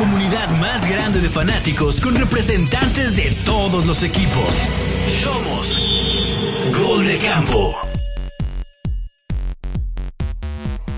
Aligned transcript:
comunidad 0.00 0.48
más 0.58 0.90
grande 0.90 1.20
de 1.20 1.28
fanáticos 1.28 2.00
con 2.00 2.14
representantes 2.14 3.16
de 3.16 3.36
todos 3.44 3.84
los 3.84 4.02
equipos. 4.02 4.62
Somos 5.22 5.76
Gol 6.74 7.06
de 7.06 7.18
Campo. 7.18 7.76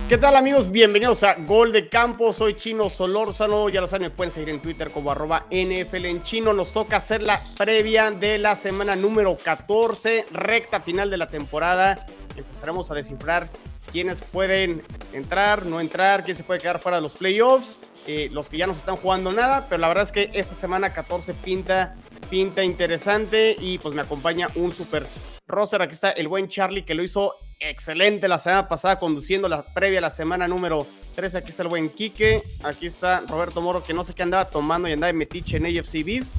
¿Qué 0.09 0.19
tal 0.19 0.37
amigos? 0.37 0.70
Bienvenidos 0.70 1.25
a 1.25 1.34
Gol 1.34 1.73
de 1.73 1.88
Campo, 1.88 2.33
soy 2.33 2.55
Chino 2.55 2.88
Solórzano, 2.88 3.69
ya 3.70 3.80
lo 3.80 3.88
saben, 3.88 4.02
me 4.02 4.11
pueden 4.11 4.30
seguir 4.30 4.51
en 4.51 4.62
Twitter 4.62 4.93
como 4.93 5.11
arroba 5.11 5.46
NFL 5.50 6.07
en 6.07 6.23
chino, 6.23 6.53
nos 6.53 6.73
toca 6.73 6.98
hacer 6.98 7.25
la 7.25 7.43
previa 7.57 8.12
de 8.12 8.39
la 8.39 8.55
semana 8.55 8.95
número 8.95 9.37
14, 9.37 10.27
recta 10.30 10.79
final 10.79 11.11
de 11.11 11.16
la 11.16 11.27
temporada, 11.27 12.07
empezaremos 12.37 12.89
a 12.93 12.95
descifrar 12.95 13.48
quiénes 13.91 14.23
pueden 14.23 14.80
entrar, 15.12 15.66
no 15.66 15.80
entrar, 15.80 16.23
quién 16.23 16.37
se 16.37 16.45
puede 16.45 16.61
quedar 16.61 16.80
fuera 16.80 16.98
de 16.98 17.03
los 17.03 17.14
playoffs, 17.14 17.77
eh, 18.06 18.29
los 18.33 18.48
que 18.48 18.59
ya 18.59 18.66
no 18.66 18.74
se 18.74 18.80
están 18.80 18.97
jugando 18.97 19.33
nada, 19.33 19.66
pero 19.69 19.80
la 19.80 19.88
verdad 19.88 20.05
es 20.05 20.12
que 20.12 20.30
esta 20.33 20.55
semana 20.55 20.92
14 20.92 21.34
pinta, 21.34 21.97
pinta 22.30 22.65
interesante 22.65 23.56
y 23.59 23.78
pues 23.78 23.95
me 23.95 24.02
acompaña 24.02 24.48
un 24.55 24.73
super 24.73 25.06
roster, 25.47 25.83
aquí 25.83 25.95
está 25.95 26.11
el 26.11 26.28
buen 26.28 26.48
Charlie 26.48 26.84
que 26.84 26.95
lo 26.95 27.02
hizo 27.02 27.34
excelente 27.61 28.28
la 28.28 28.38
semana 28.38 28.69
pasada 28.69 28.98
conduciendo 28.98 29.48
la 29.48 29.62
previa 29.62 29.98
a 29.98 30.02
la 30.02 30.11
semana 30.11 30.48
número 30.48 30.87
13. 31.15 31.38
Aquí 31.38 31.51
está 31.51 31.62
el 31.62 31.69
buen 31.69 31.91
Quique. 31.91 32.42
Aquí 32.62 32.87
está 32.87 33.20
Roberto 33.28 33.61
Moro, 33.61 33.84
que 33.84 33.95
no 33.95 34.05
sé 34.05 34.14
qué 34.14 34.23
andaba 34.23 34.47
tomando 34.47 34.89
y 34.89 34.92
andaba 34.92 35.12
de 35.12 35.19
metiche 35.19 35.56
en 35.56 35.66
AFC 35.66 36.05
Beast. 36.05 36.34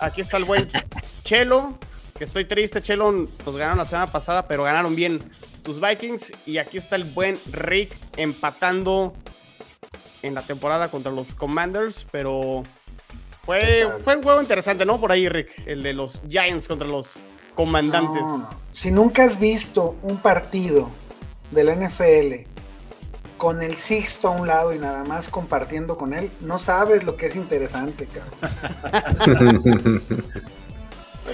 Aquí 0.00 0.20
está 0.20 0.36
el 0.36 0.44
buen 0.44 0.68
Chelo, 1.24 1.78
que 2.16 2.24
estoy 2.24 2.44
triste. 2.44 2.82
Chelo, 2.82 3.28
pues 3.44 3.56
ganaron 3.56 3.78
la 3.78 3.86
semana 3.86 4.10
pasada, 4.10 4.46
pero 4.46 4.64
ganaron 4.64 4.94
bien 4.94 5.20
tus 5.62 5.80
Vikings. 5.80 6.32
Y 6.46 6.58
aquí 6.58 6.78
está 6.78 6.96
el 6.96 7.04
buen 7.04 7.40
Rick 7.46 7.96
empatando 8.16 9.14
en 10.22 10.34
la 10.34 10.46
temporada 10.46 10.90
contra 10.90 11.12
los 11.12 11.34
Commanders, 11.34 12.06
pero 12.10 12.62
fue, 13.44 13.88
fue 14.04 14.16
un 14.16 14.22
juego 14.22 14.40
interesante, 14.40 14.84
¿no? 14.84 15.00
Por 15.00 15.12
ahí, 15.12 15.28
Rick, 15.28 15.62
el 15.66 15.82
de 15.82 15.92
los 15.92 16.20
Giants 16.28 16.68
contra 16.68 16.86
los 16.86 17.18
comandantes. 17.54 18.22
Si 18.72 18.90
nunca 18.90 19.24
has 19.24 19.38
visto 19.38 19.96
un 20.02 20.16
partido 20.18 20.90
de 21.50 21.64
la 21.64 21.74
NFL 21.74 22.48
con 23.36 23.60
el 23.60 23.76
Sixto 23.76 24.28
a 24.28 24.30
un 24.30 24.46
lado 24.46 24.72
y 24.72 24.78
nada 24.78 25.02
más 25.04 25.28
compartiendo 25.28 25.98
con 25.98 26.14
él, 26.14 26.30
no 26.40 26.58
sabes 26.58 27.02
lo 27.02 27.16
que 27.16 27.26
es 27.26 27.36
interesante, 27.36 28.06
cabrón. 28.06 29.62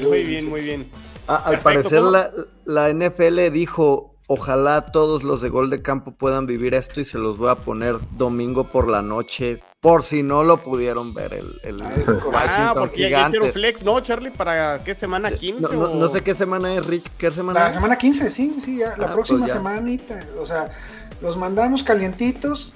muy 0.01 0.23
bien, 0.25 0.49
muy 0.49 0.63
bien. 0.63 0.91
Ah, 1.27 1.43
al 1.45 1.61
parecer 1.61 2.01
la, 2.01 2.31
la 2.65 2.91
NFL 2.91 3.53
dijo, 3.53 4.18
ojalá 4.29 4.93
todos 4.93 5.25
los 5.25 5.41
de 5.41 5.49
gol 5.49 5.71
de 5.71 5.83
campo 5.83 6.13
puedan 6.13 6.47
vivir 6.47 6.75
esto 6.75 7.01
y 7.01 7.05
se 7.05 7.19
los 7.19 7.39
voy 7.39 7.49
a 7.49 7.57
poner 7.57 7.97
domingo 8.17 8.69
por 8.69 8.87
la 8.87 9.03
noche 9.03 9.61
por 9.81 10.05
si 10.05 10.23
no 10.23 10.45
lo 10.45 10.63
pudieron 10.63 11.15
ver 11.15 11.35
el, 11.35 11.47
el 11.65 11.77
Ah, 12.35 12.73
porque 12.75 13.09
ya 13.09 13.27
hicieron 13.27 13.53
flex, 13.53 13.85
¿no, 13.85 13.99
Charlie? 14.01 14.31
¿Para 14.31 14.83
qué 14.85 14.95
semana 14.95 15.31
15? 15.31 15.75
No, 15.75 16.09
sé 16.09 16.21
qué 16.21 16.35
semana 16.35 16.75
es, 16.75 16.85
Rich. 16.85 17.07
¿Qué 17.17 17.31
semana 17.31 17.61
La 17.61 17.73
semana 17.73 17.97
15, 17.97 18.31
sí, 18.31 18.57
sí, 18.65 18.79
ya, 18.79 18.97
la 18.97 19.07
ah, 19.07 19.13
próxima 19.13 19.41
pues 19.41 19.53
semanita. 19.53 20.25
O 20.41 20.47
sea, 20.47 20.71
los 21.23 21.37
mandamos 21.37 21.83
calientitos 21.83 22.73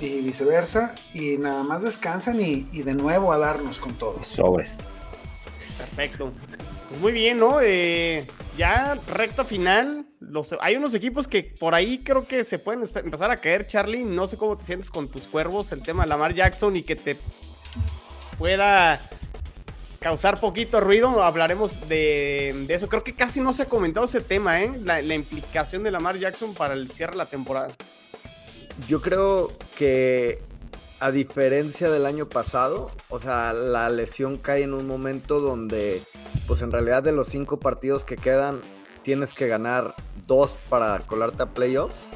y 0.00 0.22
viceversa. 0.22 0.94
Y 1.12 1.36
nada 1.36 1.62
más 1.62 1.82
descansan 1.82 2.40
y, 2.40 2.66
y 2.72 2.82
de 2.82 2.94
nuevo 2.94 3.32
a 3.32 3.38
darnos 3.38 3.78
con 3.78 3.92
todo. 3.94 4.22
Sobres. 4.22 4.88
Perfecto. 5.76 6.32
Pues 6.88 7.00
muy 7.00 7.12
bien, 7.12 7.38
¿no? 7.38 7.58
Eh, 7.60 8.26
ya 8.56 8.94
recta 9.06 9.44
final. 9.44 10.06
Hay 10.60 10.76
unos 10.76 10.94
equipos 10.94 11.28
que 11.28 11.42
por 11.42 11.74
ahí 11.74 12.02
creo 12.02 12.26
que 12.26 12.44
se 12.44 12.58
pueden 12.58 12.84
empezar 12.96 13.30
a 13.30 13.40
caer, 13.40 13.66
Charlie. 13.66 14.04
No 14.04 14.26
sé 14.26 14.36
cómo 14.36 14.56
te 14.56 14.64
sientes 14.64 14.90
con 14.90 15.08
tus 15.08 15.26
cuervos, 15.26 15.72
el 15.72 15.82
tema 15.82 16.04
de 16.04 16.08
Lamar 16.08 16.34
Jackson 16.34 16.76
y 16.76 16.82
que 16.82 16.96
te 16.96 17.18
pueda 18.38 19.08
causar 20.00 20.40
poquito 20.40 20.80
ruido. 20.80 21.22
Hablaremos 21.22 21.88
de, 21.88 22.66
eso. 22.68 22.88
Creo 22.88 23.04
que 23.04 23.14
casi 23.14 23.40
no 23.40 23.52
se 23.52 23.62
ha 23.62 23.66
comentado 23.66 24.06
ese 24.06 24.20
tema, 24.20 24.62
¿eh? 24.62 24.72
La 24.82 25.14
implicación 25.14 25.82
de 25.82 25.90
Lamar 25.90 26.18
Jackson 26.18 26.54
para 26.54 26.74
el 26.74 26.90
cierre 26.90 27.12
de 27.12 27.18
la 27.18 27.26
temporada. 27.26 27.68
Yo 28.88 29.00
creo 29.00 29.52
que 29.76 30.42
a 31.00 31.10
diferencia 31.10 31.90
del 31.90 32.06
año 32.06 32.28
pasado, 32.28 32.90
o 33.08 33.18
sea, 33.18 33.52
la 33.52 33.88
lesión 33.88 34.36
cae 34.36 34.62
en 34.62 34.74
un 34.74 34.86
momento 34.86 35.40
donde, 35.40 36.02
pues 36.46 36.62
en 36.62 36.70
realidad 36.70 37.02
de 37.02 37.12
los 37.12 37.28
cinco 37.28 37.58
partidos 37.58 38.04
que 38.04 38.16
quedan, 38.16 38.60
tienes 39.02 39.32
que 39.34 39.48
ganar 39.48 39.94
dos 40.26 40.56
para 40.68 40.98
colarte 41.00 41.42
a 41.42 41.46
playoffs. 41.46 42.10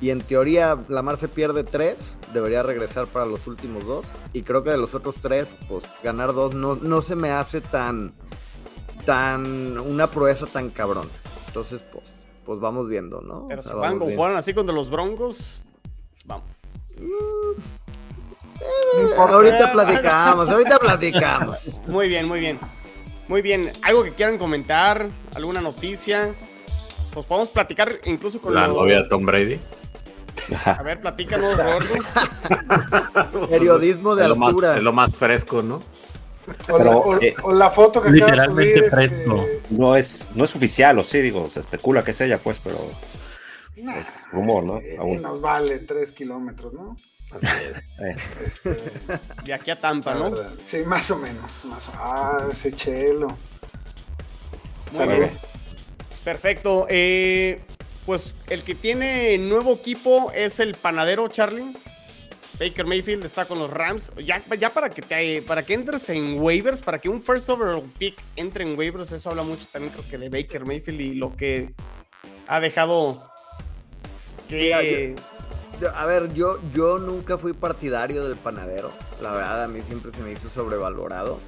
Y 0.00 0.10
en 0.10 0.22
teoría, 0.22 0.78
Lamar 0.88 1.18
se 1.18 1.28
pierde 1.28 1.62
tres, 1.62 2.16
debería 2.32 2.62
regresar 2.62 3.06
para 3.06 3.26
los 3.26 3.46
últimos 3.46 3.86
dos. 3.86 4.06
Y 4.32 4.42
creo 4.42 4.64
que 4.64 4.70
de 4.70 4.78
los 4.78 4.94
otros 4.94 5.16
tres, 5.16 5.52
pues 5.68 5.84
ganar 6.02 6.32
dos 6.32 6.54
no, 6.54 6.74
no 6.74 7.02
se 7.02 7.16
me 7.16 7.30
hace 7.30 7.60
tan, 7.60 8.14
tan, 9.04 9.78
una 9.78 10.10
proeza 10.10 10.46
tan 10.46 10.70
cabrón. 10.70 11.08
Entonces, 11.48 11.84
pues, 11.92 12.26
pues 12.46 12.60
vamos 12.60 12.88
viendo, 12.88 13.20
¿no? 13.20 13.46
Pero 13.48 13.62
si 13.62 13.72
van 13.74 13.98
jugaron 13.98 14.36
así 14.36 14.54
contra 14.54 14.74
los 14.74 14.88
Broncos, 14.88 15.60
vamos. 16.24 16.46
Mm, 16.98 17.60
ahorita 19.16 19.72
platicamos, 19.72 20.50
ahorita 20.50 20.78
platicamos. 20.78 21.80
Muy 21.86 22.08
bien, 22.08 22.26
muy 22.26 22.40
bien. 22.40 22.58
Muy 23.28 23.42
bien. 23.42 23.72
¿Algo 23.82 24.02
que 24.02 24.12
quieran 24.12 24.38
comentar? 24.38 25.08
¿Alguna 25.34 25.60
noticia? 25.60 26.34
Pues 27.12 27.26
podemos 27.26 27.50
platicar 27.50 28.00
incluso 28.04 28.40
con 28.40 28.54
la 28.54 28.66
novia 28.66 29.02
de 29.02 29.08
Tom 29.08 29.24
Brady. 29.24 29.58
A 30.64 30.82
ver, 30.82 31.00
platícanos, 31.00 31.56
gordo. 31.56 33.46
Periodismo 33.48 34.16
de 34.16 34.24
altura. 34.24 34.76
es 34.76 34.82
lo 34.82 34.92
más 34.92 35.14
fresco, 35.14 35.62
¿no? 35.62 35.82
O, 36.68 37.16
eh, 37.20 37.36
la, 37.52 37.70
foto 37.70 38.02
que 38.02 38.10
literalmente 38.10 38.82
de 38.82 38.90
subir, 38.90 39.04
este, 39.04 39.26
no 39.70 39.94
es 39.94 40.32
no 40.34 40.42
es 40.42 40.56
oficial, 40.56 40.98
o 40.98 41.04
sí, 41.04 41.20
digo, 41.20 41.48
se 41.48 41.60
especula 41.60 42.02
que 42.02 42.10
es 42.10 42.20
ella, 42.20 42.38
pues, 42.38 42.58
pero 42.58 42.78
es 43.76 44.26
rumor, 44.32 44.64
¿no? 44.64 44.78
Eh, 44.78 44.96
Aún. 44.98 45.22
Nos 45.22 45.40
vale 45.40 45.78
tres 45.78 46.10
kilómetros, 46.10 46.72
¿no? 46.72 46.96
Así 47.32 47.46
es. 47.68 47.84
Eh. 48.00 48.16
Este, 48.46 48.80
de 49.44 49.52
aquí 49.52 49.70
a 49.70 49.78
Tampa, 49.78 50.14
¿no? 50.14 50.30
Sí, 50.62 50.78
más 50.86 51.10
o 51.10 51.18
menos. 51.18 51.66
Ah, 51.98 52.48
ese 52.50 52.72
chelo. 52.72 53.36
Perfecto. 56.24 56.86
Eh, 56.88 57.60
pues 58.06 58.34
el 58.48 58.64
que 58.64 58.74
tiene 58.74 59.36
nuevo 59.36 59.74
equipo 59.74 60.32
es 60.32 60.60
el 60.60 60.74
panadero 60.76 61.28
Charlie. 61.28 61.76
Baker 62.58 62.86
Mayfield 62.86 63.24
está 63.24 63.44
con 63.44 63.58
los 63.58 63.70
Rams. 63.70 64.10
Ya, 64.24 64.42
ya 64.58 64.70
para 64.70 64.88
que 64.88 65.02
te, 65.02 65.42
para 65.42 65.64
que 65.64 65.74
entres 65.74 66.08
en 66.08 66.40
waivers, 66.40 66.80
para 66.80 66.98
que 66.98 67.10
un 67.10 67.22
first 67.22 67.48
overall 67.50 67.82
pick 67.98 68.18
entre 68.36 68.64
en 68.64 68.78
waivers, 68.78 69.12
eso 69.12 69.30
habla 69.30 69.42
mucho 69.42 69.66
también 69.70 69.92
creo 69.92 70.08
que 70.08 70.18
de 70.18 70.28
Baker 70.28 70.64
Mayfield 70.64 71.00
y 71.00 71.12
lo 71.14 71.36
que 71.36 71.72
ha 72.46 72.60
dejado 72.60 73.18
que 74.48 75.14
a 75.88 76.06
ver, 76.06 76.32
yo, 76.34 76.58
yo 76.74 76.98
nunca 76.98 77.38
fui 77.38 77.52
partidario 77.52 78.24
del 78.24 78.36
panadero. 78.36 78.90
La 79.22 79.32
verdad, 79.32 79.64
a 79.64 79.68
mí 79.68 79.80
siempre 79.82 80.12
se 80.12 80.22
me 80.22 80.32
hizo 80.32 80.48
sobrevalorado. 80.48 81.38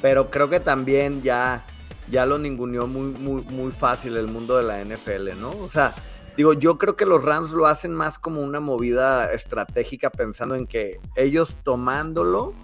Pero 0.00 0.30
creo 0.30 0.48
que 0.48 0.60
también 0.60 1.22
ya, 1.22 1.64
ya 2.10 2.26
lo 2.26 2.38
ninguneó 2.38 2.86
muy, 2.86 3.10
muy, 3.10 3.42
muy 3.42 3.72
fácil 3.72 4.16
el 4.16 4.26
mundo 4.26 4.56
de 4.56 4.62
la 4.64 4.84
NFL, 4.84 5.40
¿no? 5.40 5.50
O 5.50 5.68
sea, 5.68 5.94
digo, 6.36 6.52
yo 6.52 6.78
creo 6.78 6.96
que 6.96 7.06
los 7.06 7.24
Rams 7.24 7.50
lo 7.50 7.66
hacen 7.66 7.94
más 7.94 8.18
como 8.18 8.42
una 8.42 8.60
movida 8.60 9.32
estratégica 9.32 10.10
pensando 10.10 10.54
en 10.54 10.66
que 10.66 11.00
ellos 11.16 11.56
tomándolo, 11.62 12.54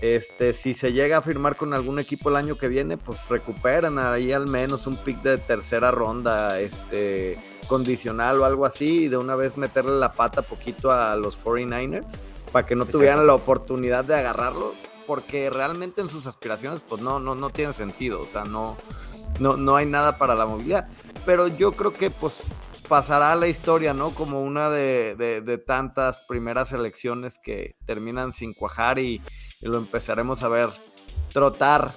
este, 0.00 0.52
si 0.52 0.74
se 0.74 0.92
llega 0.92 1.18
a 1.18 1.22
firmar 1.22 1.56
con 1.56 1.74
algún 1.74 1.98
equipo 1.98 2.30
el 2.30 2.36
año 2.36 2.56
que 2.56 2.68
viene, 2.68 2.96
pues 2.96 3.28
recuperan 3.28 3.98
ahí 3.98 4.32
al 4.32 4.46
menos 4.46 4.86
un 4.86 4.96
pick 4.96 5.22
de 5.22 5.38
tercera 5.38 5.90
ronda, 5.90 6.60
este 6.60 7.38
condicional 7.66 8.40
o 8.40 8.44
algo 8.44 8.66
así 8.66 9.04
y 9.04 9.08
de 9.08 9.16
una 9.16 9.36
vez 9.36 9.56
meterle 9.56 9.92
la 9.92 10.12
pata 10.12 10.42
poquito 10.42 10.90
a 10.90 11.14
los 11.14 11.38
49ers 11.44 12.18
para 12.50 12.66
que 12.66 12.74
no 12.74 12.84
tuvieran 12.84 13.28
la 13.28 13.34
oportunidad 13.34 14.04
de 14.04 14.16
agarrarlo 14.16 14.74
porque 15.06 15.50
realmente 15.50 16.00
en 16.00 16.10
sus 16.10 16.26
aspiraciones 16.26 16.80
pues 16.88 17.00
no 17.00 17.20
no 17.20 17.36
no 17.36 17.50
tiene 17.50 17.72
sentido, 17.72 18.20
o 18.20 18.26
sea, 18.26 18.44
no 18.44 18.76
no 19.38 19.56
no 19.56 19.76
hay 19.76 19.86
nada 19.86 20.18
para 20.18 20.34
la 20.34 20.46
movilidad, 20.46 20.88
pero 21.24 21.46
yo 21.46 21.72
creo 21.72 21.92
que 21.92 22.10
pues 22.10 22.34
pasará 22.90 23.30
a 23.30 23.36
la 23.36 23.46
historia, 23.46 23.94
¿no? 23.94 24.10
Como 24.10 24.42
una 24.42 24.68
de, 24.68 25.62
tantas 25.64 26.20
primeras 26.22 26.72
elecciones 26.72 27.38
que 27.38 27.76
terminan 27.86 28.32
sin 28.32 28.52
cuajar 28.52 28.98
y, 28.98 29.22
y 29.60 29.68
lo 29.68 29.78
empezaremos 29.78 30.42
a 30.42 30.48
ver 30.48 30.70
trotar 31.32 31.94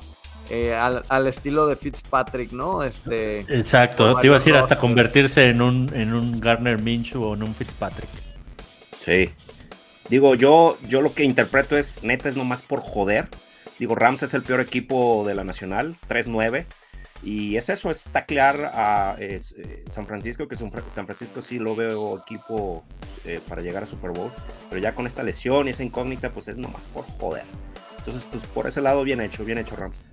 eh, 0.49 0.75
al, 0.75 1.27
estilo 1.27 1.65
de 1.67 1.77
Fitzpatrick, 1.77 2.51
¿no? 2.51 2.83
Este, 2.83 3.39
Exacto, 3.41 4.19
te 4.19 4.27
iba 4.27 4.35
a 4.35 4.39
decir 4.39 4.55
hasta 4.55 4.77
convertirse 4.77 5.47
en 5.47 5.61
un, 5.61 5.89
en 5.93 6.13
un 6.13 6.41
Garner 6.41 6.81
Minshew 6.81 7.23
o 7.23 7.33
en 7.33 7.43
un 7.43 7.55
Fitzpatrick. 7.55 8.09
Sí. 8.99 9.29
Digo, 10.09 10.35
yo, 10.35 10.77
yo 10.87 11.01
lo 11.01 11.13
que 11.13 11.23
interpreto 11.23 11.77
es, 11.77 12.03
neta, 12.03 12.27
es 12.27 12.35
nomás 12.35 12.61
por 12.61 12.81
joder. 12.81 13.29
Digo, 13.79 13.95
Rams 13.95 14.23
es 14.23 14.33
el 14.33 14.43
peor 14.43 14.59
equipo 14.59 15.23
de 15.25 15.33
la 15.33 15.45
Nacional, 15.45 15.95
3-9. 16.09 16.65
Y 17.23 17.55
es 17.55 17.69
eso, 17.69 17.89
es 17.89 18.03
taclear 18.05 18.71
a 18.73 19.15
es, 19.17 19.53
eh, 19.53 19.83
San 19.85 20.05
Francisco, 20.05 20.47
que 20.47 20.57
San 20.57 20.71
Francisco 20.71 21.41
sí 21.41 21.57
lo 21.57 21.73
veo 21.75 22.19
equipo 22.19 22.83
eh, 23.23 23.39
para 23.47 23.61
llegar 23.61 23.83
a 23.83 23.85
Super 23.85 24.11
Bowl, 24.11 24.29
pero 24.69 24.81
ya 24.81 24.93
con 24.93 25.07
esta 25.07 25.23
lesión 25.23 25.67
y 25.67 25.71
esa 25.71 25.83
incógnita, 25.83 26.31
pues 26.31 26.49
es 26.49 26.57
nomás 26.57 26.87
por 26.87 27.05
joder. 27.05 27.45
Entonces, 27.99 28.27
pues 28.29 28.43
por 28.47 28.67
ese 28.67 28.81
lado, 28.81 29.03
bien 29.03 29.21
hecho, 29.21 29.45
bien 29.45 29.57
hecho 29.57 29.77
Rams. 29.77 30.03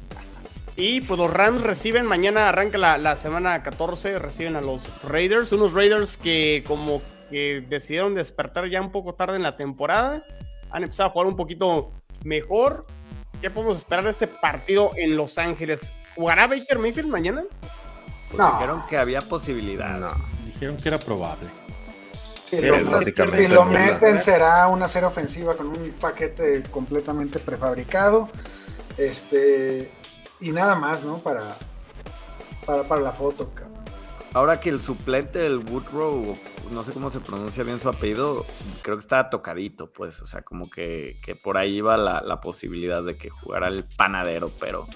Y 0.77 1.01
pues 1.01 1.19
los 1.19 1.33
Rams 1.33 1.63
reciben, 1.63 2.07
mañana 2.07 2.49
arranca 2.49 2.79
la, 2.79 2.97
la, 2.97 3.17
semana 3.17 3.63
14, 3.65 4.19
reciben 4.21 4.55
a 4.55 4.61
los 4.61 4.83
Raiders, 5.03 5.51
unos 5.51 5.73
Raiders 5.73 6.17
que 6.17 6.63
como 6.67 7.03
que 7.29 7.65
decidieron 7.69 8.15
despertar 8.15 8.69
ya 8.69 8.81
un 8.81 8.93
poco 8.93 9.15
tarde 9.15 9.37
en 9.37 9.43
la 9.43 9.57
temporada, 9.57 10.23
han 10.71 10.85
empezado 10.85 11.09
a 11.09 11.13
jugar 11.13 11.27
un 11.27 11.37
poquito 11.37 11.91
mejor. 12.25 12.87
¿Qué 13.41 13.51
podemos 13.51 13.79
esperar 13.79 14.05
de 14.05 14.11
este 14.11 14.27
partido 14.27 14.93
en 14.97 15.17
Los 15.17 15.39
Ángeles? 15.39 15.93
¿Jugará 16.15 16.47
Baker 16.47 16.79
Mayfield 16.79 17.09
mañana? 17.09 17.45
Pues 18.29 18.39
no. 18.39 18.53
Dijeron 18.53 18.83
que 18.89 18.97
había 18.97 19.23
posibilidad. 19.23 19.99
No. 19.99 20.13
Dijeron 20.45 20.77
que 20.77 20.89
era 20.89 20.99
probable. 20.99 21.49
Si 22.49 22.61
lo, 22.61 23.31
si 23.31 23.47
lo 23.47 23.65
meten 23.65 24.21
será 24.21 24.67
una 24.67 24.89
serie 24.89 25.07
ofensiva 25.07 25.57
con 25.57 25.69
un 25.69 25.95
paquete 26.01 26.65
completamente 26.71 27.39
prefabricado. 27.39 28.29
Este 28.99 29.93
y 30.41 30.53
nada 30.53 30.75
más, 30.75 31.05
¿no? 31.05 31.19
Para, 31.19 31.57
para, 32.65 32.85
para 32.85 33.01
la 33.03 33.13
foto, 33.13 33.51
Ahora 34.33 34.61
que 34.61 34.71
el 34.71 34.81
suplente 34.81 35.41
del 35.41 35.59
Woodrow, 35.59 36.37
no 36.71 36.85
sé 36.85 36.93
cómo 36.93 37.11
se 37.11 37.19
pronuncia 37.19 37.65
bien 37.65 37.81
su 37.81 37.89
apellido, 37.89 38.47
creo 38.83 38.97
que 38.97 39.01
estaba 39.01 39.29
tocadito, 39.29 39.91
pues, 39.91 40.23
o 40.23 40.27
sea, 40.27 40.43
como 40.43 40.71
que, 40.71 41.19
que 41.23 41.35
por 41.35 41.59
ahí 41.59 41.79
iba 41.79 41.97
la, 41.97 42.21
la, 42.21 42.41
posibilidad 42.41 43.03
de 43.03 43.17
que 43.17 43.29
jugara 43.29 43.67
el 43.67 43.85
panadero, 43.97 44.53
pero, 44.61 44.87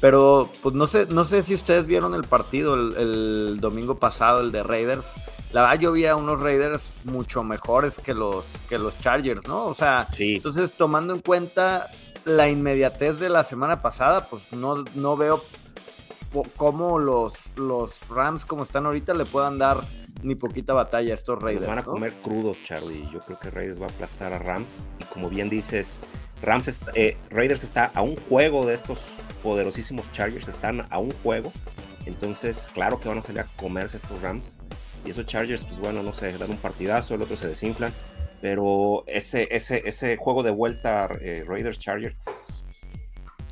pero, 0.00 0.50
pues 0.62 0.74
no 0.74 0.86
sé, 0.86 1.06
no 1.06 1.24
sé 1.24 1.42
si 1.42 1.54
ustedes 1.54 1.86
vieron 1.86 2.14
el 2.14 2.24
partido 2.24 2.74
el, 2.74 2.96
el 2.96 3.60
domingo 3.60 3.98
pasado, 3.98 4.40
el 4.40 4.52
de 4.52 4.62
Raiders. 4.62 5.06
La 5.52 5.62
verdad, 5.62 5.80
yo 5.80 5.92
vi 5.92 6.04
a 6.06 6.14
unos 6.14 6.40
Raiders 6.40 6.92
mucho 7.04 7.42
mejores 7.42 7.98
que 7.98 8.14
los, 8.14 8.46
que 8.68 8.78
los 8.78 8.98
Chargers, 9.00 9.46
¿no? 9.46 9.66
O 9.66 9.74
sea, 9.74 10.08
sí. 10.12 10.36
entonces 10.36 10.72
tomando 10.72 11.14
en 11.14 11.20
cuenta 11.20 11.90
la 12.24 12.48
inmediatez 12.48 13.18
de 13.18 13.30
la 13.30 13.44
semana 13.44 13.80
pasada, 13.80 14.26
pues 14.28 14.52
no, 14.52 14.84
no 14.94 15.16
veo 15.16 15.42
cómo 16.56 16.98
los, 16.98 17.34
los 17.56 17.98
Rams 18.10 18.44
como 18.44 18.62
están 18.62 18.84
ahorita 18.84 19.14
le 19.14 19.24
puedan 19.24 19.58
dar 19.58 19.86
ni 20.22 20.34
poquita 20.34 20.74
batalla 20.74 21.12
a 21.12 21.14
estos 21.14 21.40
Raiders. 21.42 21.66
van 21.66 21.78
a 21.78 21.84
comer 21.84 22.12
crudos, 22.22 22.58
Charlie. 22.64 23.02
Yo 23.10 23.20
creo 23.20 23.38
que 23.38 23.50
Raiders 23.50 23.80
va 23.80 23.86
a 23.86 23.90
aplastar 23.90 24.32
a 24.32 24.38
Rams. 24.38 24.88
Y 24.98 25.04
como 25.04 25.30
bien 25.30 25.48
dices, 25.48 26.00
Rams 26.42 26.82
eh, 26.94 27.16
Raiders 27.30 27.64
está 27.64 27.90
a 27.94 28.02
un 28.02 28.16
juego 28.16 28.66
de 28.66 28.74
estos 28.74 29.20
poderosísimos 29.42 30.10
Chargers. 30.12 30.48
Están 30.48 30.86
a 30.90 30.98
un 30.98 31.12
juego. 31.22 31.52
Entonces, 32.06 32.68
claro 32.72 33.00
que 33.00 33.08
van 33.08 33.18
a 33.18 33.22
salir 33.22 33.40
a 33.40 33.44
comerse 33.56 33.96
estos 33.96 34.22
Rams. 34.22 34.58
Y 35.04 35.10
esos 35.10 35.26
Chargers, 35.26 35.64
pues 35.64 35.78
bueno, 35.78 36.02
no 36.02 36.12
sé, 36.12 36.36
dan 36.38 36.50
un 36.50 36.56
partidazo, 36.56 37.14
el 37.14 37.22
otro 37.22 37.36
se 37.36 37.46
desinflan. 37.46 37.92
Pero 38.40 39.04
ese, 39.06 39.48
ese, 39.50 39.82
ese 39.84 40.16
juego 40.16 40.42
de 40.42 40.50
vuelta 40.50 41.08
eh, 41.20 41.44
Raiders 41.46 41.78
Chargers, 41.78 42.64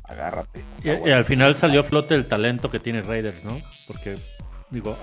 agárrate. 0.03 0.63
Y, 0.83 1.11
al 1.11 1.25
final 1.25 1.55
salió 1.55 1.81
a 1.81 1.83
flote 1.83 2.15
el 2.15 2.27
talento 2.27 2.71
que 2.71 2.79
tiene 2.79 3.01
Raiders, 3.01 3.43
¿no? 3.43 3.61
Porque, 3.85 4.15
digo, 4.69 4.97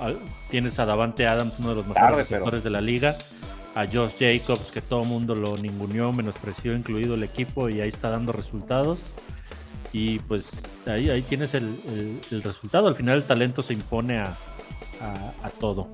tienes 0.51 0.79
a 0.79 0.87
Davante 0.87 1.27
Adams, 1.27 1.59
uno 1.59 1.71
de 1.71 1.75
los 1.77 1.87
mejores 1.87 2.17
receptores 2.17 2.65
de 2.65 2.71
la 2.71 2.81
liga, 2.81 3.19
a 3.75 3.87
Josh 3.87 4.15
Jacobs, 4.19 4.71
que 4.71 4.81
todo 4.81 5.03
el 5.03 5.09
mundo 5.09 5.35
lo 5.35 5.57
ninguneó, 5.57 6.13
menospreció, 6.13 6.75
incluido 6.75 7.15
el 7.15 7.25
equipo, 7.25 7.69
y 7.69 7.81
ahí 7.81 7.89
está 7.89 8.11
dando 8.11 8.33
resultados. 8.33 9.01
Y 9.93 10.19
pues 10.21 10.63
ahí, 10.87 11.11
ahí 11.11 11.23
tienes 11.23 11.55
el, 11.55 12.21
el, 12.31 12.43
resultado. 12.43 12.89
Al 12.89 12.97
final 12.97 13.19
el 13.19 13.27
talento 13.27 13.63
se 13.63 13.75
impone 13.75 14.19
a, 14.19 14.37
a, 15.01 15.51
todo. 15.61 15.89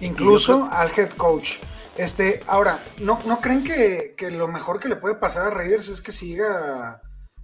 Incluso 0.00 0.68
al 0.70 0.90
head 0.96 1.10
coach. 1.10 1.56
Este, 1.96 2.40
ahora, 2.46 2.78
¿no, 3.00 3.20
no 3.26 3.40
creen 3.40 3.64
que, 3.64 4.30
lo 4.30 4.48
mejor 4.48 4.80
que 4.80 4.88
le 4.88 4.96
puede 4.96 5.16
pasar 5.16 5.48
a 5.48 5.50
Raiders 5.50 5.88
es 5.88 6.00
que 6.00 6.12
siga 6.12 7.02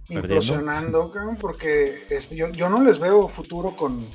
implosionando, 0.09 1.11
porque 1.39 2.05
este, 2.09 2.35
yo, 2.35 2.49
yo 2.49 2.69
no 2.69 2.81
les 2.81 2.97
veo 2.97 3.27
futuro 3.27 3.75
con, 3.75 4.07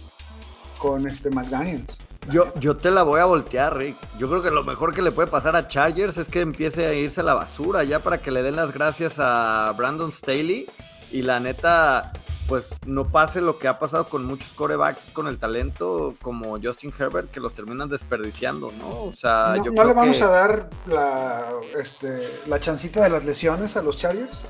con 0.78 1.06
este 1.06 1.30
McDaniels. 1.30 1.96
Yo, 2.30 2.52
yo 2.54 2.76
te 2.76 2.90
la 2.90 3.02
voy 3.02 3.20
a 3.20 3.24
voltear, 3.24 3.76
Rick. 3.76 3.96
Yo 4.18 4.28
creo 4.28 4.42
que 4.42 4.50
lo 4.50 4.62
mejor 4.62 4.94
que 4.94 5.02
le 5.02 5.10
puede 5.10 5.28
pasar 5.28 5.56
a 5.56 5.66
Chargers 5.66 6.16
es 6.18 6.28
que 6.28 6.40
empiece 6.40 6.86
a 6.86 6.94
irse 6.94 7.20
a 7.20 7.24
la 7.24 7.34
basura 7.34 7.82
ya 7.82 7.98
para 7.98 8.18
que 8.18 8.30
le 8.30 8.42
den 8.42 8.56
las 8.56 8.72
gracias 8.72 9.14
a 9.18 9.72
Brandon 9.76 10.12
Staley. 10.12 10.68
Y 11.10 11.22
la 11.22 11.40
neta, 11.40 12.12
pues 12.48 12.70
no 12.86 13.08
pase 13.08 13.40
lo 13.40 13.58
que 13.58 13.66
ha 13.68 13.78
pasado 13.78 14.08
con 14.08 14.24
muchos 14.24 14.52
corebacks 14.52 15.10
con 15.12 15.26
el 15.26 15.38
talento 15.38 16.14
como 16.22 16.58
Justin 16.62 16.92
Herbert 16.96 17.30
que 17.30 17.40
los 17.40 17.54
terminan 17.54 17.88
desperdiciando, 17.88 18.70
¿no? 18.78 19.02
O 19.02 19.12
sea, 19.14 19.54
no, 19.56 19.64
¿no 19.72 19.84
le 19.84 19.92
vamos 19.92 20.22
a 20.22 20.28
dar 20.28 20.70
la, 20.86 21.50
este, 21.78 22.28
la 22.46 22.60
chancita 22.60 23.02
de 23.02 23.10
las 23.10 23.24
lesiones 23.24 23.76
a 23.76 23.82
los 23.82 23.98
Chargers. 23.98 24.44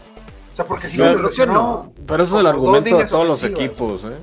O 0.52 0.56
sea, 0.56 0.66
porque 0.66 0.88
si 0.88 0.98
se 0.98 1.16
lesionó. 1.16 1.92
Pero 2.06 2.22
eso 2.22 2.34
es 2.34 2.40
el 2.40 2.46
argumento 2.46 2.98
de 2.98 3.06
todos 3.06 3.26
los 3.26 3.42
equipos, 3.42 4.04
¿eh? 4.04 4.18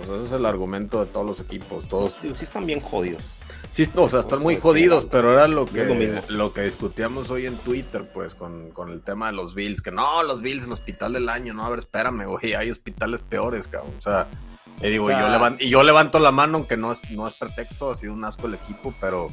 O 0.00 0.04
sea, 0.04 0.16
ese 0.16 0.26
es 0.26 0.32
el 0.32 0.46
argumento 0.46 1.04
de 1.04 1.10
todos 1.10 1.26
los 1.26 1.40
equipos. 1.40 1.88
Todos. 1.88 2.16
Sí, 2.20 2.32
sí 2.34 2.44
están 2.44 2.66
bien 2.66 2.80
jodidos. 2.80 3.22
Sí, 3.70 3.88
o 3.94 4.08
sea, 4.08 4.20
están 4.20 4.42
muy 4.42 4.56
jodidos, 4.56 5.06
pero 5.06 5.32
era 5.32 5.48
lo 5.48 5.66
que, 5.66 6.22
lo, 6.28 6.52
que 6.52 6.62
discutíamos 6.62 7.30
hoy 7.30 7.46
en 7.46 7.58
Twitter, 7.58 8.08
pues, 8.10 8.34
con, 8.34 8.72
el 8.88 9.02
tema 9.02 9.26
de 9.26 9.32
los 9.32 9.54
Bills, 9.54 9.82
que 9.82 9.90
no, 9.90 10.22
los 10.22 10.40
Bills, 10.40 10.64
el 10.64 10.72
hospital 10.72 11.12
del 11.12 11.28
año, 11.28 11.52
no, 11.52 11.64
a 11.64 11.70
ver, 11.70 11.80
espérame, 11.80 12.24
güey, 12.26 12.54
hay 12.54 12.70
hospitales 12.70 13.22
peores, 13.22 13.68
cabrón. 13.68 13.92
O 13.98 14.00
sea, 14.00 14.28
y 14.80 14.88
digo, 14.88 15.10
yo 15.10 15.28
levanto, 15.28 15.64
y 15.64 15.68
yo 15.68 15.82
levanto 15.82 16.18
la 16.18 16.30
mano, 16.30 16.58
aunque 16.58 16.76
no 16.76 16.92
es, 16.92 17.10
no 17.10 17.26
es 17.26 17.34
pretexto, 17.34 17.90
ha 17.90 17.96
sido 17.96 18.12
un 18.12 18.24
asco 18.24 18.46
el 18.46 18.54
equipo, 18.54 18.94
pero... 19.00 19.30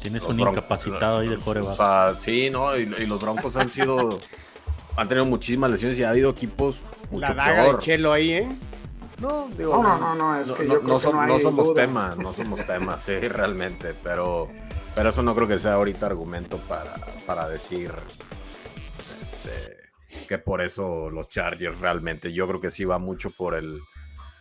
Tienes 0.00 0.22
un 0.24 0.38
incapacitado 0.38 1.18
ahí 1.18 1.28
de 1.28 1.36
coreback. 1.36 1.72
O 1.72 1.76
sea, 1.76 2.14
sí, 2.18 2.50
¿no? 2.50 2.76
Y, 2.76 2.86
los 3.06 3.20
Broncos 3.20 3.56
han 3.56 3.70
sido... 3.70 4.20
han 4.96 5.08
tenido 5.08 5.24
muchísimas 5.24 5.70
lesiones 5.70 5.98
y 5.98 6.04
ha 6.04 6.10
habido 6.10 6.30
equipos 6.30 6.76
mucho 7.10 7.34
la 7.34 7.46
daga 7.46 7.62
peor. 7.62 7.78
De 7.78 7.84
Chelo 7.84 8.12
ahí, 8.12 8.32
¿eh? 8.32 8.48
No, 9.20 9.48
digo, 9.56 9.82
no, 9.82 9.96
no, 9.96 10.14
no, 10.14 10.36
es 10.36 10.50
que 10.52 10.66
yo 10.66 10.80
no, 10.80 10.98
somos 10.98 11.74
tema, 11.74 12.16
no 12.16 12.32
somos 12.32 12.66
tema, 12.66 12.98
sí, 12.98 13.18
realmente, 13.28 13.94
pero, 14.02 14.48
pero 14.94 15.10
eso 15.10 15.22
no 15.22 15.34
creo 15.34 15.46
que 15.46 15.58
sea 15.58 15.74
ahorita 15.74 16.06
argumento 16.06 16.58
para, 16.58 16.94
para 17.26 17.48
decir 17.48 17.92
este, 19.22 20.26
que 20.26 20.38
por 20.38 20.60
eso 20.60 21.10
los 21.10 21.28
Chargers 21.28 21.78
realmente, 21.80 22.32
yo 22.32 22.48
creo 22.48 22.60
que 22.60 22.70
sí 22.70 22.84
va 22.84 22.98
mucho 22.98 23.30
por 23.30 23.54
el, 23.54 23.80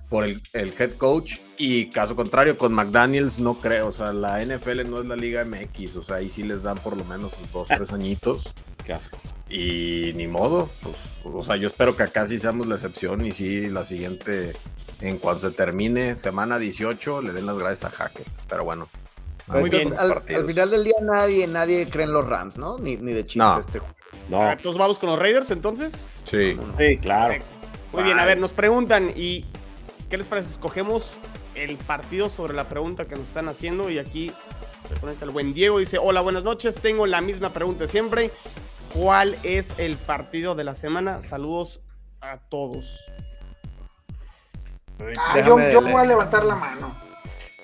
por 0.10 0.24
el, 0.24 0.42
el, 0.54 0.74
head 0.78 0.94
coach 0.98 1.38
y 1.58 1.92
caso 1.92 2.16
contrario 2.16 2.58
con 2.58 2.74
McDaniels 2.74 3.40
no 3.40 3.60
creo, 3.60 3.88
o 3.88 3.92
sea, 3.92 4.12
la 4.12 4.44
NFL 4.44 4.90
no 4.90 5.02
es 5.02 5.06
la 5.06 5.16
Liga 5.16 5.46
MX, 5.46 5.98
o 5.98 6.02
sea, 6.02 6.18
ahí 6.18 6.30
sí 6.30 6.42
les 6.42 6.64
dan 6.64 6.80
por 6.80 6.98
lo 6.98 7.04
menos 7.04 7.34
sus 7.34 7.52
dos, 7.52 7.68
tres 7.68 7.94
añitos. 7.94 8.52
Qué 8.86 8.94
asco. 8.94 9.18
Y 9.50 10.14
ni 10.16 10.28
modo, 10.28 10.70
pues, 10.82 10.98
o 11.24 11.44
sea, 11.44 11.56
yo 11.58 11.68
espero 11.68 11.96
que 11.96 12.04
acá 12.04 12.28
sí 12.28 12.40
seamos 12.40 12.68
la 12.68 12.76
excepción 12.76 13.26
y 13.26 13.32
sí 13.32 13.70
la 13.70 13.84
siguiente, 13.84 14.56
en 15.00 15.18
cuanto 15.20 15.50
se 15.50 15.52
termine 15.52 16.16
semana 16.16 16.58
18, 16.58 17.22
le 17.22 17.34
den 17.34 17.46
las 17.46 17.60
gracias 17.60 17.92
a 17.92 17.96
Hackett. 17.96 18.28
Pero 18.48 18.64
bueno. 18.64 18.90
Muy 19.48 19.70
bien. 19.70 19.94
Al, 19.98 20.22
final 20.46 20.72
del 20.72 20.86
día 20.86 20.96
nadie, 21.02 21.48
nadie 21.48 21.90
cree 21.90 22.06
en 22.06 22.14
los 22.14 22.26
Rams, 22.26 22.58
¿no? 22.58 22.78
Ni, 22.78 22.96
ni 22.96 23.14
de 23.14 23.26
chiste 23.26 23.40
no. 23.40 23.60
este 23.60 23.82
No. 24.30 24.50
Entonces 24.50 24.80
vamos 24.80 24.98
con 25.00 25.10
los 25.10 25.20
Raiders 25.20 25.52
entonces. 25.52 25.94
Sí. 26.24 26.58
Sí, 26.78 26.98
claro. 26.98 27.44
Muy 27.92 28.04
bien, 28.04 28.18
a 28.20 28.26
ver, 28.26 28.40
nos 28.40 28.54
preguntan 28.54 29.12
y 29.16 29.46
¿qué 30.10 30.18
les 30.18 30.28
parece? 30.28 30.50
Escogemos 30.50 31.16
el 31.56 31.78
partido 31.78 32.30
sobre 32.30 32.54
la 32.54 32.64
pregunta 32.64 33.06
que 33.06 33.16
nos 33.16 33.28
están 33.28 33.50
haciendo 33.50 33.90
y 33.90 34.00
aquí 34.00 34.32
se 34.88 34.96
conecta 34.96 35.26
el 35.26 35.32
buen 35.32 35.54
Diego. 35.54 35.80
Dice, 35.80 35.98
hola, 35.98 36.22
buenas 36.22 36.44
noches, 36.44 36.80
tengo 36.80 37.06
la 37.06 37.22
misma 37.22 37.50
pregunta 37.50 37.88
siempre. 37.88 38.32
¿Cuál 38.94 39.38
es 39.42 39.74
el 39.78 39.98
partido 39.98 40.54
de 40.54 40.64
la 40.64 40.76
semana? 40.76 41.22
Saludos 41.22 41.82
a 42.22 42.38
todos. 42.38 43.12
Ah, 45.18 45.40
yo, 45.40 45.56
voy 45.82 45.94
a 45.94 46.06
levantar 46.06 46.46
la 46.46 46.56
mano. 46.56 46.96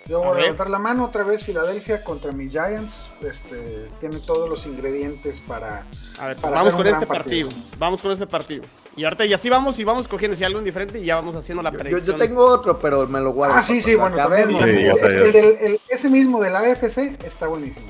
Yo 0.08 0.24
voy 0.24 0.40
a, 0.40 0.42
levantar 0.42 0.72
la 0.72 0.80
mano 0.80 1.06
otra 1.06 1.24
vez. 1.24 1.44
Filadelfia 1.44 2.04
contra 2.04 2.32
mis 2.32 2.52
Giants. 2.52 3.12
Este, 3.22 3.90
tiene 4.00 4.20
todos 4.22 4.50
los 4.50 4.66
ingredientes 4.66 5.40
para. 5.40 5.86
A 6.18 6.28
ver, 6.28 6.38
vamos 6.42 6.76
con 6.76 6.88
este 6.88 7.06
partido. 7.06 7.50
Vamos 7.78 8.02
con 8.02 8.12
este 8.12 8.26
partido. 8.26 8.64
Y 8.96 9.04
ahorita 9.04 9.26
y 9.26 9.34
así 9.34 9.50
vamos 9.50 9.78
y 9.78 9.84
vamos 9.84 10.08
cogiendo 10.08 10.36
si 10.36 10.44
algo 10.44 10.58
indiferente 10.58 11.00
y 11.00 11.06
ya 11.06 11.16
vamos 11.16 11.36
haciendo 11.36 11.62
la 11.62 11.72
predicción. 11.72 12.18
Yo, 12.18 12.18
tengo 12.18 12.44
otro, 12.44 12.80
pero 12.80 13.06
me 13.08 13.20
lo 13.20 13.32
guardo. 13.34 13.56
Ah, 13.56 13.62
sí, 13.62 13.82
sí, 13.82 13.94
bueno, 13.94 14.16
también. 14.16 14.50
el, 14.50 15.80
ese 15.88 16.10
mismo 16.10 16.42
de 16.42 16.50
la 16.50 16.60
AFC 16.62 17.24
está 17.24 17.48
buenísimo. 17.48 17.86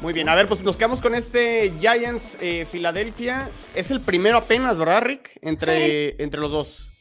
Muy 0.00 0.12
bien, 0.12 0.28
a 0.28 0.34
ver, 0.36 0.46
pues 0.46 0.60
nos 0.62 0.76
quedamos 0.76 1.00
con 1.00 1.14
este 1.16 1.72
Giants 1.80 2.38
eh, 2.40 2.66
Filadelfia. 2.70 3.50
Es 3.74 3.90
el 3.90 4.00
primero 4.00 4.38
apenas, 4.38 4.78
¿verdad, 4.78 5.02
Rick? 5.02 5.38
Entre, 5.42 6.22
entre 6.22 6.40
los 6.40 6.52
dos. 6.52 6.92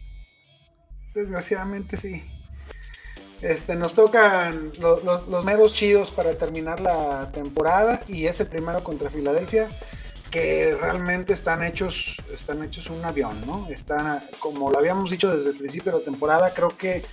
Desgraciadamente 1.13 1.96
sí. 1.96 2.24
Este, 3.42 3.75
nos 3.75 3.94
tocan 3.94 4.72
los 4.80 5.46
meros 5.46 5.74
chidos 5.74 6.10
para 6.10 6.34
terminar 6.36 6.80
la 6.80 7.32
temporada 7.32 8.01
y 8.08 8.25
es 8.25 8.39
el 8.39 8.48
primero 8.48 8.84
contra 8.84 9.12
Filadelfia. 9.12 9.70
que 10.32 10.75
realmente 10.80 11.34
están 11.34 11.63
hechos, 11.63 12.18
están 12.34 12.63
hechos 12.63 12.89
un 12.89 13.04
avión, 13.06 13.46
¿no? 13.46 13.68
Están, 13.70 14.22
como 14.39 14.70
lo 14.70 14.77
habíamos 14.77 15.10
dicho 15.10 15.36
desde 15.36 15.51
el 15.51 15.58
principio 15.58 15.92
de 15.92 16.00
la 16.00 16.04
temporada, 16.04 16.54
creo 16.54 16.75
que 16.75 17.06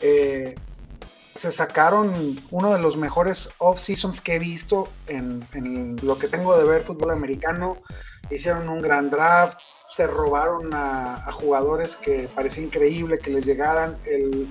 eh, 0.00 0.54
se 1.36 1.52
sacaron 1.52 2.40
uno 2.50 2.72
de 2.72 2.80
los 2.80 2.96
mejores 2.96 3.50
off-seasons 3.58 4.20
que 4.20 4.34
he 4.34 4.38
visto 4.38 4.88
en, 5.06 5.46
lo 6.02 6.18
que 6.18 6.28
tengo 6.28 6.56
de 6.56 6.64
ver 6.64 6.82
fútbol 6.82 7.10
americano. 7.10 7.78
Hicieron 8.30 8.68
un 8.68 8.82
gran 8.82 9.10
draft, 9.10 9.58
se 9.92 10.06
robaron 10.06 10.72
a, 10.72 11.30
jugadores 11.32 11.96
que 11.96 12.28
parecía 12.34 12.64
increíble 12.64 13.18
que 13.18 13.30
les 13.30 13.44
llegaran. 13.44 13.96
El, 14.04 14.48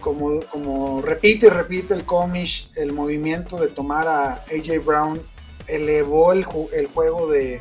como, 0.00 1.00
repite 1.02 1.46
y 1.46 1.50
repite 1.50 1.94
el 1.94 2.04
comish, 2.04 2.70
el 2.76 2.92
movimiento 2.92 3.56
de 3.56 3.68
tomar 3.68 4.08
a 4.08 4.32
AJ 4.50 4.84
Brown 4.84 5.20
elevó 5.68 6.32
el, 6.32 6.44
juego 6.44 7.30
de, 7.30 7.60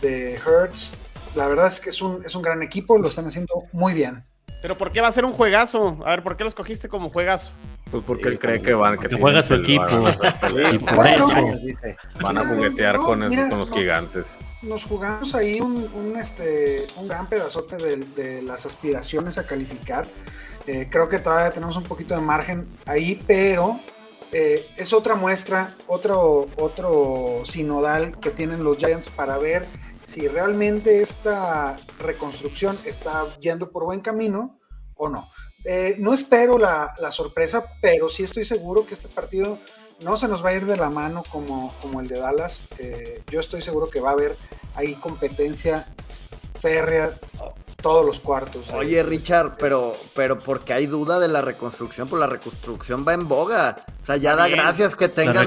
de 0.00 0.34
Hertz. 0.34 0.92
La 1.34 1.48
verdad 1.48 1.66
es 1.66 1.80
que 1.80 1.90
es 1.90 2.00
un, 2.00 2.24
es 2.24 2.34
un 2.36 2.42
gran 2.42 2.62
equipo, 2.62 2.96
lo 2.96 3.08
están 3.08 3.26
haciendo 3.26 3.64
muy 3.72 3.92
bien. 3.92 4.24
Pero 4.62 4.78
¿por 4.78 4.92
qué 4.92 5.00
va 5.00 5.08
a 5.08 5.12
ser 5.12 5.24
un 5.24 5.32
juegazo? 5.32 5.98
A 6.06 6.10
ver, 6.10 6.22
¿por 6.22 6.36
qué 6.36 6.44
lo 6.44 6.48
escogiste 6.48 6.88
como 6.88 7.10
juegazo? 7.10 7.50
Pues 7.90 8.02
porque 8.02 8.28
él 8.28 8.38
cree 8.38 8.60
que 8.62 8.74
van 8.74 8.98
que, 8.98 9.14
juega 9.16 9.42
su 9.42 9.54
equipo. 9.54 9.84
y 10.72 10.78
por 10.78 11.06
eso 11.06 11.28
van 12.20 12.38
a 12.38 12.46
juguetear 12.46 12.98
con, 12.98 13.20
los 13.20 13.70
gigantes. 13.70 14.38
Nos 14.62 14.84
jugamos 14.84 15.34
ahí 15.34 15.60
un, 15.60 16.16
este, 16.18 16.86
un 16.96 17.08
gran 17.08 17.28
pedazote 17.28 17.76
de, 17.76 18.42
las 18.42 18.66
aspiraciones 18.66 19.38
a 19.38 19.46
calificar. 19.46 20.06
Eh, 20.66 20.88
creo 20.90 21.08
que 21.08 21.18
todavía 21.18 21.52
tenemos 21.52 21.76
un 21.76 21.84
poquito 21.84 22.14
de 22.14 22.22
margen 22.22 22.66
ahí, 22.86 23.22
pero 23.26 23.78
eh, 24.32 24.66
es 24.76 24.92
otra 24.92 25.14
muestra, 25.14 25.76
otro, 25.86 26.48
otro 26.56 27.42
sinodal 27.44 28.18
que 28.18 28.30
tienen 28.30 28.64
los 28.64 28.78
Giants 28.78 29.10
para 29.10 29.38
ver 29.38 29.66
si 30.02 30.26
realmente 30.26 31.02
esta 31.02 31.78
reconstrucción 31.98 32.78
está 32.84 33.24
yendo 33.40 33.70
por 33.70 33.84
buen 33.84 34.00
camino 34.00 34.58
o 34.96 35.08
no. 35.08 35.28
Eh, 35.64 35.96
no 35.98 36.12
espero 36.12 36.58
la, 36.58 36.94
sorpresa, 37.10 37.64
pero 37.80 38.08
sí 38.08 38.22
estoy 38.22 38.44
seguro 38.44 38.84
que 38.86 38.94
este 38.94 39.08
partido 39.08 39.58
no 40.00 40.16
se 40.16 40.28
nos 40.28 40.44
va 40.44 40.50
a 40.50 40.54
ir 40.54 40.66
de 40.66 40.76
la 40.76 40.90
mano 40.90 41.24
como, 41.30 41.74
como 41.80 42.00
el 42.00 42.08
de 42.08 42.18
Dallas. 42.18 42.64
Eh, 42.78 43.22
yo 43.30 43.40
estoy 43.40 43.62
seguro 43.62 43.88
que 43.88 44.00
va 44.00 44.10
a 44.10 44.12
haber 44.12 44.36
ahí 44.74 44.94
competencia 44.94 45.86
férrea 46.60 47.12
todos 47.84 48.06
los 48.06 48.18
cuartos. 48.18 48.70
Oye, 48.72 49.02
Richard, 49.02 49.56
pero, 49.58 49.94
pero 50.14 50.38
porque 50.38 50.72
hay 50.72 50.86
duda 50.86 51.20
de 51.20 51.28
la 51.28 51.42
reconstrucción, 51.42 52.08
pues 52.08 52.18
la 52.18 52.26
reconstrucción 52.26 53.04
va 53.06 53.12
en 53.12 53.28
boga. 53.28 53.84
O 54.02 54.06
sea, 54.06 54.16
ya 54.16 54.34
da 54.34 54.48
gracias 54.48 54.96
que 54.96 55.10
tengas 55.10 55.46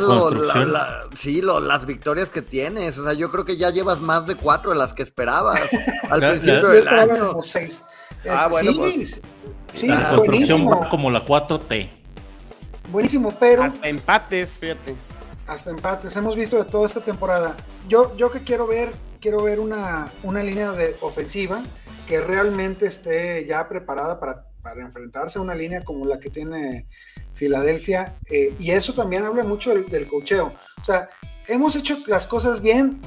sí, 1.16 1.42
las 1.42 1.86
victorias 1.88 2.30
que 2.30 2.44
tienes. 2.44 2.96
O 3.00 3.04
sea, 3.04 3.14
yo 3.14 3.32
creo 3.32 3.44
que 3.44 3.58
ya 3.58 3.72
llevas 3.72 4.02
más 4.02 4.28
de 4.28 4.36
cuatro 4.36 4.70
de 4.70 4.78
las 4.78 4.94
que 4.94 5.02
esperabas 5.02 5.60
al 6.12 6.20
principio 6.20 6.68
del 6.68 6.88
año. 6.88 7.42
seis. 7.42 7.84
Ah, 8.30 8.48
bueno, 8.52 8.72
pues, 8.76 9.20
sí, 9.78 9.88
la 9.88 10.12
reconstrucción 10.12 10.68
va 10.68 10.90
como 10.90 11.12
la 11.12 11.26
4T. 11.26 11.90
Buenísimo, 12.92 13.34
pero. 13.40 13.64
Hasta 13.64 13.88
empates, 13.88 14.58
fíjate. 14.60 14.96
Hasta 15.46 15.70
empates. 15.70 16.16
Hemos 16.16 16.36
visto 16.36 16.58
de 16.58 16.66
toda 16.66 16.88
esta 16.88 17.02
temporada. 17.02 17.56
Yo, 17.88 18.16
yo 18.18 18.32
que 18.32 18.42
quiero 18.42 18.68
ver, 18.68 18.92
quiero 19.20 19.44
ver 19.44 19.60
una, 19.60 20.12
una 20.24 20.44
línea 20.44 20.72
de 20.72 20.96
ofensiva 21.02 21.64
que 22.08 22.22
realmente 22.22 22.88
esté 22.88 23.46
ya 23.46 23.68
preparada 23.68 24.20
para, 24.20 24.46
enfrentarse 24.82 25.40
a 25.40 25.42
una 25.42 25.56
línea 25.56 25.82
como 25.86 26.06
la 26.06 26.20
que 26.20 26.30
tiene 26.30 26.88
Filadelfia. 27.34 28.18
Eh, 28.30 28.54
y 28.60 28.72
eso 28.72 28.94
también 28.94 29.24
habla 29.24 29.44
mucho 29.44 29.70
del, 29.70 29.86
del 29.86 30.08
cocheo. 30.08 30.54
O 30.82 30.84
sea, 30.84 31.10
hemos 31.48 31.76
hecho 31.76 31.98
las 32.08 32.28
cosas 32.28 32.62
bien, 32.62 33.02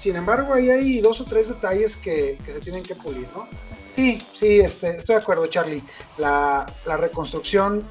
sin 0.00 0.16
embargo, 0.16 0.54
ahí 0.54 0.70
hay 0.70 1.00
dos 1.02 1.20
o 1.20 1.24
tres 1.26 1.48
detalles 1.48 1.94
que, 1.94 2.38
se 2.42 2.60
tienen 2.60 2.82
que 2.82 2.94
pulir, 2.94 3.28
¿no? 3.34 3.46
Sí, 3.90 4.26
sí, 4.32 4.60
este, 4.60 4.96
estoy 4.96 5.16
de 5.16 5.20
acuerdo, 5.20 5.46
Charlie. 5.46 5.82
La, 6.16 6.66
reconstrucción, 6.86 7.84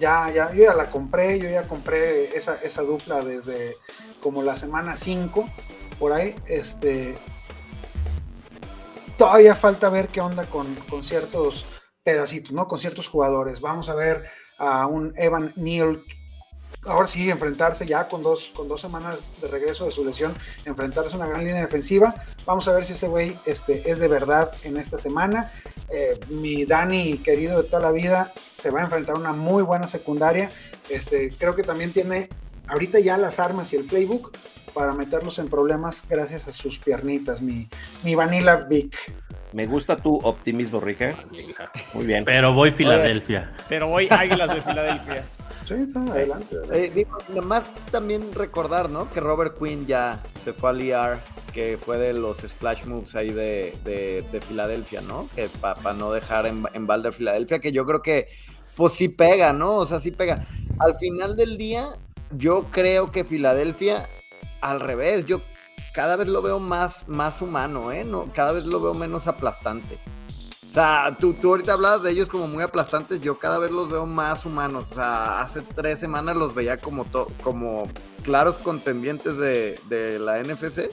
ya, 0.00 0.30
ya, 0.30 0.52
yo 0.54 0.64
ya 0.64 0.74
la 0.74 0.90
compré, 0.90 1.38
yo 1.38 1.50
ya 1.50 1.68
compré 1.68 2.34
esa, 2.34 2.54
esa 2.62 2.80
dupla 2.80 3.20
desde 3.20 3.76
como 4.22 4.42
la 4.42 4.56
semana 4.56 4.96
5, 4.96 5.44
por 5.98 6.12
ahí. 6.12 6.34
Este, 6.46 7.18
todavía 9.18 9.54
falta 9.54 9.90
ver 9.90 10.08
qué 10.08 10.22
onda 10.22 10.46
con, 10.46 10.76
ciertos 11.02 11.66
pedacitos, 12.02 12.52
¿no? 12.52 12.66
Con 12.66 12.80
ciertos 12.80 13.06
jugadores. 13.06 13.60
Vamos 13.60 13.90
a 13.90 13.94
ver 13.94 14.24
a 14.56 14.86
un 14.86 15.12
Evan 15.16 15.52
Neal, 15.56 16.02
ahora 16.84 17.06
sí, 17.06 17.30
enfrentarse 17.30 17.86
ya 17.86 18.08
con 18.08 18.22
dos, 18.22 18.52
con 18.54 18.68
dos 18.68 18.80
semanas 18.80 19.30
de 19.40 19.48
regreso 19.48 19.86
de 19.86 19.92
su 19.92 20.04
lesión, 20.04 20.34
enfrentarse 20.64 21.14
a 21.14 21.16
una 21.16 21.26
gran 21.26 21.44
línea 21.44 21.60
defensiva. 21.60 22.14
Vamos 22.44 22.66
a 22.68 22.72
ver 22.72 22.84
si 22.84 22.92
ese 22.92 23.08
güey 23.08 23.36
este, 23.46 23.90
es 23.90 23.98
de 23.98 24.08
verdad 24.08 24.52
en 24.62 24.76
esta 24.76 24.98
semana. 24.98 25.52
Eh, 25.90 26.18
mi 26.28 26.64
Dani, 26.64 27.18
querido 27.18 27.62
de 27.62 27.68
toda 27.68 27.82
la 27.82 27.92
vida, 27.92 28.32
se 28.54 28.70
va 28.70 28.80
a 28.80 28.84
enfrentar 28.84 29.16
a 29.16 29.18
una 29.18 29.32
muy 29.32 29.62
buena 29.62 29.86
secundaria. 29.86 30.52
Este, 30.88 31.30
creo 31.36 31.54
que 31.54 31.62
también 31.62 31.92
tiene 31.92 32.28
ahorita 32.68 33.00
ya 33.00 33.16
las 33.18 33.38
armas 33.38 33.72
y 33.72 33.76
el 33.76 33.84
playbook 33.84 34.36
para 34.72 34.94
meterlos 34.94 35.38
en 35.38 35.48
problemas 35.48 36.02
gracias 36.08 36.48
a 36.48 36.52
sus 36.52 36.78
piernitas, 36.78 37.42
mi, 37.42 37.68
mi 38.02 38.14
Vanilla 38.14 38.56
Vic. 38.56 38.96
Me 39.52 39.66
gusta 39.66 39.96
tu 39.96 40.16
optimismo, 40.16 40.80
Rick. 40.80 41.14
Muy 41.92 42.06
bien. 42.06 42.24
Pero 42.24 42.54
voy 42.54 42.70
Filadelfia. 42.70 43.52
Pero 43.68 43.88
voy 43.88 44.08
Águilas 44.10 44.54
de 44.54 44.62
Filadelfia. 44.62 45.24
Sí, 45.76 45.98
adelante. 45.98 46.56
Eh, 46.72 46.90
digo, 46.94 47.18
además 47.30 47.64
también 47.90 48.32
recordar, 48.34 48.90
¿no? 48.90 49.10
Que 49.10 49.20
Robert 49.20 49.58
Quinn 49.58 49.86
ya 49.86 50.22
se 50.44 50.52
fue 50.52 50.70
al 50.70 50.80
ER, 50.80 51.18
que 51.52 51.78
fue 51.82 51.98
de 51.98 52.12
los 52.12 52.38
splash 52.38 52.84
moves 52.84 53.14
ahí 53.14 53.30
de, 53.30 53.76
de, 53.84 54.40
Filadelfia, 54.40 55.00
¿no? 55.00 55.28
Que 55.34 55.48
para 55.48 55.92
no 55.92 56.12
dejar 56.12 56.46
en, 56.46 56.64
en 56.72 56.86
balde 56.86 57.12
Filadelfia, 57.12 57.60
que 57.60 57.72
yo 57.72 57.86
creo 57.86 58.02
que 58.02 58.28
pues 58.74 58.94
sí 58.94 59.08
pega, 59.08 59.52
¿no? 59.52 59.76
O 59.76 59.86
sea, 59.86 60.00
sí 60.00 60.10
pega. 60.10 60.46
Al 60.78 60.98
final 60.98 61.36
del 61.36 61.56
día, 61.58 61.88
yo 62.36 62.64
creo 62.70 63.10
que 63.12 63.24
Filadelfia 63.24 64.08
al 64.60 64.80
revés, 64.80 65.26
yo 65.26 65.42
cada 65.92 66.16
vez 66.16 66.28
lo 66.28 66.40
veo 66.40 66.58
más, 66.58 67.06
más 67.08 67.42
humano, 67.42 67.92
¿eh? 67.92 68.04
No, 68.04 68.32
cada 68.32 68.52
vez 68.52 68.66
lo 68.66 68.80
veo 68.80 68.94
menos 68.94 69.26
aplastante. 69.26 69.98
O 70.72 70.74
sea, 70.74 71.14
tú, 71.20 71.34
tú 71.34 71.50
ahorita 71.50 71.74
hablabas 71.74 72.02
de 72.02 72.12
ellos 72.12 72.30
como 72.30 72.48
muy 72.48 72.62
aplastantes, 72.62 73.20
yo 73.20 73.38
cada 73.38 73.58
vez 73.58 73.70
los 73.70 73.90
veo 73.90 74.06
más 74.06 74.46
humanos. 74.46 74.86
O 74.90 74.94
sea, 74.94 75.42
hace 75.42 75.60
tres 75.60 76.00
semanas 76.00 76.34
los 76.34 76.54
veía 76.54 76.78
como, 76.78 77.04
como 77.42 77.86
claros 78.22 78.56
contendientes 78.56 79.36
de, 79.36 80.18
la 80.18 80.42
NFC. 80.42 80.90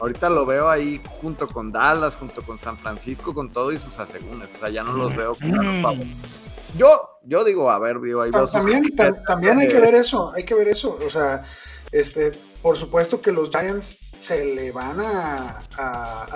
Ahorita 0.00 0.30
lo 0.30 0.44
veo 0.46 0.68
ahí 0.68 1.00
junto 1.20 1.46
con 1.46 1.70
Dallas, 1.70 2.16
junto 2.16 2.42
con 2.42 2.58
San 2.58 2.76
Francisco, 2.76 3.32
con 3.32 3.52
todo 3.52 3.70
y 3.70 3.78
sus 3.78 3.96
asegúnes. 4.00 4.48
O 4.56 4.58
sea, 4.58 4.68
ya 4.68 4.82
no 4.82 4.94
los 4.94 5.14
veo 5.14 5.36
como 5.36 5.62
los 5.62 5.80
favoritos. 5.80 6.28
Yo, 6.76 6.88
yo 7.22 7.44
digo, 7.44 7.70
a 7.70 7.78
ver, 7.78 8.00
vivo 8.00 8.22
ahí 8.22 8.32
dos. 8.32 8.50
También, 8.50 8.82
también 9.28 9.60
hay 9.60 9.68
que 9.68 9.78
ver 9.78 9.94
eso, 9.94 10.32
hay 10.34 10.42
que 10.42 10.56
ver 10.56 10.66
eso. 10.66 10.98
O 11.06 11.08
sea, 11.10 11.44
este, 11.92 12.32
por 12.60 12.76
supuesto 12.76 13.20
que 13.20 13.30
los 13.30 13.50
Giants 13.50 13.96
se 14.20 14.44
le 14.44 14.70
van 14.72 15.00
a, 15.00 15.66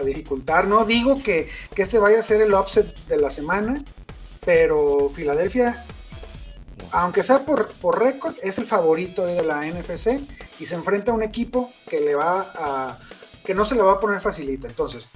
dificultar. 0.05 0.67
No 0.67 0.85
digo 0.85 1.23
que, 1.23 1.49
este 1.77 1.99
vaya 1.99 2.21
a 2.21 2.23
ser 2.23 2.41
el 2.41 2.55
upset 2.55 2.95
de 3.07 3.17
la 3.17 3.31
semana, 3.31 3.83
pero 4.45 5.11
Filadelfia, 5.11 5.85
aunque 6.91 7.23
sea 7.23 7.45
por, 7.45 7.75
por 7.81 8.03
récord, 8.03 8.35
es 8.43 8.59
el 8.59 8.67
favorito 8.67 9.25
de 9.27 9.43
la 9.43 9.65
NFC 9.67 10.23
y 10.59 10.67
se 10.67 10.75
enfrenta 10.75 11.13
a 11.13 11.15
un 11.15 11.23
equipo 11.23 11.73
que 11.89 12.01
le 12.01 12.15
va 12.15 12.53
a 12.55 12.99
que 13.45 13.55
no 13.55 13.65
se 13.67 13.75
le 13.75 13.83
va 13.83 13.93
a 13.93 14.01
poner 14.01 14.21
facilita. 14.21 14.67
Entonces, 14.67 15.07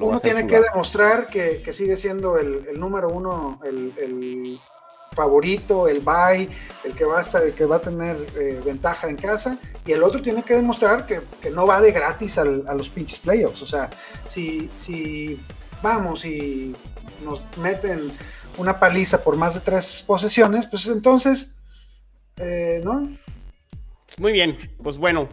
uno 0.00 0.18
tiene 0.18 0.46
que 0.46 0.60
demostrar 0.60 1.28
que, 1.28 1.72
sigue 1.72 1.96
siendo 1.96 2.36
el, 2.36 2.78
número 2.78 3.08
uno, 3.08 3.60
el, 3.64 3.92
el 3.98 4.58
favorito, 5.18 5.88
el 5.88 6.00
bye, 6.00 6.48
el 6.84 6.94
que 6.94 7.04
va 7.04 7.18
a 7.18 7.22
estar, 7.22 7.42
el 7.42 7.52
que 7.52 7.66
va 7.66 7.76
a 7.76 7.80
tener 7.80 8.16
eh, 8.38 8.60
ventaja 8.64 9.08
en 9.08 9.16
casa, 9.16 9.58
y 9.84 9.92
el 9.92 10.04
otro 10.04 10.22
tiene 10.22 10.44
que 10.44 10.54
demostrar 10.54 11.06
que, 11.06 11.20
no 11.50 11.66
va 11.66 11.80
de 11.80 11.90
gratis 11.90 12.38
a 12.38 12.44
los 12.44 12.88
pinches 12.88 13.18
playoffs. 13.18 13.62
O 13.62 13.66
sea, 13.66 13.90
si, 14.28 14.70
si 14.76 15.40
vamos 15.82 16.24
y 16.24 16.74
nos 17.24 17.42
meten 17.56 18.12
una 18.58 18.78
paliza 18.78 19.24
por 19.24 19.36
más 19.36 19.54
de 19.54 19.60
tres 19.60 20.04
posesiones, 20.06 20.66
pues 20.66 20.86
entonces, 20.86 21.52
eh, 22.36 22.80
¿no? 22.84 23.08
Muy 24.18 24.32
bien, 24.32 24.56
pues 24.82 24.98
bueno, 24.98 25.28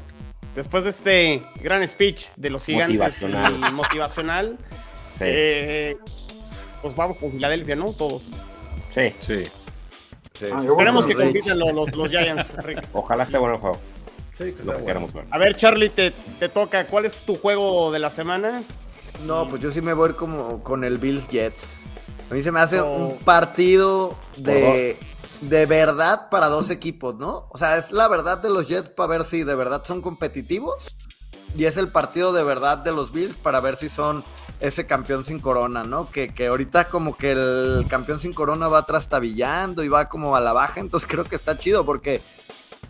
después 0.55 0.83
de 0.83 0.89
este 0.89 1.43
gran 1.61 1.87
speech 1.87 2.25
de 2.35 2.49
los 2.49 2.65
gigantes 2.65 2.97
motivacional, 2.97 3.73
motivacional 3.73 4.57
eh, 5.19 5.97
pues 6.81 6.95
vamos 6.95 7.17
con 7.17 7.31
Filadelfia, 7.31 7.75
¿no? 7.75 7.93
Todos. 7.93 8.29
Sí. 8.89 9.13
Sí. 9.19 9.43
Ah, 10.51 10.61
Esperemos 10.63 11.05
que 11.05 11.15
compitan 11.15 11.59
los, 11.59 11.95
los, 11.95 12.09
Giants, 12.09 12.53
Ojalá 12.93 13.23
esté 13.23 13.37
bueno 13.37 13.55
el 13.55 13.61
juego. 13.61 13.77
Sí, 14.31 14.51
que 14.51 14.61
sea 14.61 14.75
bueno. 14.77 15.07
A 15.31 15.37
ver, 15.37 15.55
Charlie, 15.55 15.89
te, 15.89 16.11
te, 16.11 16.49
toca. 16.49 16.87
¿Cuál 16.87 17.05
es 17.05 17.21
tu 17.21 17.35
juego 17.37 17.91
de 17.91 17.99
la 17.99 18.09
semana? 18.09 18.63
No, 19.25 19.47
pues 19.47 19.61
yo 19.61 19.71
sí 19.71 19.81
me 19.81 19.93
voy 19.93 20.13
como 20.13 20.61
con 20.61 20.83
el 20.83 20.97
Bills 20.97 21.27
Jets. 21.29 21.81
A 22.29 22.33
mí 22.33 22.43
se 22.43 22.51
me 22.51 22.59
hace 22.59 22.81
un 22.81 23.17
partido 23.19 24.15
de, 24.35 24.97
de 25.41 25.65
verdad 25.65 26.29
para 26.29 26.47
dos 26.47 26.69
equipos, 26.69 27.15
¿no? 27.15 27.47
O 27.51 27.57
sea, 27.57 27.77
es 27.77 27.91
la 27.91 28.07
verdad 28.07 28.39
de 28.39 28.49
los 28.49 28.67
Jets 28.67 28.89
para 28.89 29.07
ver 29.07 29.25
si 29.25 29.43
de 29.43 29.55
verdad 29.55 29.83
son 29.85 30.01
competitivos 30.01 30.95
y 31.55 31.65
es 31.65 31.77
el 31.77 31.89
partido 31.89 32.33
de 32.33 32.43
verdad 32.43 32.79
de 32.79 32.91
los 32.91 33.11
Bills 33.11 33.37
para 33.37 33.61
ver 33.61 33.77
si 33.77 33.89
son 33.89 34.23
ese 34.59 34.85
campeón 34.85 35.25
sin 35.25 35.39
corona, 35.39 35.83
¿no? 35.83 36.09
Que, 36.09 36.33
que 36.33 36.47
ahorita 36.47 36.89
como 36.89 37.17
que 37.17 37.31
el 37.31 37.85
campeón 37.89 38.19
sin 38.19 38.33
corona 38.33 38.67
va 38.67 38.85
trastabillando 38.85 39.83
y 39.83 39.89
va 39.89 40.09
como 40.09 40.35
a 40.35 40.41
la 40.41 40.53
baja, 40.53 40.79
entonces 40.79 41.09
creo 41.09 41.25
que 41.25 41.35
está 41.35 41.57
chido 41.57 41.85
porque 41.85 42.21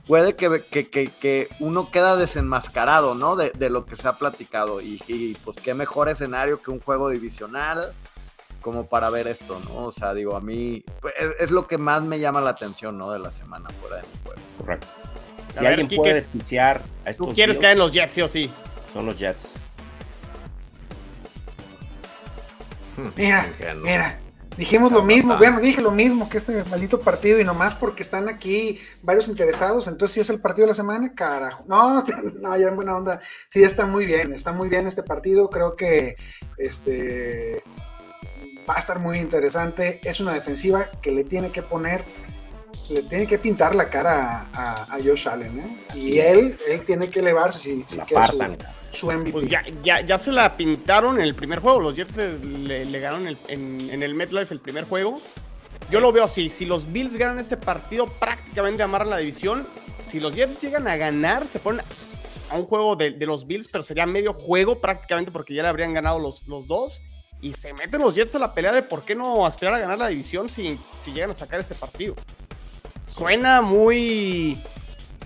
puede 0.08 0.36
que, 0.36 0.62
que, 0.62 1.50
uno 1.60 1.90
queda 1.92 2.16
desenmascarado, 2.16 3.16
¿no? 3.16 3.36
De, 3.36 3.70
lo 3.70 3.86
que 3.86 3.96
se 3.96 4.08
ha 4.08 4.14
platicado. 4.14 4.82
Y, 4.82 5.38
pues 5.44 5.58
qué 5.58 5.74
mejor 5.74 6.10
escenario 6.10 6.62
que 6.62 6.72
un 6.72 6.80
juego 6.80 7.10
divisional 7.10 7.94
como 8.62 8.88
para 8.88 9.12
ver 9.12 9.28
esto, 9.28 9.60
¿no? 9.60 9.86
O 9.86 9.92
sea, 9.92 10.14
digo, 10.16 10.36
a 10.36 10.42
mí 10.42 10.84
pues, 11.00 11.14
es, 11.40 11.52
lo 11.52 11.68
que 11.68 11.78
más 11.78 12.02
me 12.02 12.20
llama 12.20 12.42
la 12.42 12.50
atención, 12.52 12.98
¿no? 12.98 13.12
De 13.12 13.20
la 13.20 13.32
semana 13.32 13.70
fuera 13.70 13.98
de 13.98 14.02
mi 14.04 14.24
juegos. 14.24 14.54
Correcto. 14.58 14.88
Si 15.50 15.66
alguien 15.66 15.88
puede 15.88 16.16
desquiciar 16.16 16.82
a 17.06 17.12
estos 17.12 17.28
Tú 17.28 17.34
quieres 17.36 17.60
caer 17.60 17.74
en 17.74 17.80
los 17.80 17.92
Jets, 17.92 18.14
sí 18.14 18.22
o 18.22 18.28
sí. 18.28 18.50
Son 18.92 19.06
los 19.06 19.18
Jets. 19.18 19.60
Mira, 23.16 23.48
mira, 23.84 24.20
Dijimos 24.58 24.92
lo 24.94 25.04
mismo, 25.04 25.38
bueno, 25.38 25.60
dije 25.60 25.82
lo 25.82 25.92
mismo 25.92 26.30
que 26.30 26.38
este 26.38 26.64
maldito 26.66 27.02
partido 27.02 27.40
y 27.42 27.44
nomás 27.44 27.76
porque 27.76 28.04
están 28.04 28.30
aquí 28.30 28.80
varios 29.02 29.28
interesados, 29.28 29.88
entonces 29.88 30.14
si 30.14 30.20
es 30.22 30.30
el 30.30 30.40
partido 30.40 30.66
de 30.66 30.72
la 30.72 30.76
semana, 30.76 31.14
carajo. 31.14 31.66
No, 31.68 32.04
no, 32.42 32.58
ya 32.58 32.70
en 32.70 32.76
buena 32.76 32.96
onda. 32.96 33.20
Sí, 33.50 33.64
está 33.64 33.86
muy 33.86 34.06
bien, 34.06 34.32
está 34.32 34.54
muy 34.54 34.70
bien 34.70 34.88
este 34.88 35.04
partido, 35.04 35.50
creo 35.50 35.76
que 35.76 36.16
este 36.58 37.64
va 38.70 38.76
a 38.76 38.80
estar 38.80 39.00
muy 39.00 39.20
interesante. 39.20 40.00
Es 40.04 40.22
una 40.22 40.34
defensiva 40.34 40.86
que 41.02 41.12
le 41.12 41.26
tiene 41.26 41.52
que 41.52 41.62
poner, 41.62 42.06
le 42.90 43.04
tiene 43.04 43.28
que 43.28 43.40
pintar 43.40 43.76
la 43.76 43.90
cara 43.90 44.48
a, 44.54 44.98
Josh 45.04 45.28
Allen, 45.28 45.60
¿eh? 45.60 45.96
Y 45.96 46.20
él, 46.20 46.58
él 46.68 46.86
tiene 46.86 47.10
que 47.10 47.20
elevarse 47.20 47.60
si, 47.60 47.84
si 47.88 48.00
quiere 48.00 48.58
pues 49.32 49.50
ya, 49.50 49.64
ya, 49.84 50.02
ya, 50.02 50.18
se 50.18 50.32
la 50.32 50.56
pintaron 50.56 51.18
en 51.18 51.24
el 51.24 51.36
primer 51.36 51.60
juego. 51.60 51.80
Los 51.80 51.96
Jets 51.96 52.16
le, 52.16 53.00
ganaron 53.00 53.28
en, 53.28 53.90
en, 53.90 54.04
el 54.04 54.16
MetLife 54.16 54.54
el 54.54 54.60
primer 54.60 54.86
juego. 54.86 55.22
Yo 55.90 56.00
lo 56.00 56.12
veo 56.12 56.24
así. 56.24 56.50
Si 56.50 56.66
los 56.66 56.92
Bills 56.92 57.18
ganan 57.18 57.40
este 57.40 57.58
partido, 57.58 58.06
prácticamente 58.08 58.84
amarran 58.84 59.10
la 59.10 59.18
división. 59.18 59.68
Si 60.02 60.20
los 60.20 60.34
Jets 60.34 60.62
llegan 60.62 60.88
a 60.88 60.96
ganar, 60.96 61.48
se 61.48 61.60
ponen 61.60 61.86
a 62.50 62.56
un 62.56 62.66
juego 62.66 62.96
de, 62.96 63.12
de, 63.12 63.26
los 63.26 63.46
Bills, 63.46 63.68
pero 63.68 63.84
sería 63.84 64.06
medio 64.06 64.34
juego 64.34 64.80
prácticamente 64.80 65.32
porque 65.32 65.54
ya 65.54 65.64
le 65.64 65.70
habrían 65.70 65.94
ganado 65.94 66.20
los, 66.20 66.48
los 66.48 66.68
dos. 66.68 67.02
Y 67.42 67.54
se 67.54 67.74
meten 67.74 68.02
los 68.02 68.16
Jets 68.16 68.34
a 68.36 68.40
la 68.40 68.54
pelea 68.54 68.72
de 68.72 68.82
por 68.82 69.04
qué 69.04 69.14
no 69.14 69.46
aspirar 69.46 69.74
a 69.74 69.80
ganar 69.80 70.00
la 70.00 70.08
división 70.08 70.48
si, 70.48 70.80
si 70.98 71.12
llegan 71.12 71.32
a 71.32 71.34
sacar 71.34 71.60
este 71.60 71.76
partido. 71.76 72.16
Suena 73.16 73.62
muy 73.62 74.62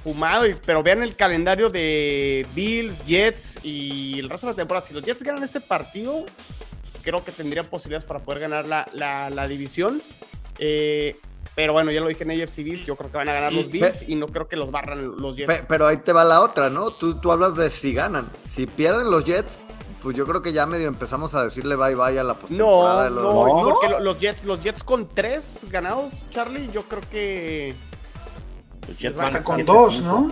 fumado, 0.04 0.46
pero 0.66 0.84
vean 0.84 1.02
el 1.02 1.16
calendario 1.16 1.70
de 1.70 2.46
Bills, 2.54 3.04
Jets 3.06 3.60
y 3.64 4.20
el 4.20 4.30
resto 4.30 4.48
de 4.48 4.54
la 4.54 4.58
temporada. 4.58 4.86
Si 4.86 4.94
los 4.94 5.04
Jets 5.04 5.24
ganan 5.24 5.44
este 5.44 5.60
partido, 5.60 6.26
creo 7.02 7.24
que 7.24 7.32
tendrían 7.32 7.66
posibilidades 7.66 8.06
para 8.06 8.20
poder 8.20 8.42
ganar 8.42 8.66
la, 8.66 9.48
división. 9.48 10.04
Eh, 10.60 11.16
pero 11.56 11.74
bueno, 11.74 11.92
ya 11.92 12.00
lo 12.02 12.08
dije 12.08 12.24
en 12.24 12.32
AFC 12.32 12.58
Bills, 12.58 12.86
yo 12.86 12.96
creo 12.96 13.12
que 13.12 13.18
van 13.18 13.30
a 13.30 13.34
ganar 13.34 13.54
los 13.54 13.72
Bills 13.72 14.04
y 14.08 14.16
no 14.16 14.28
creo 14.28 14.48
que 14.48 14.56
los 14.56 14.70
barran 14.70 15.18
los 15.18 15.36
Jets. 15.36 15.66
Pero 15.68 15.88
ahí 15.88 15.98
te 15.98 16.14
va 16.14 16.24
la 16.24 16.42
otra, 16.42 16.70
¿no? 16.70 16.92
Tú, 16.92 17.20
tú 17.20 17.32
hablas 17.32 17.56
de 17.56 17.72
si 17.72 17.94
ganan. 17.94 18.30
Si 18.46 18.68
pierden 18.68 19.10
los 19.10 19.26
Jets, 19.26 19.58
pues 20.02 20.16
yo 20.16 20.26
creo 20.26 20.42
que 20.42 20.54
ya 20.54 20.66
medio 20.66 20.88
empezamos 20.88 21.36
a 21.36 21.44
decirle 21.44 21.76
bye 21.76 21.96
bye 21.96 22.20
a 22.20 22.24
la 22.24 22.34
postemporada. 22.34 23.10
No, 23.10 23.22
no, 23.22 23.64
no, 23.64 23.64
porque 23.64 24.00
los 24.02 24.20
Jets, 24.20 24.44
los 24.46 24.62
Jets 24.62 24.84
con 24.84 25.08
tres 25.08 25.66
ganados, 25.70 26.12
Charlie, 26.30 26.70
yo 26.72 26.84
creo 26.84 27.04
que 27.12 27.76
hasta 29.20 29.44
con 29.44 29.66
dos, 29.66 30.02
¿no? 30.02 30.32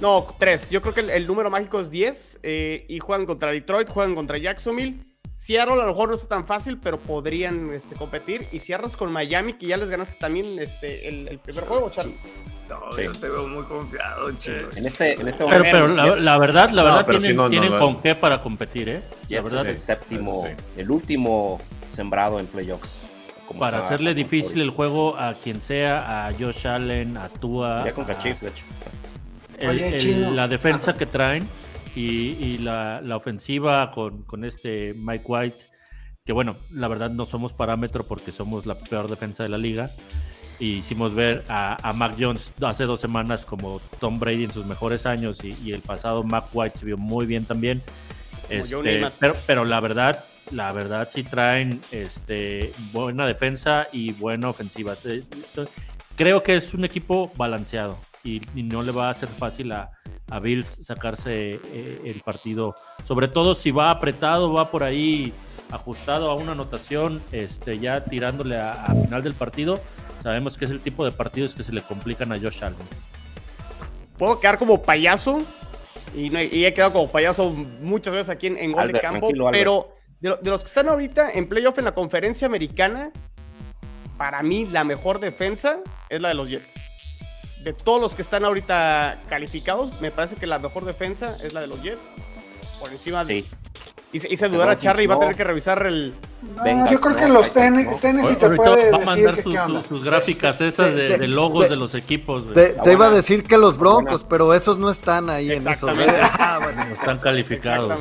No, 0.00 0.34
tres. 0.38 0.70
Yo 0.70 0.80
creo 0.80 0.94
que 0.94 1.00
el, 1.00 1.26
número 1.26 1.50
mágico 1.50 1.80
es 1.80 1.90
10 1.90 2.40
eh, 2.42 2.86
y 2.88 3.00
juegan 3.00 3.26
contra 3.26 3.50
Detroit, 3.50 3.88
juegan 3.88 4.14
contra 4.14 4.38
Jacksonville. 4.38 5.04
Seattle 5.38 5.74
a 5.74 5.76
lo 5.76 5.86
mejor 5.86 6.08
no 6.08 6.16
está 6.16 6.26
tan 6.26 6.46
fácil, 6.48 6.78
pero 6.78 6.98
podrían 6.98 7.72
este, 7.72 7.94
competir. 7.94 8.48
Y 8.50 8.58
cierras 8.58 8.96
con 8.96 9.12
Miami, 9.12 9.52
que 9.52 9.68
ya 9.68 9.76
les 9.76 9.88
ganaste 9.88 10.16
también 10.18 10.58
este, 10.58 11.08
el, 11.08 11.38
primer 11.38 11.64
juego, 11.64 11.88
Charlie. 11.90 12.16
No, 12.68 13.00
yo 13.00 13.12
te 13.12 13.28
veo 13.28 13.46
muy 13.46 13.62
confiado, 13.62 14.32
chico. 14.32 14.70
En 14.74 14.84
este, 14.84 15.12
en 15.12 15.28
este 15.28 15.44
pero, 15.48 15.62
pero 15.62 15.86
la, 15.86 16.38
verdad, 16.38 16.70
la 16.70 16.82
verdad 16.82 17.06
tienen, 17.06 17.78
con 17.78 18.02
qué 18.02 18.16
para 18.16 18.42
competir, 18.42 18.88
¿eh? 18.88 19.02
La 19.28 19.42
verdad, 19.42 19.60
es 19.60 19.68
el 19.68 19.78
séptimo, 19.78 20.44
el 20.76 20.90
último 20.90 21.60
sembrado 21.92 22.40
en 22.40 22.46
playoffs 22.48 23.02
para 23.60 23.78
hacerle 23.78 24.14
difícil 24.14 24.60
el 24.60 24.70
juego 24.70 25.16
a 25.16 25.34
quien 25.34 25.62
sea, 25.62 26.26
a 26.26 26.32
Josh 26.32 26.66
Allen, 26.66 27.16
a 27.16 27.28
Tua. 27.28 27.84
Ya 27.84 27.94
contra 27.94 28.18
Chiefs, 28.18 28.40
de 28.40 28.48
hecho. 28.48 30.34
la 30.34 30.48
defensa 30.48 30.96
que 30.96 31.06
traen 31.06 31.48
y, 31.94 32.58
la, 32.58 33.02
ofensiva 33.14 33.90
con, 33.90 34.44
este 34.44 34.94
Mike 34.94 35.24
White, 35.26 35.64
que 36.24 36.32
bueno, 36.32 36.56
la 36.70 36.88
verdad 36.88 37.10
no 37.10 37.24
somos 37.24 37.52
parámetro 37.52 38.06
porque 38.06 38.32
somos 38.32 38.66
la 38.66 38.78
peor 38.78 39.08
defensa 39.08 39.42
de 39.42 39.48
la 39.48 39.58
liga. 39.58 39.90
Y 40.60 40.78
hicimos 40.78 41.14
ver 41.14 41.44
a, 41.48 41.92
Mac 41.94 42.16
Jones 42.18 42.52
hace 42.62 42.84
dos 42.84 43.00
semanas 43.00 43.46
como 43.46 43.80
Tom 44.00 44.18
Brady 44.18 44.44
en 44.44 44.52
sus 44.52 44.66
mejores 44.66 45.06
años 45.06 45.42
y, 45.44 45.72
el 45.72 45.82
pasado 45.82 46.24
Mac 46.24 46.46
White 46.52 46.78
se 46.78 46.84
vio 46.84 46.96
muy 46.96 47.26
bien 47.26 47.44
también. 47.44 47.82
Este, 48.48 49.10
pero, 49.18 49.36
pero 49.46 49.64
la 49.64 49.78
verdad, 49.80 50.24
la 50.50 50.72
verdad 50.72 51.08
sí 51.10 51.22
traen 51.22 51.82
este, 51.92 52.72
buena 52.92 53.26
defensa 53.26 53.88
y 53.92 54.12
buena 54.12 54.48
ofensiva. 54.48 54.96
Creo 56.16 56.42
que 56.42 56.56
es 56.56 56.74
un 56.74 56.84
equipo 56.84 57.30
balanceado 57.36 57.98
y, 58.24 58.40
no 58.54 58.82
le 58.82 58.92
va 58.92 59.10
a 59.10 59.14
ser 59.14 59.28
fácil 59.28 59.72
a, 59.72 59.90
Bills 60.42 60.80
sacarse 60.82 61.58
eh, 61.64 62.02
el 62.04 62.20
partido. 62.20 62.74
Sobre 63.02 63.28
todo 63.28 63.54
si 63.54 63.70
va 63.70 63.90
apretado, 63.90 64.52
va 64.52 64.70
por 64.70 64.82
ahí 64.82 65.32
ajustado 65.70 66.30
a 66.30 66.34
una 66.34 66.52
anotación, 66.52 67.22
este, 67.32 67.78
ya 67.78 68.04
tirándole 68.04 68.58
a, 68.58 68.94
final 69.02 69.22
del 69.22 69.34
partido. 69.34 69.80
Sabemos 70.20 70.58
que 70.58 70.66
es 70.66 70.70
el 70.70 70.80
tipo 70.80 71.04
de 71.04 71.12
partidos 71.12 71.54
que 71.54 71.62
se 71.62 71.72
le 71.72 71.80
complican 71.80 72.30
a 72.32 72.38
Josh 72.38 72.62
Allen. 72.62 72.76
Puedo 74.18 74.38
quedar 74.40 74.58
como 74.58 74.82
payaso 74.82 75.42
y, 76.14 76.34
he 76.36 76.74
quedado 76.74 76.92
como 76.92 77.10
payaso 77.10 77.50
muchas 77.50 78.14
veces 78.14 78.28
aquí 78.30 78.48
en, 78.48 78.72
Gol 78.72 78.92
de 78.92 79.00
Campo, 79.00 79.30
pero 79.50 79.94
de, 80.20 80.36
los 80.42 80.62
que 80.62 80.68
están 80.68 80.88
ahorita 80.88 81.30
en 81.32 81.48
playoff 81.48 81.78
en 81.78 81.84
la 81.84 81.94
conferencia 81.94 82.46
americana, 82.46 83.12
para 84.16 84.42
mí 84.42 84.66
la 84.66 84.84
mejor 84.84 85.20
defensa 85.20 85.78
es 86.08 86.20
la 86.20 86.28
de 86.28 86.34
los 86.34 86.48
Jets. 86.48 86.74
De 87.68 87.74
todos 87.74 88.00
los 88.00 88.14
que 88.14 88.22
están 88.22 88.46
ahorita 88.46 89.24
calificados, 89.28 89.90
me 90.00 90.10
parece 90.10 90.36
que 90.36 90.46
la 90.46 90.58
mejor 90.58 90.86
defensa 90.86 91.36
es 91.42 91.52
la 91.52 91.60
de 91.60 91.66
los 91.66 91.82
Jets. 91.82 92.14
Por 92.80 92.90
encima 92.90 93.26
de. 93.26 93.44
Hice, 94.10 94.48
dudar 94.48 94.70
a 94.70 94.78
Charlie 94.78 95.04
y 95.04 95.06
va 95.06 95.16
a 95.16 95.18
tener 95.18 95.36
que 95.36 95.44
revisar 95.44 95.86
el. 95.86 96.14
No, 96.56 96.90
yo 96.90 96.98
creo 96.98 97.14
que 97.14 97.28
los 97.28 97.52
Tennessee 97.52 98.36
te 98.36 98.48
puede 98.48 98.90
va 98.90 99.02
a 99.02 99.04
mandar 99.04 99.36
sus 99.86 100.02
gráficas 100.02 100.62
esas 100.62 100.94
de, 100.94 101.28
logos 101.28 101.68
de 101.68 101.76
los 101.76 101.94
equipos. 101.94 102.44
Te, 102.54 102.74
iba 102.90 103.08
a 103.08 103.10
decir 103.10 103.44
que 103.44 103.58
los 103.58 103.76
Broncos, 103.76 104.24
pero 104.24 104.54
esos 104.54 104.78
no 104.78 104.88
están 104.88 105.28
ahí 105.28 105.52
en 105.52 105.68
esos. 105.68 105.94
Ah, 106.40 106.60
no 106.74 106.94
están 106.94 107.18
calificados. 107.18 107.92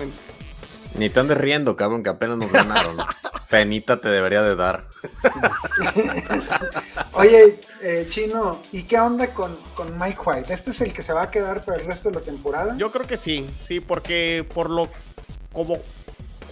Ni 0.95 1.09
te 1.09 1.19
andes 1.19 1.37
riendo, 1.37 1.75
cabrón, 1.75 2.03
que 2.03 2.09
apenas 2.09 2.37
nos 2.37 2.53
ganaron. 2.53 2.95
Penita 3.49 3.99
te 3.99 4.07
debería 4.07 4.43
de 4.43 4.55
dar. 4.55 4.85
Oye, 7.11 7.66
eh, 7.81 8.05
Chino, 8.09 8.61
¿y 8.71 8.83
qué 8.83 8.99
onda 8.99 9.33
con, 9.33 9.57
Mike 9.97 10.19
White? 10.25 10.53
¿Este 10.53 10.71
es 10.71 10.81
el 10.81 10.93
que 10.93 11.01
se 11.01 11.13
va 11.13 11.23
a 11.23 11.31
quedar 11.31 11.63
para 11.63 11.79
el 11.79 11.87
resto 11.87 12.09
de 12.09 12.15
la 12.15 12.21
temporada? 12.21 12.75
Yo 12.77 12.91
creo 12.91 13.05
que 13.05 13.17
sí, 13.17 13.49
sí, 13.67 13.79
porque 13.79 14.45
por 14.53 14.69
lo 14.69 14.89
como 15.53 15.79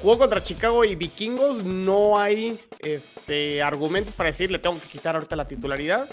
jugó 0.01 0.17
contra 0.17 0.43
Chicago 0.43 0.83
y 0.83 0.95
Vikingos, 0.95 1.63
no 1.63 2.17
hay 2.19 2.59
este, 2.79 3.61
argumentos 3.61 4.13
para 4.13 4.27
decir 4.27 4.51
le 4.51 4.59
tengo 4.59 4.79
que 4.79 4.87
quitar 4.87 5.15
ahorita 5.15 5.35
la 5.35 5.47
titularidad. 5.47 6.09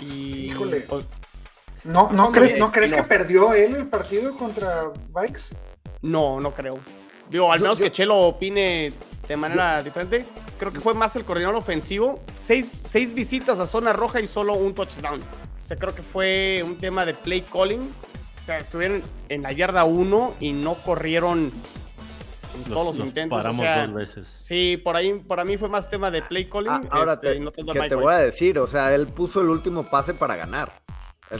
Y, 0.00 0.50
Híjole. 0.50 0.80
Pues, 0.80 1.06
¿No, 1.84 2.10
no, 2.10 2.32
crees, 2.32 2.58
¿No 2.58 2.72
crees 2.72 2.92
que 2.92 3.02
perdió 3.02 3.54
él 3.54 3.76
el 3.76 3.86
partido 3.86 4.36
contra 4.36 4.90
Vikes? 5.14 5.50
No, 6.02 6.40
no 6.40 6.52
creo. 6.52 6.78
Digo, 7.30 7.52
al 7.52 7.60
menos 7.60 7.78
que 7.78 7.90
Chelo 7.90 8.18
opine 8.18 8.92
de 9.28 9.36
manera 9.36 9.82
diferente. 9.82 10.24
Creo 10.58 10.72
que 10.72 10.80
fue 10.80 10.94
más 10.94 11.16
el 11.16 11.24
coordinador 11.24 11.56
ofensivo. 11.56 12.20
Seis, 12.42 12.80
seis, 12.84 13.12
visitas 13.12 13.58
a 13.58 13.66
zona 13.66 13.92
roja 13.92 14.20
y 14.20 14.26
solo 14.26 14.54
un 14.54 14.74
touchdown. 14.74 15.20
O 15.20 15.64
sea, 15.64 15.76
creo 15.76 15.94
que 15.94 16.02
fue 16.02 16.62
un 16.64 16.76
tema 16.76 17.04
de 17.04 17.14
play 17.14 17.42
calling. 17.42 17.90
O 18.40 18.44
sea, 18.44 18.58
estuvieron 18.58 19.02
en 19.28 19.42
la 19.42 19.52
yarda 19.52 19.84
1 19.84 20.34
y 20.38 20.52
no 20.52 20.74
corrieron 20.74 21.50
en 22.54 22.64
todos 22.72 22.96
los, 22.96 23.06
intentos. 23.06 23.36
Paramos 23.36 23.66
dos 23.66 23.94
veces. 23.94 24.28
Sí, 24.42 24.76
por 24.76 24.96
ahí, 24.96 25.18
para 25.18 25.44
mí 25.44 25.56
fue 25.56 25.68
más 25.68 25.90
tema 25.90 26.10
de 26.10 26.22
play 26.22 26.48
calling. 26.48 26.70
Ah, 26.70 26.82
ahora 26.90 27.14
este, 27.14 27.40
te, 27.40 27.88
te 27.88 27.94
voy 27.94 28.14
a 28.14 28.18
decir, 28.18 28.58
o 28.58 28.66
sea, 28.66 28.94
él 28.94 29.08
puso 29.08 29.40
el 29.40 29.48
último 29.48 29.90
pase 29.90 30.14
para 30.14 30.36
ganar. 30.36 30.80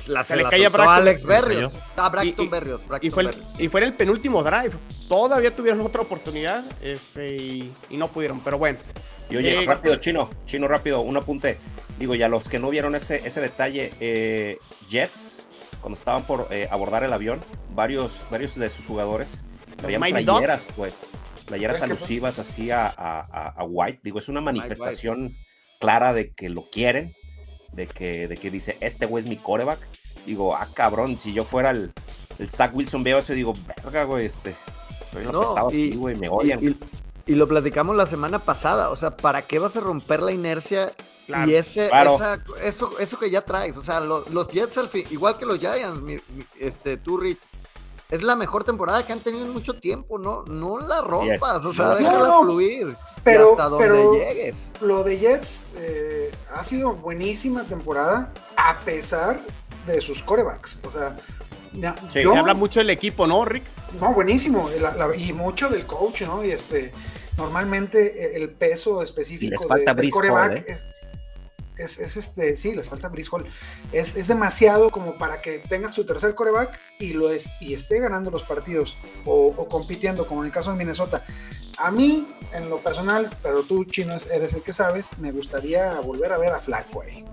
La, 0.08 0.24
se, 0.24 0.34
le 0.34 0.44
caía 0.44 0.68
a 0.68 0.96
Alex 0.96 1.24
Berrios. 1.24 1.72
Ah, 1.96 2.08
Braxton 2.08 2.50
Berrios. 2.50 2.80
y, 3.00 3.10
fue 3.10 3.22
el, 3.22 3.42
y 3.58 3.68
fue 3.68 3.84
el 3.84 3.94
penúltimo 3.94 4.42
drive. 4.42 4.72
Todavía 5.08 5.54
tuvieron 5.54 5.80
otra 5.80 6.02
oportunidad 6.02 6.64
este, 6.82 7.36
y, 7.36 7.72
no 7.90 8.08
pudieron, 8.08 8.40
pero 8.40 8.58
bueno. 8.58 8.78
Y 9.30 9.36
oye, 9.36 9.62
eh, 9.62 9.64
rápido, 9.64 9.96
Chino, 9.96 10.30
Chino, 10.46 10.66
rápido, 10.66 11.00
un 11.02 11.16
apunte. 11.16 11.58
Digo, 11.98 12.14
ya 12.14 12.28
los 12.28 12.48
que 12.48 12.58
no 12.58 12.68
vieron 12.70 12.94
ese, 12.96 13.22
ese 13.24 13.40
detalle, 13.40 13.92
eh, 14.00 14.58
Jets, 14.88 15.46
cuando 15.80 15.96
estaban 15.96 16.24
por 16.24 16.48
eh, 16.50 16.68
abordar 16.70 17.04
el 17.04 17.12
avión, 17.12 17.40
varios, 17.74 18.26
varios 18.28 18.56
de 18.56 18.68
sus 18.70 18.86
jugadores 18.86 19.44
traían 19.76 20.00
playeras, 20.00 20.66
pues, 20.76 21.10
playeras 21.46 21.82
alusivas 21.82 22.38
así 22.38 22.70
a, 22.70 22.86
a, 22.88 23.64
White. 23.64 24.00
Digo, 24.02 24.18
es 24.18 24.28
una 24.28 24.40
manifestación 24.40 25.36
clara 25.78 26.12
de 26.12 26.32
que 26.32 26.48
lo 26.48 26.68
quieren, 26.70 27.14
de 27.72 27.86
que, 27.86 28.28
de 28.28 28.36
que 28.36 28.50
dice, 28.50 28.76
este 28.80 29.06
güey 29.06 29.22
es 29.22 29.28
mi 29.28 29.36
coreback. 29.36 29.80
Digo, 30.24 30.56
ah, 30.56 30.68
cabrón, 30.74 31.18
si 31.18 31.32
yo 31.32 31.44
fuera 31.44 31.70
el, 31.70 31.92
el 32.38 32.50
Zach 32.50 32.74
Wilson, 32.74 33.02
veo 33.02 33.18
eso 33.18 33.32
y 33.32 33.36
digo, 33.36 33.54
verga, 33.84 34.04
güey, 34.04 34.26
este, 34.26 34.56
no, 35.24 35.54
y, 35.72 35.88
aquí, 35.88 35.96
güey, 35.96 36.16
me 36.16 36.28
odian. 36.28 36.60
Y, 37.26 37.34
lo 37.34 37.48
platicamos 37.48 37.96
la 37.96 38.06
semana 38.06 38.38
pasada, 38.38 38.90
o 38.90 38.96
sea, 38.96 39.16
¿para 39.16 39.42
qué 39.42 39.58
vas 39.58 39.76
a 39.76 39.80
romper 39.80 40.22
la 40.22 40.32
inercia 40.32 40.92
y 41.46 41.54
ese, 41.54 41.86
esa, 41.86 42.40
eso, 42.62 42.96
eso 43.00 43.18
que 43.18 43.30
ya 43.30 43.40
traes? 43.40 43.76
O 43.76 43.82
sea, 43.82 43.98
los 44.00 44.48
Jets, 44.48 44.78
al 44.78 44.88
fin, 44.88 45.06
igual 45.10 45.36
que 45.36 45.44
los 45.44 45.58
Giants, 45.58 46.00
este, 46.60 46.96
tú, 46.96 47.20
es 48.10 48.22
la 48.22 48.36
mejor 48.36 48.64
temporada 48.64 49.04
que 49.04 49.12
han 49.12 49.20
tenido 49.20 49.44
en 49.44 49.52
mucho 49.52 49.74
tiempo, 49.74 50.18
¿no? 50.18 50.44
No 50.44 50.78
la 50.78 51.00
rompas, 51.00 51.64
o 51.64 51.72
sea, 51.72 51.96
déjala 51.96 52.38
fluir. 52.40 52.94
Pero, 53.24 53.52
hasta 53.52 53.68
donde 53.68 54.18
llegues. 54.18 54.56
Lo 54.80 55.02
de 55.02 55.18
Jets 55.18 55.64
eh, 55.76 56.30
ha 56.54 56.62
sido 56.62 56.94
buenísima 56.94 57.64
temporada 57.64 58.32
a 58.56 58.78
pesar 58.80 59.40
de 59.86 60.00
sus 60.00 60.22
corebacks. 60.22 60.78
O 60.84 60.92
sea, 60.92 61.16
sí, 62.12 62.22
habla 62.22 62.54
mucho 62.54 62.80
del 62.80 62.90
equipo, 62.90 63.26
¿no, 63.26 63.44
Rick? 63.44 63.64
No, 64.00 64.12
buenísimo. 64.14 64.68
y 65.16 65.32
mucho 65.32 65.68
del 65.68 65.86
coach, 65.86 66.22
¿no? 66.22 66.44
Y 66.44 66.52
este, 66.52 66.92
normalmente 67.36 68.36
el 68.36 68.50
peso 68.50 69.02
específico 69.02 69.50
les 69.50 69.66
falta 69.66 69.94
de, 69.94 70.10
coreback 70.10 70.58
¿eh? 70.58 70.64
es, 70.68 71.10
este, 71.78 72.56
sí, 72.56 72.74
les 72.74 72.88
falta 72.88 73.08
Brice 73.08 73.30
Es, 73.92 74.16
es, 74.16 74.26
demasiado 74.28 74.90
como 74.90 75.18
para 75.18 75.40
que 75.40 75.58
tengas 75.58 75.92
tu 75.94 76.04
tercer 76.06 76.34
coreback 76.34 76.78
y, 76.98 77.12
lo 77.12 77.30
es, 77.30 77.50
y 77.60 77.74
esté 77.74 78.00
ganando 78.00 78.30
los 78.30 78.42
partidos 78.42 78.96
o, 79.24 79.68
compitiendo, 79.68 80.26
como 80.26 80.42
en 80.42 80.46
el 80.46 80.52
caso 80.52 80.70
de 80.70 80.76
Minnesota. 80.76 81.24
A 81.78 81.90
mí, 81.90 82.26
en 82.52 82.70
lo 82.70 82.78
personal, 82.78 83.30
pero 83.42 83.62
tú, 83.64 83.84
Chino, 83.84 84.16
eres 84.32 84.54
el 84.54 84.62
que 84.62 84.72
sabes, 84.72 85.06
me 85.18 85.32
gustaría 85.32 86.00
volver 86.00 86.32
a 86.32 86.38
ver 86.38 86.52
a 86.52 86.60
Flacco 86.60 87.02
ahí. 87.02 87.24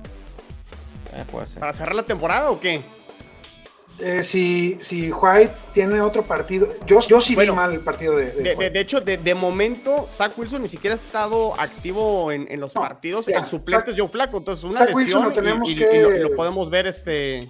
Eh, 1.13 1.25
¿Para 1.59 1.73
cerrar 1.73 1.95
la 1.95 2.03
temporada 2.03 2.49
o 2.49 2.59
qué? 2.59 2.81
Eh, 4.05 4.21
si, 4.25 4.77
si 4.81 5.09
White 5.13 5.53
tiene 5.71 6.01
otro 6.01 6.23
partido, 6.23 6.67
yo, 6.85 6.99
yo 7.07 7.21
sí 7.21 7.37
vi 7.37 7.49
mal 7.51 7.71
el 7.71 7.79
partido 7.79 8.17
de. 8.17 8.31
De, 8.33 8.79
hecho, 8.79 8.99
de, 8.99 9.33
momento, 9.33 10.09
Zach 10.11 10.37
Wilson 10.37 10.61
ni 10.61 10.67
siquiera 10.67 10.95
ha 10.95 10.99
estado 10.99 11.57
activo 11.57 12.29
en, 12.29 12.59
los 12.59 12.73
partidos. 12.73 13.29
el 13.29 13.45
suplente 13.45 13.91
es 13.91 13.97
Joe 13.97 14.09
Flaco, 14.09 14.37
entonces 14.37 14.65
una 14.65 14.83
lesión 14.85 15.23
lo 15.23 15.31
tenemos 15.31 15.71
y, 15.71 15.75
que... 15.75 16.19
lo, 16.19 16.35
podemos 16.35 16.69
ver 16.69 16.87
este. 16.87 17.49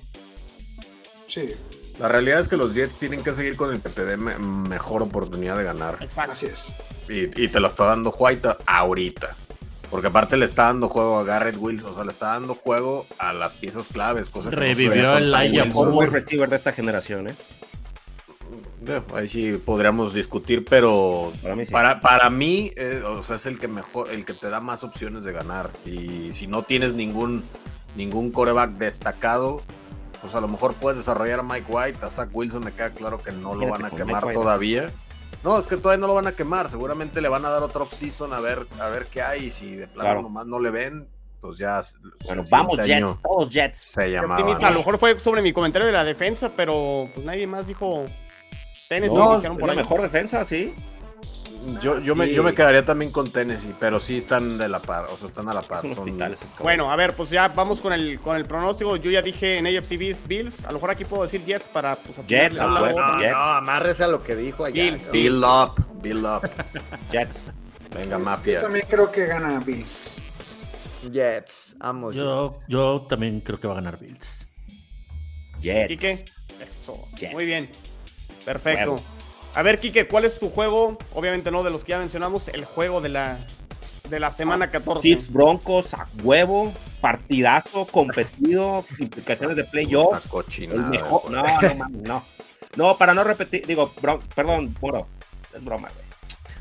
Sí. 1.28 1.50
La 1.98 2.08
realidad 2.08 2.40
es 2.40 2.48
que 2.48 2.58
los 2.58 2.76
Jets 2.76 3.00
tienen 3.00 3.24
que 3.24 3.34
seguir 3.34 3.56
con 3.56 3.74
el 3.74 3.82
que 3.82 3.90
te 3.90 4.06
dé 4.06 4.18
mejor 4.18 5.02
oportunidad 5.02 5.58
de 5.58 5.64
ganar. 5.64 5.98
Exacto. 6.02 6.34
Así 6.34 6.46
es. 6.46 6.68
Y, 7.10 7.44
y 7.44 7.48
te 7.48 7.60
lo 7.60 7.68
está 7.68 7.86
dando 7.86 8.12
White 8.12 8.50
ahorita. 8.68 9.36
Porque 9.94 10.08
aparte 10.08 10.38
le 10.38 10.46
está 10.46 10.64
dando 10.64 10.90
juego 10.90 11.20
a 11.20 11.24
Garrett 11.24 11.56
Wilson, 11.56 11.92
o 11.92 11.94
sea, 11.94 12.04
le 12.04 12.10
está 12.10 12.30
dando 12.30 12.56
juego 12.56 13.06
a 13.20 13.32
las 13.32 13.54
piezas 13.54 13.88
claves, 13.88 14.32
cosa 14.32 14.50
que 14.50 14.56
Revivió 14.56 15.18
el 15.18 15.30
Laia 15.30 15.66
muy 15.66 16.08
receiver 16.08 16.50
de 16.50 16.56
esta 16.56 16.72
generación, 16.72 17.28
¿eh? 17.28 17.36
Ahí 19.14 19.28
sí 19.28 19.62
podríamos 19.64 20.16
discutir, 20.16 20.66
pero 20.66 21.32
para 21.44 21.56
mí, 21.56 21.64
para, 22.02 22.30
mí 22.32 22.72
eh, 22.76 23.04
o 23.06 23.22
sea, 23.22 23.36
es 23.36 23.46
el 23.46 23.60
que 23.60 23.68
mejor, 23.68 24.10
el 24.10 24.26
que 24.26 24.34
te 24.34 24.50
da 24.50 24.60
más 24.60 24.84
opciones 24.84 25.26
de 25.26 25.32
ganar. 25.32 25.70
Y 25.86 26.34
si 26.34 26.48
no 26.48 26.64
tienes 26.64 26.96
ningún, 26.96 27.44
ningún 27.96 28.32
coreback 28.32 28.72
destacado, 28.72 29.62
pues 30.22 30.34
a 30.34 30.42
lo 30.42 30.48
mejor 30.48 30.74
puedes 30.74 30.98
desarrollar 30.98 31.42
a 31.42 31.44
Mike 31.44 31.68
White, 31.70 32.00
a 32.04 32.10
Zach 32.10 32.30
Wilson, 32.34 32.64
me 32.64 32.72
queda 32.72 32.90
claro 32.90 33.22
que 33.22 33.32
no 33.32 33.54
lo 33.54 33.68
van 33.68 33.86
a 33.86 33.92
quemar 33.92 34.34
todavía. 34.34 34.92
No, 35.44 35.60
es 35.60 35.68
que 35.68 35.78
todavía 35.78 36.00
no 36.00 36.08
lo 36.08 36.14
van 36.16 36.28
a 36.28 36.32
quemar. 36.32 36.70
Seguramente 36.70 37.22
le 37.22 37.28
van 37.28 37.46
a 37.46 37.50
dar 37.50 37.64
otro 37.64 37.84
off-season 37.84 38.34
a 38.34 38.40
ver, 38.40 38.66
a 38.80 38.90
ver 38.90 39.08
qué 39.08 39.22
hay. 39.22 39.46
Y 39.46 39.52
si 39.52 39.76
de 39.76 39.88
plano 39.88 40.22
nomás 40.22 40.46
no 40.46 40.60
le 40.60 40.72
ven, 40.72 41.08
pues 41.42 41.58
ya. 41.58 41.82
Bueno, 42.26 42.44
vamos 42.50 42.80
Jets, 42.86 43.20
todos 43.22 43.50
Jets. 43.50 43.78
Se 43.78 44.10
llamaba. 44.10 44.56
A 44.56 44.72
lo 44.72 44.78
mejor 44.78 44.98
fue 44.98 45.20
sobre 45.20 45.42
mi 45.42 45.52
comentario 45.52 45.86
de 45.86 45.94
la 45.94 46.06
defensa, 46.06 46.50
pero 46.56 47.10
pues 47.14 47.26
nadie 47.26 47.46
más 47.46 47.68
dijo. 47.68 48.06
Tennessee, 48.88 49.16
no, 49.16 49.42
por 49.58 49.68
la 49.68 49.76
mejor 49.76 50.02
defensa, 50.02 50.44
sí. 50.46 50.74
Yo, 51.82 52.00
yo, 52.00 52.16
me, 52.16 52.30
yo 52.32 52.44
me 52.44 52.54
quedaría 52.54 52.84
también 52.84 53.12
con 53.12 53.32
Tennessee, 53.32 53.74
pero 53.80 54.00
sí 54.00 54.18
están 54.18 54.58
de 54.58 54.68
la 54.68 54.82
par, 54.82 55.06
o 55.06 55.16
sea, 55.16 55.28
están 55.28 55.48
a 55.48 55.54
la 55.54 55.62
par. 55.62 55.82
bueno, 56.60 56.92
a 56.92 56.96
ver, 56.96 57.14
pues 57.14 57.30
ya 57.30 57.48
vamos 57.50 57.80
con 57.80 57.94
el, 57.94 58.20
con 58.20 58.36
el 58.36 58.46
pronóstico. 58.46 58.96
Yo 58.98 59.12
ya 59.12 59.22
dije 59.22 59.58
en 59.58 59.68
AFC 59.68 59.98
Bills, 60.28 60.64
a 60.66 60.68
lo 60.68 60.74
mejor 60.74 60.92
aquí 60.92 61.06
puedo 61.06 61.24
decir 61.24 61.44
Jets 61.46 61.68
para 61.68 61.96
pues, 61.96 62.18
Jets, 62.28 62.60
a 62.60 62.68
no, 62.68 63.20
Jets. 63.20 63.32
no, 63.32 63.40
amárrese 63.40 64.04
a 64.04 64.08
lo 64.08 64.22
que 64.24 64.36
dijo 64.36 64.66
allá. 64.66 64.84
Bills, 64.84 65.10
Bill 65.12 65.44
up, 65.44 66.02
Bill 66.02 66.26
up. 66.26 66.50
Jets. 67.12 67.48
Venga, 67.96 68.18
mafia. 68.18 68.56
Yo 68.56 68.62
también 68.62 68.86
creo 68.90 69.12
que 69.12 69.26
gana 69.26 69.60
Bills. 69.60 70.22
Jets, 71.12 71.76
amo 71.80 72.12
yo, 72.12 72.60
Yo 72.68 73.06
también 73.08 73.42
creo 73.42 73.60
que 73.60 73.68
va 73.68 73.74
a 73.74 73.76
ganar 73.78 74.00
Bills. 74.00 74.48
Jets. 75.62 76.00
qué? 76.00 76.26
Eso. 76.60 77.08
Muy 77.32 77.46
bien. 77.46 77.70
Perfecto. 78.44 79.02
A 79.56 79.62
ver, 79.62 79.80
Kike, 79.80 80.08
¿cuál 80.08 80.26
es 80.26 80.40
tu 80.40 80.50
juego? 80.50 80.98
Obviamente 81.14 81.52
no 81.52 81.64
de 81.64 81.70
los 81.70 81.84
que 81.84 81.92
ya 81.92 82.00
mencionamos, 82.00 82.48
el 82.48 82.66
juego 82.66 83.02
de 83.02 83.10
la, 83.10 83.38
de 84.10 84.20
la 84.20 84.32
semana 84.32 84.72
14. 84.72 85.02
Chiefs 85.02 85.32
Broncos 85.32 85.94
a 85.94 86.08
huevo, 86.24 86.74
partidazo, 87.02 87.86
competido, 87.86 88.84
implicaciones 88.98 89.56
de 89.56 89.64
playoffs. 89.66 90.32
No, 90.70 91.30
no, 91.30 91.90
no. 91.92 92.26
No, 92.76 92.98
para 92.98 93.14
no 93.14 93.24
repetir, 93.24 93.68
digo, 93.68 93.92
perdón, 94.36 94.76
Moro, 94.82 95.08
es 95.56 95.64
broma, 95.64 95.90
güey. 95.90 96.04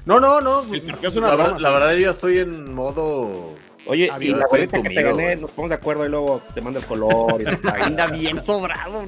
No, 0.05 0.21
no, 0.21 0.41
no. 0.41 0.65
la, 0.65 1.37
verdad, 1.37 1.59
la 1.59 1.71
verdad, 1.71 1.95
yo 1.95 2.11
estoy 2.11 2.41
en 2.41 2.75
modo 2.75 3.55
Oye, 3.87 4.11
y 4.21 4.29
la 4.29 4.45
que 4.51 4.67
te 4.69 5.03
gané, 5.03 5.37
nos 5.37 5.51
ponemos 5.51 5.71
de 5.71 5.75
acuerdo 5.77 6.07
y 6.07 6.09
luego 6.09 6.41
te 6.55 6.61
mando 6.61 6.79
el 6.79 6.87
color. 6.87 7.43
Y 7.43 7.47
Anda 7.83 8.07
bien 8.07 8.41
sobrado. 8.41 9.05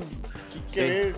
¿Qué 0.73 1.13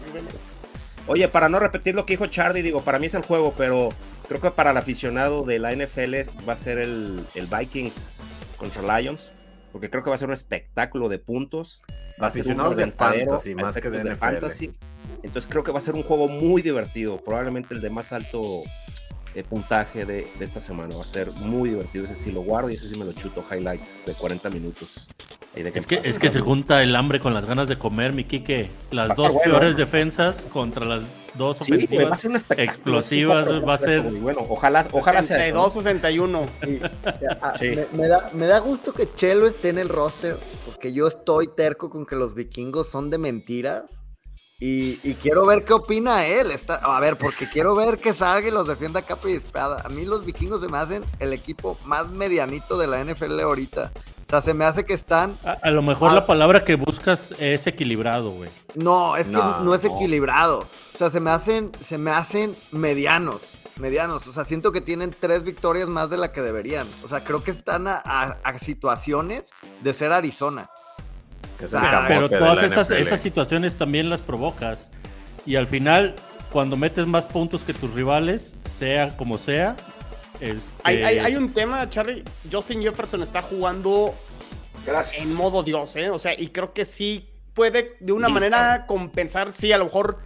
Oye, 1.09 1.29
para 1.29 1.49
no 1.49 1.61
repetir 1.61 1.95
lo 1.95 2.05
que 2.05 2.15
dijo 2.15 2.27
Charlie, 2.27 2.63
digo, 2.63 2.83
para 2.83 2.99
mí 2.99 3.07
es 3.07 3.15
el 3.15 3.23
juego, 3.23 3.55
pero 3.57 3.91
creo 4.29 4.41
que 4.41 4.51
para 4.51 4.73
el 4.73 4.77
aficionado 4.77 5.45
de 5.45 5.59
la 5.59 5.73
NFL 5.73 6.15
va 6.49 6.55
a 6.55 6.57
ser 6.57 6.79
el, 6.79 7.25
Vikings 7.35 8.25
contra 8.57 8.99
Lions, 8.99 9.33
porque 9.71 9.89
creo 9.89 10.03
que 10.03 10.11
va 10.11 10.17
a 10.17 10.19
ser 10.19 10.29
un 10.29 10.35
espectáculo 10.35 11.09
de 11.09 11.19
puntos. 11.19 11.83
Va 12.21 12.27
a 12.27 12.31
ser 12.31 12.59
un 12.59 12.75
de 12.75 12.91
fantasy, 12.91 13.55
más 13.55 13.77
que 13.77 13.89
de, 13.89 14.17
fantasy. 14.17 14.73
Entonces 15.23 15.49
creo 15.51 15.63
que 15.63 15.71
va 15.71 15.79
a 15.79 15.83
ser 15.83 15.95
un 15.95 16.03
juego 16.03 16.29
muy 16.29 16.63
divertido, 16.63 17.23
probablemente 17.23 17.75
el 17.75 17.81
de 17.81 17.91
más 17.91 18.13
alto 18.13 18.63
eh, 19.37 19.45
puntaje 19.45 20.07
de, 20.07 20.27
esta 20.41 20.61
semana. 20.61 20.95
Va 20.95 21.03
a 21.03 21.05
ser 21.05 21.31
muy 21.31 21.69
divertido. 21.69 22.07
Ese 22.07 22.17
sí 22.17 22.33
lo 22.33 22.41
guardo 22.41 22.71
y 22.71 22.75
ese 22.75 22.89
sí 22.89 22.97
me 22.97 23.05
lo 23.05 23.13
chuto. 23.13 23.45
Highlights 23.51 24.05
de 24.07 24.15
40 24.15 24.49
minutos. 24.49 25.09
es, 25.55 25.87
que, 25.87 26.01
es 26.03 26.19
que 26.19 26.31
se 26.31 26.41
junta 26.41 26.83
el 26.83 26.97
hambre 26.97 27.21
con 27.21 27.35
las 27.35 27.45
ganas 27.45 27.69
de 27.69 27.77
comer, 27.77 28.15
mi 28.15 28.25
Kike. 28.25 28.71
Las 28.91 29.15
dos 29.15 29.35
peores 29.45 29.77
defensas 29.77 30.47
contra 30.51 30.87
las 30.87 31.03
dos 31.35 31.61
ofensivas 31.61 32.25
explosivas. 32.57 33.47
Va 33.63 33.75
a 33.75 33.79
ser. 33.79 34.01
bueno, 34.01 34.41
ojalá, 34.49 34.89
ojalá 34.91 35.23
sea. 35.23 35.37
62, 35.37 35.73
61. 35.75 36.49
Me, 37.93 38.09
da, 38.09 38.31
me 38.33 38.47
da 38.47 38.59
gusto 38.61 38.95
que 38.95 39.07
Chelo 39.17 39.47
esté 39.47 39.69
en 39.69 39.77
el 39.77 39.91
roster, 39.91 40.37
porque 40.65 40.95
yo 40.95 41.09
estoy 41.09 41.49
terco 41.55 41.91
con 41.91 42.07
que 42.07 42.17
los 42.17 42.35
vikingos 42.35 42.89
son 42.89 43.11
de 43.11 43.19
mentiras. 43.19 44.01
Y, 44.59 44.97
quiero 45.17 45.45
ver 45.45 45.65
qué 45.65 45.75
opina 45.75 46.27
él. 46.27 46.51
Está, 46.51 46.77
a 46.77 46.99
ver, 46.99 47.19
porque 47.19 47.47
quiero 47.47 47.75
ver 47.75 47.99
que 47.99 48.15
salga 48.15 48.49
y 48.49 48.51
los 48.51 48.67
defienda 48.67 49.03
capa 49.03 49.29
y 49.29 49.35
espada. 49.35 49.83
A 49.85 49.91
mí 49.91 50.07
los 50.07 50.25
vikingos 50.25 50.63
se 50.63 50.69
me 50.69 50.79
hacen 50.79 51.05
el 51.19 51.35
equipo 51.35 51.77
más 51.85 52.11
medianito 52.11 52.79
de 52.79 52.87
la 52.87 53.05
NFL 53.05 53.39
ahorita. 53.41 53.93
O 53.95 54.29
sea, 54.31 54.41
se 54.41 54.55
me 54.55 54.65
hace 54.65 54.87
que 54.87 54.95
están. 54.95 55.39
A, 55.63 55.71
lo 55.71 55.83
mejor 55.83 56.13
la 56.13 56.27
palabra 56.27 56.65
que 56.65 56.75
buscas 56.75 57.35
es 57.39 57.67
equilibrado, 57.67 58.31
güey. 58.31 58.51
No, 58.75 59.17
es 59.17 59.27
que 59.27 59.33
no, 59.33 59.75
es 59.75 59.85
equilibrado. 59.85 60.67
O 60.95 60.99
sea, 60.99 61.11
se 61.11 61.21
me 61.21 61.31
hacen, 61.31 61.71
se 61.81 61.99
me 61.99 62.11
hacen 62.11 62.57
medianos. 62.73 63.43
Medianos. 63.79 64.27
O 64.27 64.33
sea, 64.33 64.47
siento 64.47 64.73
que 64.73 64.81
tienen 64.81 65.15
tres 65.21 65.45
victorias 65.45 65.87
más 65.87 66.09
de 66.09 66.17
la 66.17 66.33
que 66.33 66.41
deberían. 66.41 66.89
O 67.05 67.09
sea, 67.09 67.25
creo 67.25 67.45
que 67.45 67.51
están 67.51 67.87
a 67.89 68.39
situaciones 68.59 69.51
de 69.83 69.93
ser 69.93 70.13
Arizona. 70.13 70.71
Ah, 71.75 72.05
pero 72.09 72.29
todas 72.29 72.63
esas, 72.63 72.91
esas 72.91 73.21
situaciones 73.21 73.77
también 73.77 74.11
las 74.11 74.21
provocas. 74.21 74.89
Y 75.45 75.57
al 75.57 75.67
final, 75.67 76.15
cuando 76.53 76.77
metes 76.77 77.07
más 77.07 77.27
puntos 77.27 77.65
que 77.65 77.73
tus 77.73 77.93
rivales, 77.95 78.55
sea 78.63 79.17
como 79.17 79.39
sea. 79.39 79.77
Este... 80.41 80.67
Hay, 80.85 81.37
un 81.37 81.53
tema, 81.53 81.89
Charlie. 81.89 82.25
Justin 82.51 82.83
Jefferson 82.83 83.23
está 83.23 83.43
jugando 83.43 84.15
en 85.21 85.35
modo 85.35 85.63
Dios, 85.63 85.97
¿eh? 85.97 86.11
O 86.11 86.19
sea, 86.19 86.39
y 86.39 86.49
creo 86.49 86.73
que 86.73 86.85
sí 86.85 87.29
puede 87.55 87.97
de 88.01 88.13
una 88.13 88.29
manera 88.29 88.85
compensar, 88.87 89.53
sí, 89.53 89.73
a 89.73 89.79
lo 89.79 89.87
mejor 89.87 90.19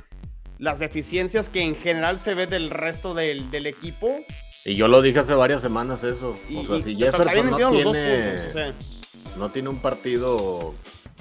las 0.58 0.78
deficiencias 0.78 1.48
que 1.48 1.62
en 1.62 1.76
general 1.76 2.18
se 2.18 2.34
ve 2.34 2.46
del 2.46 2.70
resto 2.70 3.14
del, 3.14 3.66
equipo. 3.66 4.18
Y 4.64 4.74
yo 4.74 4.88
lo 4.88 5.00
dije 5.00 5.20
hace 5.20 5.34
varias 5.34 5.62
semanas 5.62 6.04
eso. 6.04 6.36
o 6.54 6.64
sea, 6.64 6.80
si 6.80 6.96
Jefferson 6.96 7.50
no 7.50 7.68
tiene, 7.70 8.74
no 9.38 9.50
tiene 9.50 9.68
un 9.68 9.80
partido 9.80 10.74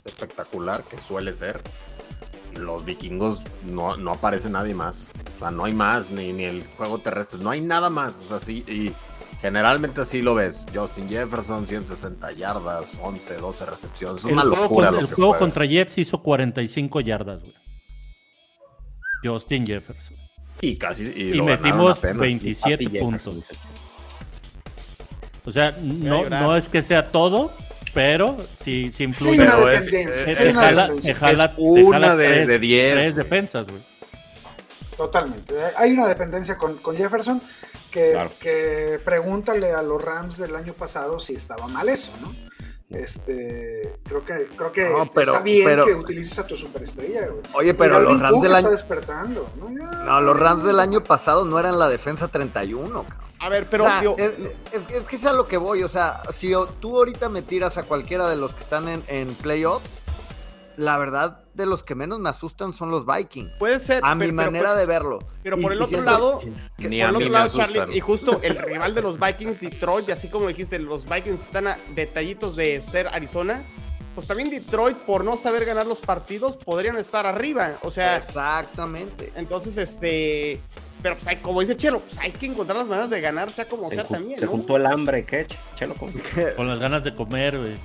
espectacular, 0.06 0.84
que 0.84 1.00
suele 1.00 1.34
ser, 1.34 1.62
los 2.56 2.86
vikingos 2.86 3.44
no, 3.64 3.98
no 3.98 4.12
aparece 4.12 4.50
nadie 4.50 4.74
más. 4.74 5.12
O 5.36 5.40
sea, 5.40 5.52
no 5.52 5.66
hay 5.66 5.74
más, 5.74 6.12
ni, 6.12 6.34
ni 6.34 6.44
el 6.44 6.66
juego 6.78 7.00
terrestre, 7.00 7.40
no 7.40 7.50
hay 7.50 7.62
nada 7.62 7.90
más. 7.90 8.18
O 8.18 8.28
sea, 8.28 8.40
sí, 8.40 8.64
y 8.68 8.92
generalmente 9.42 10.02
así 10.02 10.22
lo 10.22 10.36
ves. 10.36 10.66
Justin 10.74 11.08
Jefferson, 11.08 11.68
160 11.68 12.32
yardas, 12.34 13.00
11, 13.02 13.38
12 13.38 13.66
recepciones. 13.66 14.26
Es 14.26 14.32
una 14.32 14.44
locura. 14.44 14.90
el 14.90 15.08
juego 15.08 15.38
contra 15.38 15.66
Jets 15.66 15.98
hizo 15.98 16.22
45 16.22 17.02
yardas, 17.02 17.42
güey. 17.42 17.56
Justin 19.24 19.66
Jefferson. 19.66 20.18
Y 20.62 20.76
casi. 20.76 21.12
Y, 21.16 21.42
metimos 21.42 22.02
27 22.02 23.00
puntos. 23.00 23.50
O 25.46 25.52
sea, 25.52 25.76
no, 25.82 26.30
no 26.30 26.56
es 26.56 26.68
que 26.68 26.82
sea 26.82 27.12
todo, 27.12 27.52
pero 27.93 28.47
sí, 28.56 28.91
sí 28.91 29.04
influye. 29.04 29.34
Sí, 29.34 29.39
una 29.39 29.56
dependencia. 30.67 31.54
una 31.58 32.15
de 32.15 32.60
10. 32.60 32.93
Tres 32.93 33.15
defensas, 33.15 33.65
güey. 33.67 33.82
Totalmente. 34.97 35.54
Hay 35.78 35.93
una 35.93 36.08
dependencia 36.08 36.58
con, 36.58 36.78
con 36.80 36.97
Jefferson 36.97 37.41
que, 37.89 38.30
que, 38.39 38.99
pregúntale 39.04 39.71
a 39.71 39.82
los 39.82 40.04
Rams 40.04 40.38
del 40.38 40.56
año 40.56 40.73
pasado 40.73 41.19
si 41.19 41.36
estaba 41.36 41.67
mal 41.67 41.88
eso, 41.88 42.12
¿no? 42.21 42.36
Este, 42.89 43.97
creo 44.04 44.25
que, 44.25 44.47
creo 44.56 44.71
que 44.71 44.91
este, 45.02 45.21
está 45.21 45.39
bien 45.41 45.86
que 45.86 45.93
utilices 45.93 46.39
a 46.39 46.47
tu 46.47 46.56
superestrella, 46.56 47.28
güey. 47.28 47.43
Oye, 47.54 47.73
pero 47.75 47.99
los 47.99 48.19
Rams 48.19 48.41
del 48.41 48.56
año. 48.56 48.69
despertando, 48.71 49.49
¿no? 49.58 49.69
no, 49.69 50.21
los 50.21 50.38
Rams 50.38 50.63
del 50.63 50.80
año 50.80 51.04
pasado 51.04 51.45
no 51.45 51.60
eran 51.60 51.80
la 51.80 51.88
defensa 51.88 52.28
31, 52.28 53.04
cabrón. 53.04 53.29
A 53.39 53.49
ver, 53.49 53.67
pero. 53.69 53.88
es, 54.17 55.08
que 55.08 55.15
es 55.15 55.25
a 55.25 55.34
lo 55.34 55.47
que 55.47 55.58
voy. 55.58 55.84
O 55.84 55.89
sea, 55.89 56.21
si 56.34 56.52
tú 56.80 56.97
ahorita 56.97 57.30
me 57.30 57.41
tiras 57.41 57.78
a 57.78 57.84
cualquiera 57.84 58.30
de 58.30 58.36
los 58.36 58.54
que 58.54 58.62
están 58.62 58.88
en, 58.88 59.04
en 59.08 59.36
playoffs, 59.36 59.99
la 60.80 60.97
verdad, 60.97 61.41
de 61.54 61.65
los 61.65 61.84
que 61.84 61.93
menos 61.93 62.19
me 62.19 62.30
asustan 62.30 62.71
son 62.71 62.89
los 62.89 63.06
Vikings. 63.06 63.52
Puede 63.60 63.80
ser. 63.82 64.02
A 64.04 64.15
mi 64.15 64.32
manera 64.32 64.69
pues, 64.69 64.80
de 64.80 64.86
verlo. 64.86 65.19
Pero 65.43 65.58
por 65.58 65.73
el 65.73 65.82
otro 65.82 66.02
lado, 66.02 66.39
por 66.39 66.93
el 66.93 67.15
otro 67.15 67.30
lado, 67.30 67.49
Charlie, 67.56 67.97
y 67.97 67.99
justo 67.99 68.39
el 68.41 68.58
rival 68.58 68.95
de 68.95 69.02
los 69.02 69.19
Vikings, 69.19 69.60
Detroit, 69.60 70.08
y 70.08 70.13
así 70.13 70.30
como 70.30 70.47
dijiste, 70.47 70.80
los 70.80 71.08
Vikings 71.08 71.41
están 71.41 71.67
a 71.67 71.78
detallitos 71.95 72.56
de 72.56 72.80
ser 72.80 73.08
Arizona. 73.10 73.63
Pues 74.19 74.27
también 74.27 74.49
Detroit, 74.49 74.97
por 74.97 75.23
no 75.23 75.38
saber 75.38 75.63
ganar 75.63 75.86
los 75.86 76.01
partidos, 76.01 76.58
podrían 76.58 76.97
estar 76.97 77.25
arriba. 77.25 77.77
O 77.84 77.89
sea. 77.89 78.17
Exactamente. 78.17 79.32
Entonces, 79.38 79.77
este. 79.77 80.60
Pero 81.01 81.15
pues 81.15 81.25
hay, 81.27 81.38
como 81.38 81.62
dice 81.62 81.77
Chelo, 81.77 82.01
pues 82.01 82.19
hay 82.19 82.34
que 82.34 82.47
encontrar 82.47 82.79
las 82.79 82.88
maneras 82.88 83.10
de 83.10 83.21
ganar, 83.21 83.49
sea 83.49 83.69
como 83.69 83.89
sea 83.89 84.03
también. 84.03 84.38
Se 84.38 84.45
juntó 84.45 84.75
el 84.75 84.88
hambre, 84.88 85.23
¿qué? 85.23 85.47
Chelo 85.75 85.95
con, 85.95 86.12
con 86.58 86.67
las 86.67 86.79
ganas 86.79 87.05
de 87.05 87.15
comer, 87.15 87.58
güey. 87.58 87.75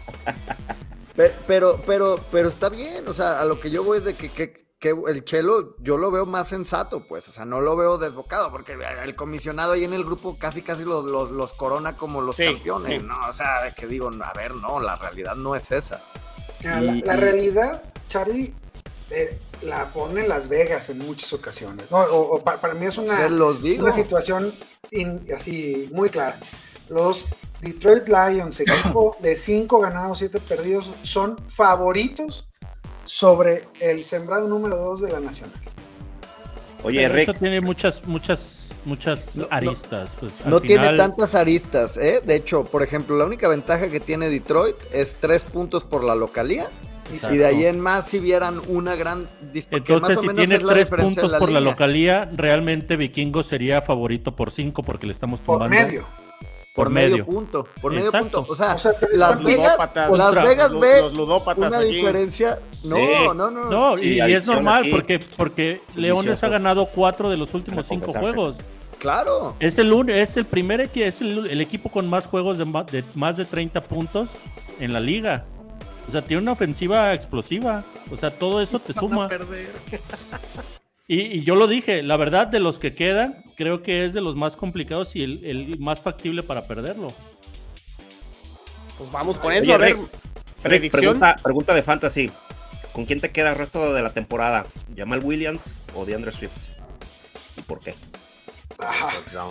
Pero, 1.46 1.80
pero, 1.86 2.18
pero 2.32 2.48
está 2.48 2.68
bien, 2.68 3.06
o 3.06 3.12
sea, 3.12 3.40
a 3.40 3.44
lo 3.44 3.60
que 3.60 3.70
yo 3.70 3.84
voy 3.84 3.98
es 3.98 4.04
de 4.04 4.14
que, 4.14 4.28
que, 4.28 4.64
el 5.06 5.24
Chelo 5.24 5.76
yo 5.78 5.96
lo 5.96 6.10
veo 6.10 6.26
más 6.26 6.48
sensato, 6.48 7.06
pues, 7.06 7.28
o 7.28 7.32
sea, 7.32 7.44
no 7.44 7.60
lo 7.60 7.76
veo 7.76 7.96
desbocado, 7.96 8.50
porque 8.50 8.76
el 9.04 9.14
comisionado 9.14 9.74
ahí 9.74 9.84
en 9.84 9.92
el 9.92 10.04
grupo 10.04 10.36
casi 10.36 10.62
casi 10.62 10.84
los, 10.84 11.04
los, 11.04 11.52
corona 11.52 11.96
como 11.96 12.20
los 12.20 12.36
campeones, 12.36 13.04
¿no? 13.04 13.16
O 13.28 13.32
sea, 13.32 13.72
que 13.76 13.86
digo, 13.86 14.10
a 14.22 14.32
ver, 14.32 14.56
no, 14.56 14.80
la 14.80 14.96
realidad 14.96 15.36
no 15.36 15.54
es 15.54 15.70
esa. 15.70 16.02
La, 16.64 17.16
realidad, 17.16 17.83
Charlie, 18.09 18.55
eh, 19.11 19.38
la 19.62 19.92
pone 19.92 20.27
Las 20.27 20.48
Vegas 20.48 20.90
en 20.90 20.98
muchas 20.98 21.33
ocasiones. 21.33 21.87
O, 21.90 22.40
para, 22.42 22.74
mí 22.74 22.87
es 22.87 22.98
una, 22.98 23.27
una 23.27 23.92
situación 23.92 24.55
así 25.35 25.88
muy 25.92 26.11
clara. 26.11 26.38
Los 26.88 27.29
Detroit 27.61 28.09
Lions, 28.09 28.61
equipo 28.61 29.16
de 29.22 29.37
5 29.37 29.81
ganados, 29.81 30.18
7 30.18 30.40
perdidos, 30.40 30.90
son 31.03 31.38
favoritos 31.48 32.46
sobre 33.07 33.68
el 33.81 34.05
sembrado 34.05 34.48
número 34.48 34.77
2 34.77 35.03
de 35.03 35.12
la 35.12 35.20
Nacional. 35.20 35.61
Oye, 36.84 37.08
Rick. 37.08 37.28
Eso 37.28 37.34
tiene 37.34 37.60
muchas, 37.60 38.06
muchas, 38.06 38.70
muchas 38.84 39.38
aristas. 39.50 40.10
Pues, 40.20 40.32
no 40.46 40.60
tiene 40.60 40.96
tantas 40.96 41.34
aristas, 41.34 41.96
¿eh? 41.96 42.22
De 42.24 42.36
hecho, 42.36 42.64
por 42.64 42.82
ejemplo, 42.82 43.16
la 43.16 43.24
única 43.24 43.48
ventaja 43.48 43.88
que 43.88 44.00
tiene 44.00 44.28
Detroit 44.28 44.76
es 44.92 45.16
3 45.20 45.42
puntos 45.42 45.84
por 45.84 46.04
la 46.04 46.14
localía. 46.14 46.68
Y 47.12 47.18
si 47.18 47.36
de 47.36 47.44
ahí 47.44 47.66
en 47.66 47.80
más 47.80 48.08
si 48.08 48.18
vieran 48.18 48.62
una 48.66 48.96
gran 48.96 49.28
Entonces, 49.52 50.18
si 50.20 50.28
tiene 50.28 50.58
tres 50.58 50.88
puntos 50.88 51.34
por 51.34 51.50
la 51.50 51.60
localía, 51.60 52.30
realmente 52.34 52.96
Vikingo 52.96 53.42
sería 53.42 53.82
favorito 53.82 54.34
por 54.34 54.50
5 54.50 54.82
porque 54.82 55.06
le 55.06 55.12
estamos 55.12 55.40
tomando. 55.40 55.76
Por 55.76 55.86
medio. 55.86 56.23
Por, 56.74 56.90
medio, 56.90 57.24
punto. 57.24 57.68
Por 57.80 57.92
medio 57.92 58.10
punto. 58.10 58.44
O 58.48 58.56
sea, 58.56 58.76
Las 59.14 59.42
Vegas, 59.42 59.78
Las 59.94 60.34
Vegas 60.34 60.72
ve 60.78 61.02
una 61.56 61.80
diferencia. 61.80 62.58
No, 62.82 63.32
no, 63.32 63.50
no, 63.50 63.70
no. 63.70 63.98
y, 64.02 64.20
es 64.20 64.46
normal 64.46 64.87
porque, 64.90 65.20
porque 65.37 65.80
Leones 65.94 66.42
ha 66.42 66.48
ganado 66.48 66.87
cuatro 66.87 67.30
de 67.30 67.37
los 67.37 67.54
últimos 67.54 67.87
cinco 67.87 68.12
juegos. 68.12 68.56
Claro. 68.98 69.54
Es 69.60 69.78
el, 69.78 70.08
es 70.08 70.37
el 70.37 70.46
primer 70.46 70.80
es 70.80 71.20
el, 71.20 71.60
equipo 71.60 71.90
con 71.90 72.08
más 72.08 72.26
juegos 72.26 72.58
de, 72.58 72.64
de 72.90 73.04
más 73.14 73.37
de 73.37 73.44
30 73.44 73.80
puntos 73.82 74.28
en 74.80 74.92
la 74.92 75.00
liga. 75.00 75.44
O 76.08 76.10
sea, 76.10 76.22
tiene 76.22 76.42
una 76.42 76.52
ofensiva 76.52 77.14
explosiva. 77.14 77.84
O 78.10 78.16
sea, 78.16 78.30
todo 78.30 78.60
eso 78.60 78.78
te 78.78 78.92
suma. 78.92 79.28
Y, 81.06 81.42
yo 81.44 81.54
lo 81.54 81.66
dije, 81.66 82.02
la 82.02 82.16
verdad 82.16 82.46
de 82.46 82.60
los 82.60 82.78
que 82.78 82.94
quedan, 82.94 83.43
creo 83.56 83.82
que 83.82 84.04
es 84.04 84.12
de 84.12 84.20
los 84.20 84.36
más 84.36 84.56
complicados 84.56 85.14
y 85.16 85.22
el, 85.22 85.78
más 85.78 86.00
factible 86.00 86.42
para 86.42 86.66
perderlo. 86.66 87.12
Pues 88.98 89.10
vamos 89.10 89.40
con 89.40 89.52
eso, 89.52 89.74
a 89.74 89.78
ver. 89.78 89.96
predicción. 90.62 91.20
Pregunta, 91.42 91.74
de 91.74 91.82
fantasy. 91.82 92.30
¿Con 92.92 93.06
quién 93.06 93.20
te 93.20 93.32
queda 93.32 93.50
el 93.50 93.56
resto 93.56 93.92
de 93.92 94.02
la 94.02 94.10
temporada? 94.10 94.66
¿Jamal 94.96 95.20
Williams 95.24 95.84
o 95.94 96.04
DeAndre 96.04 96.30
Swift? 96.30 96.68
¿Y 97.56 97.62
por 97.62 97.80
qué? 97.80 97.96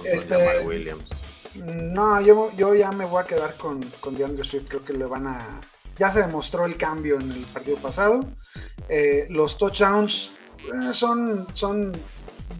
este, 0.06 0.36
Williams. 0.66 1.22
No, 1.56 2.22
yo, 2.22 2.52
yo 2.58 2.74
ya 2.74 2.92
me 2.92 3.06
voy 3.06 3.22
a 3.22 3.26
quedar 3.28 3.56
con, 3.58 3.82
con 4.00 4.16
DeAndre 4.16 4.46
Swift. 4.46 4.68
Creo 4.70 4.86
que 4.86 4.94
le 4.94 5.06
van 5.06 5.28
a. 5.28 5.62
Ya 5.98 6.10
se 6.10 6.22
demostró 6.22 6.66
el 6.66 6.78
cambio 6.78 7.20
en 7.20 7.32
el 7.32 7.44
partido 7.46 7.78
pasado. 7.78 8.26
Eh, 8.90 9.28
los 9.30 9.58
touchdowns 9.58 10.32
eh, 10.64 10.94
son, 10.94 11.46
son, 11.54 11.94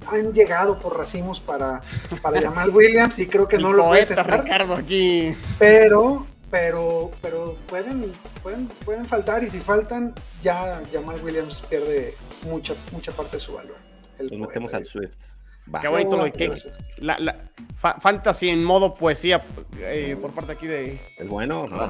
han 0.08 0.34
llegado 0.34 0.78
por 0.80 0.98
racimos 0.98 1.40
para, 1.40 1.82
para 2.22 2.42
Jamal 2.42 2.70
Williams 2.70 3.20
y 3.20 3.28
creo 3.28 3.48
que 3.48 3.58
no 3.60 3.74
lo 3.74 3.88
puede 3.88 4.24
Ricardo 4.24 4.76
aquí. 4.76 5.36
Pero, 5.60 6.26
pero, 6.52 7.12
pero 7.22 7.58
pueden, 7.68 8.12
pueden, 8.42 8.68
pueden 8.86 9.06
faltar 9.06 9.44
y 9.44 9.48
si 9.50 9.60
faltan, 9.60 10.14
ya 10.42 10.82
Jamal 10.92 11.22
Williams 11.24 11.64
pierde 11.70 12.16
mucha, 12.44 12.76
mucha 12.92 13.12
parte 13.12 13.38
de 13.38 13.42
su 13.42 13.54
valor. 13.54 13.78
Nos 14.20 14.40
metemos 14.40 14.74
al 14.74 14.86
Swift. 14.86 15.34
Qué 15.82 15.88
bonito 15.88 16.18
lo 16.18 16.26
de 16.26 16.62
La, 16.98 17.18
la 17.20 17.38
fantasy 17.80 18.50
en 18.50 18.64
modo 18.64 18.96
poesía 18.96 19.46
eh, 19.80 20.18
por 20.22 20.32
parte 20.32 20.52
aquí 20.52 20.68
de. 20.68 21.00
El 21.18 21.30
bueno, 21.30 21.68
¿no? 21.68 21.90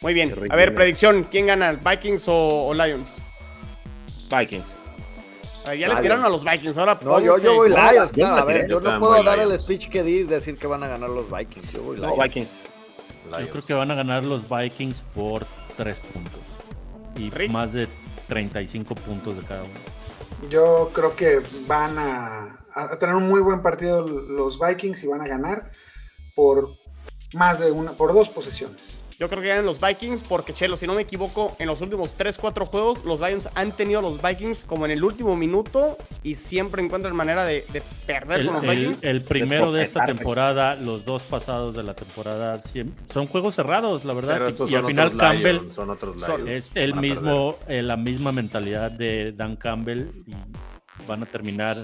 Muy 0.00 0.14
bien. 0.14 0.32
A 0.50 0.56
ver, 0.56 0.74
predicción: 0.74 1.24
¿quién 1.30 1.46
gana? 1.46 1.72
¿Vikings 1.72 2.24
o 2.28 2.72
Lions? 2.72 3.12
Vikings. 4.30 4.83
Ya 5.64 5.88
le 5.88 6.02
tiraron 6.02 6.24
a 6.24 6.28
los 6.28 6.44
Vikings, 6.44 6.76
ahora 6.76 6.98
No, 7.02 7.20
yo, 7.20 7.38
yo 7.38 7.54
voy 7.54 7.70
Lions, 7.70 8.12
claro, 8.12 8.36
a 8.36 8.44
ver, 8.44 8.68
yo 8.68 8.80
no 8.80 9.00
puedo 9.00 9.22
dar 9.22 9.38
el 9.38 9.58
speech 9.58 9.88
que 9.88 10.02
di 10.02 10.18
y 10.18 10.22
decir 10.24 10.56
que 10.56 10.66
van 10.66 10.82
a 10.82 10.88
ganar 10.88 11.08
los 11.08 11.30
Vikings. 11.30 11.72
Yo 11.72 11.82
voy 11.82 11.96
Lions. 11.96 12.16
No, 12.16 12.22
Vikings. 12.22 12.66
Yo 13.40 13.48
creo 13.48 13.64
que 13.64 13.74
van 13.74 13.90
a 13.90 13.94
ganar 13.94 14.24
los 14.24 14.42
Vikings 14.48 15.00
por 15.14 15.46
3 15.76 16.00
puntos. 16.00 16.40
Y 17.16 17.30
más 17.48 17.72
de 17.72 17.88
35 18.28 18.94
puntos 18.94 19.36
de 19.36 19.42
cada 19.42 19.62
uno. 19.62 19.72
Yo 20.50 20.90
creo 20.92 21.16
que 21.16 21.40
van 21.66 21.96
a, 21.98 22.58
a, 22.74 22.98
tener 22.98 23.14
un 23.14 23.26
muy 23.26 23.40
buen 23.40 23.62
partido 23.62 24.06
los 24.06 24.58
Vikings 24.58 25.04
y 25.04 25.06
van 25.06 25.22
a 25.22 25.26
ganar 25.26 25.70
por 26.34 26.76
más 27.32 27.60
de 27.60 27.70
una, 27.70 27.92
por 27.92 28.12
dos 28.12 28.28
posesiones. 28.28 28.98
Yo 29.18 29.28
creo 29.28 29.42
que 29.42 29.48
ganan 29.48 29.64
los 29.64 29.80
Vikings 29.80 30.22
porque, 30.22 30.52
Chelo, 30.52 30.76
si 30.76 30.86
no 30.86 30.94
me 30.94 31.02
equivoco, 31.02 31.54
en 31.58 31.68
los 31.68 31.80
últimos 31.80 32.16
3-4 32.18 32.66
juegos, 32.66 33.04
los 33.04 33.20
Lions 33.20 33.48
han 33.54 33.72
tenido 33.72 34.00
a 34.00 34.02
los 34.02 34.20
Vikings 34.20 34.64
como 34.66 34.84
en 34.84 34.90
el 34.90 35.04
último 35.04 35.36
minuto 35.36 35.96
y 36.22 36.34
siempre 36.34 36.82
encuentran 36.82 37.14
manera 37.14 37.44
de, 37.44 37.64
perder 38.06 38.40
el, 38.40 38.46
con 38.46 38.54
los 38.56 38.62
Vikings. 38.62 39.02
El 39.02 39.22
primero 39.22 39.72
de, 39.72 39.82
esta 39.82 40.04
temporada, 40.04 40.74
los 40.74 41.04
dos 41.04 41.22
pasados 41.22 41.74
de 41.74 41.82
la 41.82 41.94
temporada, 41.94 42.60
son 43.08 43.26
juegos 43.26 43.54
cerrados, 43.54 44.04
la 44.04 44.14
verdad. 44.14 44.52
y, 44.68 44.74
al 44.74 44.84
final 44.84 45.16
Campbell 45.16 45.70
son 45.70 45.90
otros 45.90 46.16
es 46.46 46.74
el 46.76 46.94
mismo, 46.94 47.56
eh, 47.68 47.82
la 47.82 47.96
misma 47.96 48.32
mentalidad 48.32 48.90
de 48.90 49.32
Dan 49.32 49.56
Campbell 49.56 50.08
y 50.26 50.34
van 51.06 51.22
a 51.22 51.26
terminar 51.26 51.78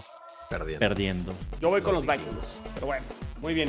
perdiendo. 0.79 1.33
Yo 1.61 1.71
voy 1.71 1.81
con 1.81 1.95
los 1.95 2.05
Vikings, 2.05 2.61
pero 2.75 2.87
bueno, 2.87 3.05
muy 3.41 3.55
bien. 3.55 3.69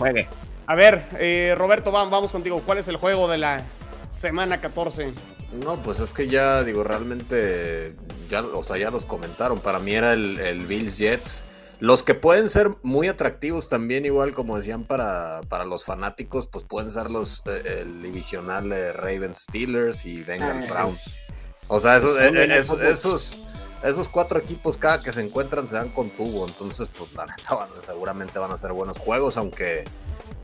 A 0.68 0.76
ver, 0.76 1.04
eh, 1.20 1.54
Roberto, 1.58 1.92
vamos, 1.92 2.32
contigo. 2.32 2.62
¿Cuál 2.66 2.78
es 2.78 2.88
el 2.88 2.98
juego 2.98 3.28
de 3.28 3.38
la 3.38 3.64
semana 4.10 4.62
14? 4.62 5.14
No, 5.52 5.78
pues 5.78 6.00
es 6.00 6.14
que 6.14 6.28
ya, 6.28 6.64
digo, 6.64 6.84
realmente, 6.84 7.96
ya, 8.30 8.42
o 8.42 8.64
sea, 8.64 8.78
ya 8.78 8.92
los 8.92 9.06
comentaron. 9.06 9.60
Para 9.60 9.80
mí 9.80 9.94
era 9.94 10.14
el, 10.14 10.66
Bills 10.68 10.98
Jets. 10.98 11.44
Los 11.80 12.04
que 12.04 12.14
pueden 12.14 12.48
ser 12.48 12.70
muy 12.84 13.08
atractivos 13.08 13.68
también, 13.68 14.06
igual 14.06 14.36
como 14.36 14.56
decían 14.56 14.84
para, 14.84 15.42
para 15.50 15.66
los 15.66 15.84
fanáticos, 15.84 16.48
pues 16.48 16.64
pueden 16.64 16.92
ser 16.92 17.10
los 17.10 17.42
eh, 17.48 17.80
el 17.82 18.04
divisional 18.04 18.70
de 18.70 18.94
Ravens 18.94 19.46
Steelers 19.50 20.06
y 20.06 20.22
Bengals 20.22 20.68
ah, 20.70 20.74
Browns. 20.74 21.32
O 21.68 21.80
sea, 21.80 21.98
esos, 21.98 22.20
eh, 22.20 22.60
esos, 22.88 23.42
esos 23.84 24.10
cuatro 24.10 24.40
equipos 24.40 24.78
cada 24.78 25.02
que 25.02 25.12
se 25.12 25.22
encuentran 25.22 25.66
se 25.66 25.76
dan 25.76 25.90
con 25.90 26.12
tubo, 26.12 26.48
entonces 26.48 26.88
pues 26.96 27.12
la 27.14 27.26
neta 27.26 27.68
seguramente 27.80 28.38
van 28.38 28.52
a 28.52 28.58
ser 28.58 28.74
buenos 28.74 29.00
juegos, 29.00 29.38
aunque 29.38 29.86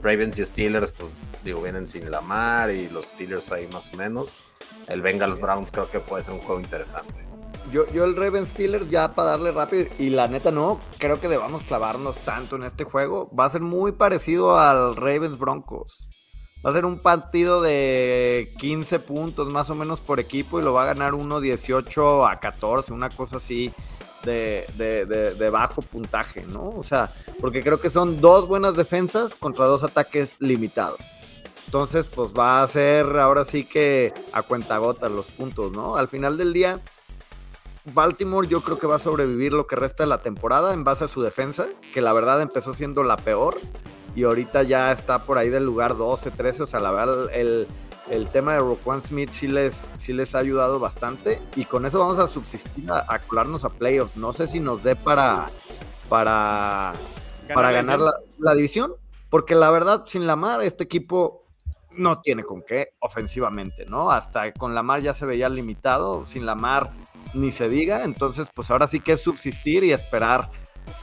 Ravens 0.02 0.38
y 0.40 0.46
Steelers 0.46 0.92
pues 0.92 1.10
digo 1.44 1.62
vienen 1.62 1.88
sin 1.88 2.10
la 2.12 2.22
mar 2.22 2.72
y 2.72 2.90
los 2.90 3.08
Steelers 3.08 3.52
ahí 3.52 3.68
más 3.68 3.94
o 3.94 3.98
menos. 3.98 4.30
El 4.88 5.02
Bengals 5.02 5.40
Browns 5.40 5.72
creo 5.72 5.90
que 5.90 6.00
puede 6.00 6.24
ser 6.24 6.34
un 6.34 6.42
juego 6.42 6.62
interesante. 6.62 7.26
Yo, 7.72 7.92
yo 7.92 8.06
el 8.06 8.16
Ravens 8.16 8.50
Steelers 8.50 8.90
ya 8.90 9.14
para 9.14 9.32
darle 9.32 9.52
rápido 9.52 9.88
y 10.00 10.10
la 10.10 10.28
neta 10.28 10.52
no, 10.52 10.80
creo 10.98 11.20
que 11.20 11.28
debamos 11.28 11.64
clavarnos 11.64 12.18
tanto 12.20 12.56
en 12.56 12.64
este 12.64 12.86
juego. 12.86 13.30
Va 13.38 13.46
a 13.46 13.50
ser 13.50 13.62
muy 13.62 13.92
parecido 13.92 14.58
al 14.58 14.96
Ravens 14.96 15.38
Broncos. 15.38 16.10
Va 16.66 16.72
a 16.72 16.74
ser 16.74 16.86
un 16.86 17.00
partido 17.00 17.62
de 17.62 18.54
15 18.58 19.00
puntos 19.00 19.48
más 19.48 19.70
o 19.70 19.76
menos 19.76 20.00
por 20.02 20.20
equipo 20.20 20.60
y 20.60 20.64
lo 20.64 20.74
va 20.74 20.84
a 20.84 20.88
ganar 20.88 21.14
uno 21.14 21.40
18 21.40 22.26
a 22.26 22.40
14, 22.40 22.94
una 22.94 23.10
cosa 23.10 23.38
así 23.38 23.72
de, 24.28 25.36
de, 25.38 25.50
bajo 25.50 25.82
puntaje, 25.82 26.46
¿no? 26.46 26.70
O 26.70 26.84
sea, 26.84 27.14
porque 27.40 27.64
creo 27.64 27.80
que 27.80 27.90
son 27.90 28.22
dos 28.22 28.48
buenas 28.48 28.76
defensas 28.76 29.34
contra 29.34 29.66
dos 29.66 29.84
ataques 29.84 30.36
limitados. 30.40 31.00
Entonces, 31.66 32.08
pues 32.08 32.32
va 32.32 32.62
a 32.62 32.68
ser 32.68 33.18
ahora 33.18 33.44
sí 33.44 33.66
que 33.66 34.14
a 34.32 34.42
cuentagotas 34.42 35.12
los 35.12 35.28
puntos, 35.28 35.72
¿no? 35.72 35.98
Al 35.98 36.08
final 36.08 36.38
del 36.38 36.54
día, 36.54 36.80
Baltimore 37.94 38.48
yo 38.48 38.62
creo 38.62 38.78
que 38.78 38.88
va 38.88 38.98
a 38.98 39.00
sobrevivir 39.00 39.54
lo 39.54 39.68
que 39.68 39.76
resta 39.76 40.04
de 40.04 40.08
la 40.08 40.22
temporada 40.22 40.74
en 40.74 40.84
base 40.84 41.06
a 41.06 41.08
su 41.08 41.22
defensa, 41.22 41.68
que 41.94 42.02
la 42.02 42.14
verdad 42.14 42.42
empezó 42.42 42.74
siendo 42.74 43.04
la 43.04 43.18
peor 43.18 43.58
y 44.16 44.24
ahorita 44.24 44.64
ya 44.64 44.92
está 44.92 45.20
por 45.20 45.38
ahí 45.38 45.50
del 45.50 45.66
lugar 45.66 45.96
12, 45.96 46.32
13. 46.32 46.64
O 46.64 46.68
sea, 46.68 46.80
la 46.80 46.92
verdad, 46.92 47.30
el, 47.34 47.68
tema 48.28 48.54
de 48.54 48.60
Roquan 48.60 49.02
Smith 49.02 49.32
sí 49.32 49.48
les, 49.48 49.86
sí 49.98 50.14
les 50.14 50.34
ha 50.36 50.40
ayudado 50.40 50.80
bastante. 50.80 51.42
Y 51.56 51.66
con 51.66 51.86
eso 51.86 52.00
vamos 52.00 52.20
a 52.20 52.28
subsistir, 52.28 52.90
a, 52.92 53.20
colarnos 53.20 53.66
a 53.66 53.70
playoffs. 53.70 54.16
No 54.16 54.34
sé 54.34 54.48
si 54.48 54.60
nos 54.60 54.84
dé 54.84 54.96
para, 54.96 55.50
para, 56.10 56.94
ganar, 57.48 57.56
para 57.56 57.72
ganar 57.72 58.00
la, 58.38 58.56
división. 58.56 58.94
Porque 59.30 59.56
la 59.56 59.70
verdad, 59.72 60.06
sin 60.06 60.26
Lamar, 60.26 60.62
este 60.62 60.86
equipo 60.86 61.44
no 61.92 62.22
tiene 62.22 62.44
con 62.44 62.62
qué 62.62 62.94
ofensivamente, 63.00 63.86
¿no? 63.88 64.12
Hasta 64.12 64.54
con 64.54 64.74
Lamar 64.74 65.02
ya 65.02 65.14
se 65.14 65.26
veía 65.26 65.50
limitado. 65.50 66.26
Sin 66.26 66.46
Lamar 66.46 66.92
ni 67.34 67.52
se 67.52 67.68
diga. 67.68 68.04
Entonces, 68.04 68.48
pues 68.56 68.72
ahora 68.72 68.88
sí 68.88 69.00
que 69.00 69.14
es 69.14 69.22
subsistir 69.22 69.84
y 69.84 69.92
esperar 69.92 70.50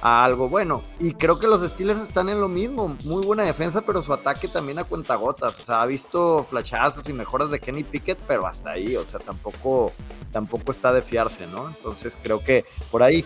a 0.00 0.24
algo 0.24 0.48
bueno. 0.48 0.84
Y 0.98 1.12
creo 1.12 1.38
que 1.38 1.46
los 1.46 1.68
Steelers 1.68 2.00
están 2.00 2.28
en 2.28 2.40
lo 2.40 2.48
mismo. 2.48 2.96
Muy 3.04 3.24
buena 3.24 3.44
defensa, 3.44 3.82
pero 3.82 4.02
su 4.02 4.12
ataque 4.12 4.48
también 4.48 4.78
a 4.78 4.84
cuentagotas. 4.84 5.58
O 5.60 5.62
sea, 5.62 5.82
ha 5.82 5.86
visto 5.86 6.46
flachazos 6.48 7.08
y 7.08 7.12
mejoras 7.12 7.50
de 7.50 7.60
Kenny 7.60 7.84
Pickett, 7.84 8.18
pero 8.26 8.46
hasta 8.46 8.70
ahí. 8.70 8.96
O 8.96 9.04
sea, 9.04 9.20
tampoco, 9.20 9.92
tampoco 10.32 10.72
está 10.72 10.92
de 10.92 11.02
fiarse, 11.02 11.46
¿no? 11.46 11.68
Entonces 11.68 12.16
creo 12.22 12.42
que 12.42 12.64
por 12.90 13.02
ahí 13.02 13.24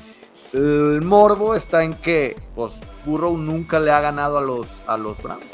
el 0.53 1.03
morbo 1.03 1.55
está 1.55 1.85
en 1.85 1.95
que, 1.95 2.37
pues, 2.55 2.73
Burrow 3.05 3.37
nunca 3.37 3.79
le 3.81 3.91
ha 3.91 4.01
ganado 4.01 4.39
a 4.39 4.41
los, 4.41 4.67
a 4.87 4.97
los 4.97 5.21
Browns. 5.23 5.45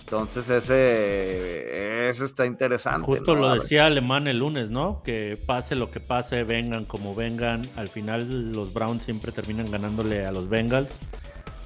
Entonces 0.00 0.48
ese, 0.48 1.83
eso 2.10 2.24
está 2.24 2.46
interesante. 2.46 3.06
Justo 3.06 3.34
lo 3.34 3.54
decía 3.54 3.86
Alemán 3.86 4.26
el 4.28 4.38
lunes, 4.38 4.70
¿no? 4.70 5.02
Que 5.02 5.38
pase 5.46 5.74
lo 5.74 5.90
que 5.90 6.00
pase, 6.00 6.44
vengan 6.44 6.84
como 6.84 7.14
vengan. 7.14 7.68
Al 7.76 7.88
final 7.88 8.52
los 8.52 8.72
Browns 8.72 9.04
siempre 9.04 9.32
terminan 9.32 9.70
ganándole 9.70 10.26
a 10.26 10.32
los 10.32 10.48
Bengals. 10.48 11.00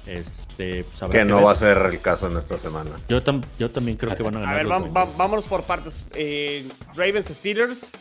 Este, 0.05 0.85
pues, 0.85 1.11
que, 1.11 1.23
no 1.23 1.43
va 1.43 1.51
a 1.51 1.55
ser 1.55 1.77
el 1.77 2.01
caso 2.01 2.27
en 2.27 2.37
esta 2.37 2.57
semana. 2.57 2.91
Yo, 3.07 3.19
yo 3.59 3.69
también 3.69 3.95
creo 3.95 4.15
que 4.15 4.23
van 4.23 4.37
a 4.37 4.39
ganar. 4.39 4.55
A 4.55 4.79
ver, 4.79 4.91
vámonos 5.17 5.45
por 5.45 5.63
partes. 5.63 6.03
Eh, 6.15 6.67
Ravens 6.95 7.27
Steelers. 7.27 7.91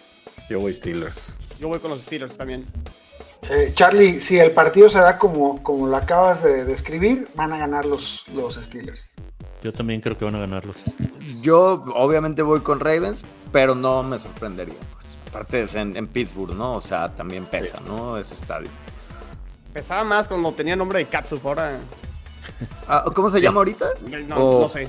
Yo 0.48 0.61
voy 0.61 0.72
Steelers. 0.72 1.38
Yo 1.61 1.68
voy 1.68 1.81
con 1.81 1.90
los 1.90 2.01
Steelers 2.01 2.37
también. 2.37 2.66
Eh, 3.51 3.72
Charlie, 3.74 4.20
si 4.20 4.38
el 4.38 4.53
partido 4.53 4.88
se 4.88 4.98
da 4.98 5.18
como, 5.18 5.62
como 5.62 5.87
lo 5.87 5.96
acabas 5.96 6.42
de 6.42 6.64
describir, 6.64 7.29
van 7.35 7.53
a 7.53 7.59
ganar 7.59 7.85
los, 7.85 8.24
los 8.35 8.55
Steelers. 8.55 9.11
Yo 9.62 9.73
también 9.73 10.01
creo 10.01 10.16
que 10.16 10.25
van 10.25 10.37
a 10.37 10.40
ganar 10.40 10.64
los 10.64 10.77
Yo 11.42 11.85
obviamente 11.94 12.42
voy 12.42 12.61
con 12.61 12.81
Ravens, 12.81 13.23
pero 13.53 13.75
no 13.75 14.03
me 14.03 14.18
sorprendería. 14.18 14.75
Pues. 14.92 15.16
Aparte 15.29 15.62
es 15.62 15.75
en, 15.75 16.07
Pittsburgh, 16.07 16.55
¿no? 16.55 16.75
O 16.75 16.81
sea, 16.81 17.09
también 17.11 17.44
pesa, 17.44 17.81
¿no? 17.87 18.16
Ese 18.16 18.35
estadio. 18.35 18.68
Pesaba 19.73 20.05
más 20.05 20.27
cuando 20.27 20.53
tenía 20.53 20.75
nombre 20.77 21.01
de 21.01 21.07
Katsup, 21.07 21.47
ahora... 21.47 21.79
Ah, 22.88 23.05
¿Cómo 23.14 23.31
se 23.31 23.40
llama 23.40 23.59
ahorita? 23.59 23.87
No, 24.27 24.61
no 24.61 24.68
sé. 24.68 24.88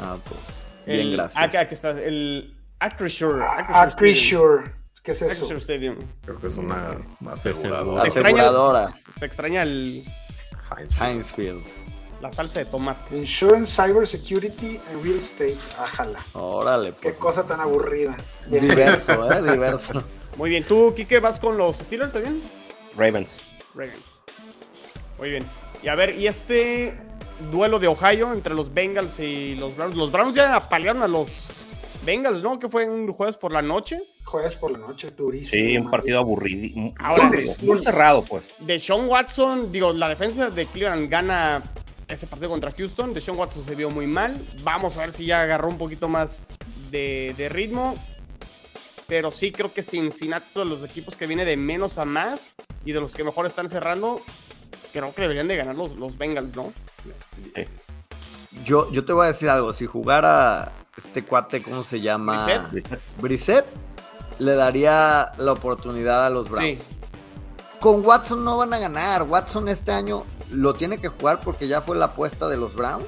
Ah, 0.00 0.16
pues. 0.28 0.40
Bien, 0.86 1.12
gracias. 1.12 1.54
Aquí 1.54 1.74
está. 1.74 1.90
El 1.90 2.56
Acrisure. 2.80 3.44
Acrisure. 3.68 4.72
¿Qué 5.02 5.12
es 5.12 5.22
eso? 5.22 5.52
Stadium. 5.56 5.96
Creo 6.24 6.40
que 6.40 6.48
es 6.48 6.56
una 6.56 6.96
aseguradora. 7.30 8.02
aseguradora. 8.02 8.92
Se 8.92 9.24
extraña 9.24 9.62
el. 9.62 10.04
Heinz 11.00 11.32
Field. 11.32 11.62
La 12.22 12.30
salsa 12.30 12.60
de 12.60 12.66
tomate. 12.66 13.16
Insurance, 13.18 13.74
Cyber 13.74 14.06
Security 14.06 14.80
and 14.88 15.02
Real 15.02 15.16
Estate. 15.16 15.58
Ájala. 15.76 16.24
Órale. 16.34 16.90
Qué 16.92 17.08
pues. 17.08 17.16
cosa 17.16 17.44
tan 17.44 17.58
aburrida. 17.58 18.16
Diverso, 18.46 19.28
¿eh? 19.28 19.42
Diverso. 19.50 20.04
Muy 20.36 20.50
bien. 20.50 20.62
¿Tú, 20.62 20.94
Kike, 20.94 21.18
vas 21.18 21.40
con 21.40 21.58
los 21.58 21.78
Steelers 21.78 22.12
también? 22.12 22.40
Ravens. 22.96 23.42
Ravens. 23.74 24.14
Muy 25.18 25.30
bien. 25.30 25.44
Y 25.82 25.88
a 25.88 25.96
ver, 25.96 26.16
¿y 26.16 26.28
este 26.28 26.96
duelo 27.50 27.80
de 27.80 27.88
Ohio 27.88 28.32
entre 28.32 28.54
los 28.54 28.72
Bengals 28.72 29.18
y 29.18 29.56
los 29.56 29.76
Browns? 29.76 29.96
Los 29.96 30.12
Browns 30.12 30.36
ya 30.36 30.54
apalearon 30.54 31.02
a 31.02 31.08
los 31.08 31.48
Bengals, 32.06 32.40
¿no? 32.40 32.56
Que 32.60 32.68
fue 32.68 32.88
un 32.88 33.12
jueves 33.12 33.36
por 33.36 33.50
la 33.50 33.62
noche. 33.62 34.00
Jueves 34.22 34.54
por 34.54 34.70
la 34.70 34.78
noche, 34.78 35.10
durísimo. 35.10 35.66
Sí, 35.66 35.76
un 35.76 35.90
partido 35.90 36.20
aburrido. 36.20 36.94
Ahora, 37.00 37.32
muy 37.62 37.82
cerrado, 37.82 38.24
pues. 38.24 38.58
De 38.60 38.78
Sean 38.78 39.08
Watson, 39.08 39.72
digo, 39.72 39.92
la 39.92 40.08
defensa 40.08 40.50
de 40.50 40.66
Cleveland 40.66 41.10
gana 41.10 41.60
ese 42.12 42.26
partido 42.26 42.50
contra 42.50 42.72
Houston. 42.72 43.14
Deshaun 43.14 43.38
Watson 43.38 43.64
se 43.64 43.74
vio 43.74 43.90
muy 43.90 44.06
mal. 44.06 44.46
Vamos 44.62 44.96
a 44.96 45.00
ver 45.00 45.12
si 45.12 45.26
ya 45.26 45.42
agarró 45.42 45.68
un 45.68 45.78
poquito 45.78 46.08
más 46.08 46.46
de, 46.90 47.48
ritmo. 47.50 47.96
Pero 49.06 49.30
sí 49.30 49.52
creo 49.52 49.72
que 49.72 49.82
Cincinnati 49.82 50.46
es 50.46 50.54
de 50.54 50.64
los 50.64 50.84
equipos 50.84 51.16
que 51.16 51.26
viene 51.26 51.44
de 51.44 51.56
menos 51.56 51.98
a 51.98 52.04
más 52.04 52.54
y 52.84 52.92
de 52.92 53.00
los 53.00 53.14
que 53.14 53.24
mejor 53.24 53.46
están 53.46 53.68
cerrando. 53.68 54.20
Creo 54.92 55.14
que 55.14 55.22
deberían 55.22 55.48
de 55.48 55.56
ganar 55.56 55.74
los, 55.74 55.96
los 55.96 56.16
Bengals, 56.18 56.54
¿no? 56.54 56.72
Yo, 58.64 58.90
yo 58.92 59.04
te 59.04 59.12
voy 59.12 59.24
a 59.24 59.28
decir 59.28 59.48
algo. 59.48 59.72
Si 59.72 59.86
jugara 59.86 60.72
este 60.96 61.24
cuate, 61.24 61.62
¿cómo 61.62 61.82
se 61.82 62.00
llama? 62.00 62.70
Brissett. 63.20 63.66
le 64.38 64.54
daría 64.54 65.32
la 65.38 65.52
oportunidad 65.52 66.26
a 66.26 66.30
los 66.30 66.48
Browns. 66.48 66.80
Con 67.80 68.04
Watson 68.04 68.44
no 68.44 68.58
van 68.58 68.72
a 68.72 68.78
ganar. 68.78 69.22
Watson 69.24 69.68
este 69.68 69.92
año 69.92 70.24
lo 70.52 70.74
tiene 70.74 70.98
que 70.98 71.08
jugar 71.08 71.40
porque 71.40 71.68
ya 71.68 71.80
fue 71.80 71.96
la 71.96 72.06
apuesta 72.06 72.48
de 72.48 72.56
los 72.56 72.74
Browns. 72.74 73.06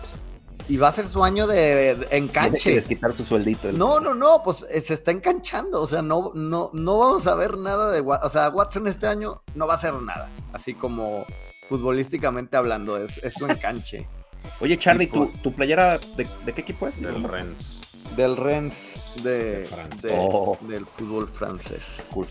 Y 0.67 0.79
va 0.79 0.89
a 0.89 0.93
ser 0.93 1.07
su 1.07 1.23
año 1.23 1.47
de, 1.47 1.91
enganche. 2.11 2.59
Tiene 2.59 2.81
que 2.81 2.89
quitar 2.89 3.13
su 3.13 3.25
sueldito. 3.25 3.71
No, 3.73 4.01
no, 4.01 4.15
no, 4.15 4.43
pues 4.43 4.65
eh, 4.71 4.81
se 4.81 4.95
está 4.95 5.11
enganchando. 5.11 5.83
O 5.83 5.87
sea, 5.87 6.01
no, 6.01 6.33
no, 6.35 6.71
no 6.73 6.99
vamos 6.99 7.27
a 7.27 7.35
ver 7.35 7.59
nada 7.59 7.91
de 7.91 8.01
Watson. 8.01 8.27
O 8.27 8.31
sea, 8.31 8.49
Watson 8.49 8.87
este 8.87 9.07
año 9.07 9.43
no 9.55 9.67
va 9.67 9.75
a 9.75 9.77
hacer 9.77 9.93
nada. 9.95 10.31
Así 10.55 10.73
como 10.73 11.27
futbolísticamente 11.69 12.57
hablando, 12.57 12.97
es, 12.97 13.19
es 13.19 13.35
su 13.35 13.47
enganche. 13.47 14.09
Oye, 14.61 14.77
Charlie, 14.79 15.07
¿tu, 15.07 15.27
¿tu, 15.27 15.53
playera 15.53 15.99
de, 15.99 16.53
qué 16.53 16.61
equipo 16.61 16.87
es? 16.87 17.01
Del 17.01 17.25
Rennes. 17.25 17.83
Del 18.17 18.37
Rennes 18.37 18.95
de, 19.23 19.69
oh. 20.13 20.57
del 20.63 20.87
fútbol 20.87 21.29
francés. 21.29 22.03
Cool. 22.11 22.27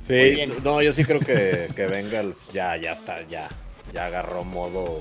Sí, 0.00 0.38
no, 0.64 0.82
yo 0.82 0.92
sí 0.92 1.04
creo 1.04 1.20
que, 1.20 1.68
que 1.74 1.86
Bengals 1.86 2.50
ya, 2.52 2.76
ya 2.76 2.92
está, 2.92 3.26
ya, 3.28 3.48
ya 3.92 4.06
agarró 4.06 4.44
modo, 4.44 5.00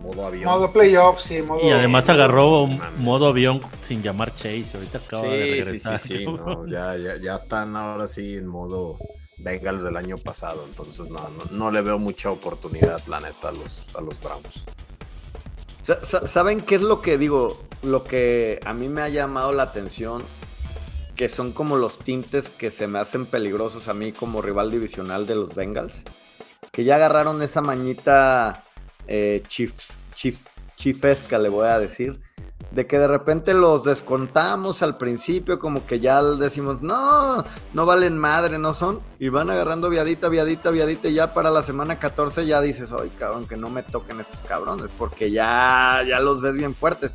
modo 0.00 0.26
avión. 0.26 0.44
Modo 0.44 0.72
playoff, 0.72 1.20
sí, 1.20 1.42
modo. 1.42 1.66
Y 1.66 1.70
además 1.70 2.08
agarró 2.08 2.66
modo 2.98 3.26
avión 3.26 3.60
sin 3.82 4.02
llamar 4.02 4.34
Chase. 4.34 4.70
Ahorita 4.74 4.98
acaba 4.98 5.28
de 5.28 5.50
regresar. 5.62 5.98
Sí, 5.98 6.18
sí, 6.18 6.26
sí, 6.26 6.26
ya, 6.68 6.96
ya, 6.96 7.16
ya 7.20 7.34
están 7.34 7.76
ahora 7.76 8.06
sí 8.06 8.36
en 8.36 8.46
modo 8.46 8.98
Bengals 9.38 9.82
del 9.82 9.96
año 9.96 10.18
pasado. 10.18 10.64
Entonces 10.68 11.08
no, 11.08 11.28
no, 11.50 11.70
le 11.70 11.80
veo 11.82 11.98
mucha 11.98 12.30
oportunidad, 12.30 13.04
la 13.06 13.20
neta, 13.20 13.48
a 13.48 13.52
los, 13.52 13.88
a 13.94 14.00
los 14.00 14.20
Browns. 14.20 14.64
¿Saben 16.26 16.60
qué 16.60 16.74
es 16.74 16.82
lo 16.82 17.00
que 17.00 17.16
digo? 17.16 17.62
Lo 17.82 18.04
que 18.04 18.60
a 18.64 18.74
mí 18.74 18.88
me 18.88 19.02
ha 19.02 19.08
llamado 19.08 19.52
la 19.52 19.62
atención 19.62 20.22
que 21.18 21.28
son 21.28 21.50
como 21.50 21.76
los 21.76 21.98
tintes 21.98 22.48
que 22.48 22.70
se 22.70 22.86
me 22.86 23.00
hacen 23.00 23.26
peligrosos 23.26 23.88
a 23.88 23.92
mí 23.92 24.12
como 24.12 24.40
rival 24.40 24.70
divisional 24.70 25.26
de 25.26 25.34
los 25.34 25.52
Bengals. 25.52 26.04
Que 26.70 26.84
ya 26.84 26.94
agarraron 26.94 27.42
esa 27.42 27.60
mañita 27.60 28.62
eh, 29.08 29.42
chifesca, 30.76 31.40
le 31.40 31.48
voy 31.48 31.66
a 31.66 31.80
decir. 31.80 32.20
De 32.70 32.86
que 32.86 33.00
de 33.00 33.08
repente 33.08 33.52
los 33.52 33.82
descontamos 33.82 34.80
al 34.82 34.96
principio, 34.96 35.58
como 35.58 35.84
que 35.86 35.98
ya 35.98 36.22
decimos, 36.22 36.82
no, 36.82 37.44
no 37.72 37.84
valen 37.84 38.16
madre, 38.16 38.60
no 38.60 38.72
son. 38.72 39.00
Y 39.18 39.28
van 39.28 39.50
agarrando 39.50 39.90
viadita, 39.90 40.28
viadita, 40.28 40.70
viadita. 40.70 41.08
Y 41.08 41.14
ya 41.14 41.34
para 41.34 41.50
la 41.50 41.64
semana 41.64 41.98
14 41.98 42.46
ya 42.46 42.60
dices, 42.60 42.92
ay, 42.92 43.10
cabrón, 43.18 43.48
que 43.48 43.56
no 43.56 43.70
me 43.70 43.82
toquen 43.82 44.20
estos 44.20 44.40
cabrones, 44.42 44.86
porque 44.96 45.32
ya, 45.32 46.04
ya 46.06 46.20
los 46.20 46.40
ves 46.40 46.54
bien 46.54 46.76
fuertes. 46.76 47.10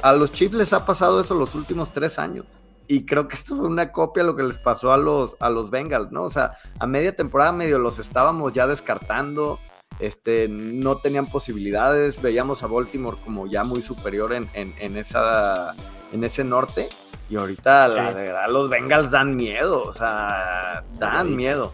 A 0.00 0.14
los 0.14 0.32
Chiefs 0.32 0.54
les 0.54 0.72
ha 0.72 0.86
pasado 0.86 1.20
eso 1.20 1.34
los 1.34 1.54
últimos 1.54 1.92
tres 1.92 2.18
años 2.18 2.46
y 2.88 3.06
creo 3.06 3.28
que 3.28 3.36
esto 3.36 3.56
fue 3.56 3.66
una 3.66 3.92
copia 3.92 4.22
de 4.22 4.28
lo 4.28 4.36
que 4.36 4.42
les 4.42 4.58
pasó 4.58 4.92
a 4.92 4.96
los, 4.96 5.36
a 5.40 5.50
los 5.50 5.70
Bengals, 5.70 6.12
¿no? 6.12 6.24
O 6.24 6.30
sea, 6.30 6.52
a 6.78 6.86
media 6.86 7.14
temporada 7.14 7.52
medio 7.52 7.78
los 7.78 7.98
estábamos 7.98 8.52
ya 8.52 8.66
descartando, 8.66 9.58
este, 9.98 10.48
no 10.48 10.96
tenían 10.96 11.26
posibilidades, 11.26 12.20
veíamos 12.20 12.62
a 12.62 12.66
Baltimore 12.66 13.18
como 13.24 13.46
ya 13.46 13.64
muy 13.64 13.82
superior 13.82 14.32
en, 14.32 14.48
en, 14.54 14.96
esa, 14.96 15.74
en 16.12 16.24
ese 16.24 16.44
norte, 16.44 16.88
y 17.30 17.36
ahorita 17.36 17.88
la 17.88 18.10
verdad 18.10 18.48
los 18.50 18.68
Bengals 18.68 19.10
dan 19.10 19.36
miedo, 19.36 19.82
o 19.82 19.92
sea, 19.92 20.84
dan 20.98 21.34
miedo. 21.36 21.72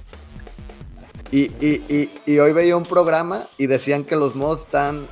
Y, 1.30 1.50
y, 1.64 2.10
y, 2.24 2.38
hoy 2.38 2.52
veía 2.52 2.74
un 2.74 2.86
programa 2.86 3.48
y 3.58 3.66
decían 3.66 4.04
que 4.04 4.16
los 4.16 4.34
modos 4.34 4.60
están, 4.60 5.06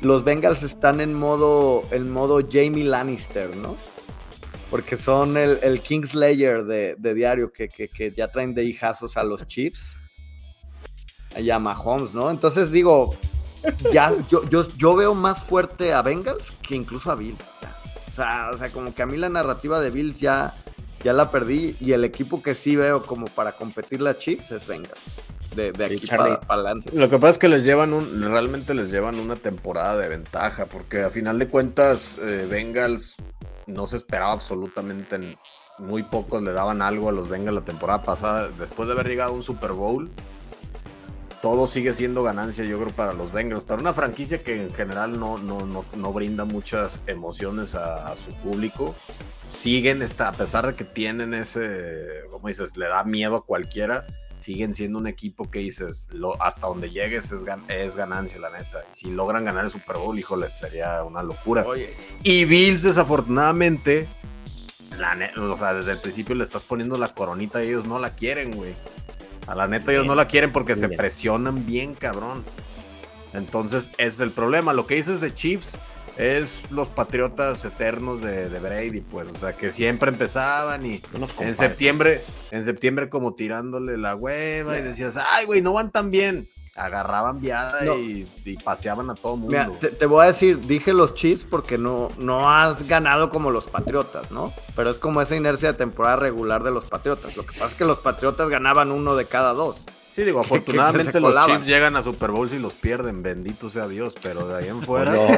los 0.00 0.24
Bengals 0.24 0.64
están 0.64 1.00
en 1.00 1.14
modo, 1.14 1.84
en 1.92 2.12
modo 2.12 2.40
Jamie 2.50 2.82
Lannister, 2.82 3.56
¿no? 3.56 3.76
Porque 4.74 4.96
son 4.96 5.36
el, 5.36 5.60
el 5.62 5.78
Kingslayer 5.78 6.64
de, 6.64 6.96
de 6.98 7.14
diario 7.14 7.52
que, 7.52 7.68
que, 7.68 8.12
ya 8.16 8.26
traen 8.26 8.54
de 8.54 8.64
hijazos 8.64 9.16
a 9.16 9.22
los 9.22 9.46
Chiefs 9.46 9.96
y 11.36 11.48
a 11.48 11.60
Mahomes, 11.60 12.12
¿no? 12.12 12.28
Entonces 12.28 12.72
digo, 12.72 13.14
ya 13.92 14.12
yo, 14.28 14.42
yo, 14.48 14.66
yo 14.76 14.96
veo 14.96 15.14
más 15.14 15.44
fuerte 15.44 15.92
a 15.92 16.02
Bengals 16.02 16.50
que 16.50 16.74
incluso 16.74 17.12
a 17.12 17.14
Bills. 17.14 17.38
O, 18.10 18.16
sea, 18.16 18.50
o 18.52 18.58
sea, 18.58 18.72
como 18.72 18.92
que 18.92 19.02
a 19.02 19.06
mí 19.06 19.16
la 19.16 19.28
narrativa 19.28 19.78
de 19.78 19.90
Bills 19.90 20.18
ya, 20.18 20.56
ya 21.04 21.12
la 21.12 21.30
perdí 21.30 21.76
y 21.78 21.92
el 21.92 22.02
equipo 22.02 22.42
que 22.42 22.56
sí 22.56 22.74
veo 22.74 23.06
como 23.06 23.26
para 23.26 23.52
competir 23.52 24.00
la 24.00 24.18
Chiefs 24.18 24.50
es 24.50 24.66
Bengals. 24.66 25.20
De, 25.54 25.72
de 25.72 25.84
aquí 25.84 26.06
para, 26.06 26.40
adelante. 26.48 26.90
Lo 26.92 27.08
que 27.08 27.18
pasa 27.18 27.32
es 27.32 27.38
que 27.38 27.48
les 27.48 27.64
llevan 27.64 27.92
un, 27.92 28.22
realmente 28.22 28.74
les 28.74 28.90
llevan 28.90 29.18
una 29.18 29.36
temporada 29.36 29.96
de 29.96 30.08
ventaja, 30.08 30.66
porque 30.66 31.02
a 31.02 31.10
final 31.10 31.38
de 31.38 31.48
cuentas, 31.48 32.18
eh, 32.20 32.46
Bengals 32.50 33.16
no 33.66 33.86
se 33.86 33.96
esperaba 33.96 34.32
absolutamente, 34.32 35.36
muy 35.78 36.02
pocos 36.02 36.42
le 36.42 36.52
daban 36.52 36.82
algo 36.82 37.08
a 37.08 37.12
los 37.12 37.28
Bengals 37.28 37.54
la 37.54 37.64
temporada 37.64 38.02
pasada. 38.02 38.48
Después 38.58 38.88
de 38.88 38.94
haber 38.94 39.08
llegado 39.08 39.32
a 39.32 39.34
un 39.34 39.42
Super 39.42 39.72
Bowl, 39.72 40.10
todo 41.44 41.66
sigue 41.66 41.92
siendo 41.92 42.22
ganancia, 42.22 42.64
yo 42.64 42.78
creo, 42.80 42.90
para 42.90 43.12
los 43.12 43.30
Bengals. 43.30 43.64
Para 43.64 43.80
una 43.80 43.92
franquicia 43.92 44.42
que 44.42 44.62
en 44.62 44.72
general 44.72 45.20
no, 45.20 45.36
no, 45.36 46.12
brinda 46.12 46.46
muchas 46.46 47.02
emociones 47.06 47.74
a, 47.74 48.16
su 48.16 48.32
público, 48.32 48.94
siguen, 49.48 50.02
a 50.02 50.32
pesar 50.32 50.66
de 50.66 50.74
que 50.74 50.84
tienen 50.84 51.34
ese, 51.34 52.22
como 52.30 52.48
dices, 52.48 52.76
le 52.78 52.86
da 52.86 53.04
miedo 53.04 53.36
a 53.36 53.44
cualquiera 53.44 54.06
siguen 54.44 54.74
siendo 54.74 54.98
un 54.98 55.06
equipo 55.06 55.50
que 55.50 55.60
dices, 55.60 56.06
lo, 56.10 56.40
hasta 56.42 56.66
donde 56.66 56.90
llegues 56.90 57.32
es, 57.32 57.44
es, 57.68 57.96
ganancia, 57.96 58.38
la 58.38 58.50
neta. 58.50 58.82
Y 58.92 58.94
si 58.94 59.10
logran 59.10 59.44
ganar 59.44 59.64
el 59.64 59.70
Super 59.70 59.96
Bowl, 59.96 60.18
híjole, 60.18 60.48
sería 60.60 61.02
una 61.02 61.22
locura. 61.22 61.64
Y 62.22 62.44
Bills, 62.44 62.82
desafortunadamente, 62.82 64.06
la 64.98 65.16
o 65.40 65.56
sea, 65.56 65.72
desde 65.72 65.92
el 65.92 66.00
principio 66.00 66.34
le 66.34 66.44
estás 66.44 66.62
poniendo 66.62 66.98
la 66.98 67.14
coronita 67.14 67.64
y 67.64 67.68
ellos 67.68 67.86
no 67.86 67.98
la 67.98 68.10
quieren, 68.10 68.54
güey. 68.54 68.74
A 69.46 69.54
la 69.54 69.66
neta, 69.66 69.92
ellos 69.92 70.06
no 70.06 70.14
la 70.14 70.26
quieren 70.26 70.52
porque 70.52 70.76
se 70.76 70.90
presionan 70.90 71.64
bien, 71.64 71.94
cabrón. 71.94 72.44
Entonces, 73.32 73.90
ese 73.96 74.08
es 74.08 74.20
el 74.20 74.32
problema. 74.32 74.74
Lo 74.74 74.86
que 74.86 74.96
dices 74.96 75.20
de 75.20 75.34
Chiefs 75.34 75.78
es 76.16 76.70
los 76.70 76.88
patriotas 76.88 77.64
eternos 77.64 78.20
de, 78.20 78.48
Brady, 78.58 79.00
pues, 79.00 79.28
o 79.28 79.38
sea, 79.38 79.54
que 79.54 79.72
siempre 79.72 80.10
empezaban 80.10 80.84
y 80.86 81.02
en 81.40 81.56
septiembre, 81.56 82.24
en 82.50 82.64
septiembre 82.64 83.08
como 83.08 83.34
tirándole 83.34 83.96
la 83.96 84.14
hueva 84.14 84.78
y 84.78 84.82
decías, 84.82 85.18
ay, 85.32 85.46
güey, 85.46 85.62
no 85.62 85.72
van 85.72 85.90
tan 85.90 86.10
bien. 86.10 86.48
Agarraban 86.76 87.40
viada 87.40 87.86
y, 87.94 88.28
paseaban 88.64 89.08
a 89.08 89.14
todo 89.14 89.36
mundo. 89.36 89.78
te, 89.78 90.06
voy 90.06 90.24
a 90.24 90.26
decir, 90.28 90.66
dije 90.66 90.92
los 90.92 91.14
Chiefs 91.14 91.46
porque 91.48 91.78
no, 91.78 92.08
no 92.18 92.50
has 92.50 92.88
ganado 92.88 93.30
como 93.30 93.52
los 93.52 93.66
Patriotas, 93.66 94.32
¿no? 94.32 94.52
Pero 94.74 94.90
es 94.90 94.98
como 94.98 95.22
esa 95.22 95.36
inercia 95.36 95.70
de 95.70 95.78
temporada 95.78 96.16
regular 96.16 96.64
de 96.64 96.72
los 96.72 96.84
Patriotas. 96.84 97.36
Lo 97.36 97.46
que 97.46 97.52
pasa 97.52 97.66
es 97.66 97.74
que 97.74 97.84
los 97.84 97.98
Patriotas 98.00 98.48
ganaban 98.48 98.90
uno 98.90 99.14
de 99.14 99.26
cada 99.26 99.52
dos. 99.52 99.84
Sí, 100.14 100.22
digo, 100.22 100.40
afortunadamente 100.44 101.18
los 101.18 101.44
Chiefs 101.44 101.66
llegan 101.66 101.96
a 101.96 102.02
Super 102.02 102.30
Bowl 102.30 102.48
y 102.52 102.58
los 102.60 102.74
pierden, 102.74 103.22
bendito 103.22 103.68
sea 103.68 103.88
Dios, 103.88 104.14
pero 104.22 104.46
de 104.46 104.58
ahí 104.58 104.68
en 104.68 104.82
fuera. 104.82 105.12
No. 105.12 105.28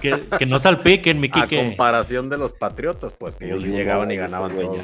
que, 0.38 0.46
no 0.46 0.58
salpiquen, 0.58 1.20
mi 1.20 1.28
Kike. 1.28 1.60
A 1.60 1.64
comparación 1.64 2.30
de 2.30 2.38
los 2.38 2.54
Patriotas, 2.54 3.12
pues 3.12 3.36
que 3.36 3.46
ellos 3.46 3.62
llegaban 3.62 4.10
y 4.10 4.16
ganaban 4.16 4.58
todo. 4.58 4.78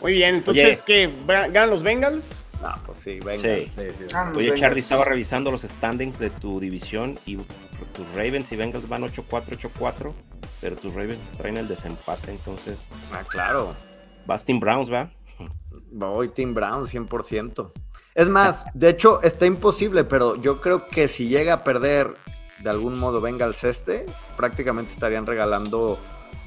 Muy 0.00 0.12
bien, 0.12 0.36
entonces, 0.36 0.80
¿qué? 0.80 1.10
¿Ganan 1.26 1.68
los 1.68 1.82
Bengals? 1.82 2.24
No, 2.62 2.74
pues 2.86 2.98
sí, 2.98 3.20
Bengals. 3.20 3.70
Oye, 4.34 4.54
Charlie, 4.54 4.80
estaba 4.80 5.04
revisando 5.04 5.50
los 5.50 5.60
standings 5.60 6.18
de 6.18 6.30
tu 6.30 6.58
división 6.58 7.18
y 7.26 7.36
tus 7.36 8.08
Ravens 8.14 8.50
y 8.52 8.56
Bengals 8.56 8.88
van 8.88 9.02
8-4, 9.02 9.58
8-4, 9.58 10.12
pero 10.62 10.76
tus 10.76 10.94
Ravens 10.94 11.20
traen 11.36 11.58
el 11.58 11.68
desempate, 11.68 12.30
entonces. 12.30 12.88
Ah, 13.12 13.22
claro. 13.28 13.74
Bastin 14.24 14.58
Browns, 14.58 14.90
¿va? 14.90 15.10
Voy 15.90 16.28
Team 16.28 16.54
Brown 16.54 16.84
100%. 16.84 17.72
Es 18.14 18.28
más, 18.28 18.64
de 18.74 18.88
hecho 18.88 19.22
está 19.22 19.46
imposible, 19.46 20.04
pero 20.04 20.36
yo 20.36 20.60
creo 20.60 20.86
que 20.86 21.08
si 21.08 21.28
llega 21.28 21.52
a 21.52 21.64
perder 21.64 22.14
de 22.62 22.70
algún 22.70 22.98
modo 22.98 23.20
Bengals 23.20 23.62
este, 23.64 24.06
prácticamente 24.36 24.92
estarían 24.92 25.26
regalando 25.26 25.98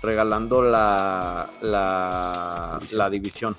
regalando 0.02 0.62
la, 0.62 1.50
la, 1.62 3.10
división. 3.10 3.56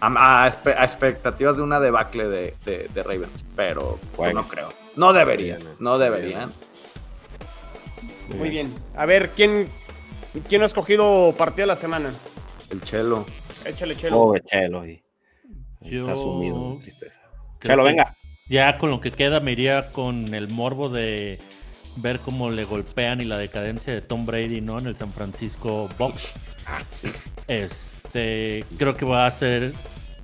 A, 0.00 0.52
expectativas 0.82 1.56
de 1.56 1.62
una 1.62 1.80
debacle 1.80 2.28
de, 2.28 2.54
de, 2.64 3.02
Ravens, 3.02 3.44
pero 3.54 3.98
no 4.32 4.46
creo. 4.46 4.68
No 4.94 5.12
deberían, 5.12 5.62
no 5.78 5.98
deberían. 5.98 6.52
Muy 8.36 8.50
bien. 8.50 8.74
A 8.96 9.06
ver, 9.06 9.30
¿quién, 9.30 9.68
quién 10.48 10.62
ha 10.62 10.66
escogido 10.66 11.34
partido 11.36 11.62
de 11.64 11.74
la 11.74 11.76
semana? 11.76 12.14
El 12.70 12.82
Chelo. 12.82 13.24
Échale, 13.66 13.96
Chelo. 13.96 14.34
Chelo. 14.44 14.84
Está 14.84 16.14
sumido 16.14 16.72
en 16.72 16.80
tristeza. 16.80 17.22
Chelo, 17.60 17.84
venga. 17.84 18.16
Ya 18.48 18.78
con 18.78 18.90
lo 18.90 19.00
que 19.00 19.10
queda 19.10 19.40
me 19.40 19.52
iría 19.52 19.90
con 19.90 20.34
el 20.34 20.48
morbo 20.48 20.88
de 20.88 21.40
ver 21.96 22.20
cómo 22.20 22.50
le 22.50 22.64
golpean 22.64 23.20
y 23.20 23.24
la 23.24 23.38
decadencia 23.38 23.92
de 23.92 24.02
Tom 24.02 24.24
Brady, 24.24 24.60
¿no? 24.60 24.78
En 24.78 24.86
el 24.86 24.96
San 24.96 25.12
Francisco 25.12 25.88
Box. 25.98 26.34
Ah, 26.66 26.82
sí. 26.84 27.08
Este, 27.48 28.64
creo 28.78 28.96
que 28.96 29.04
va 29.04 29.26
a 29.26 29.30
ser 29.30 29.72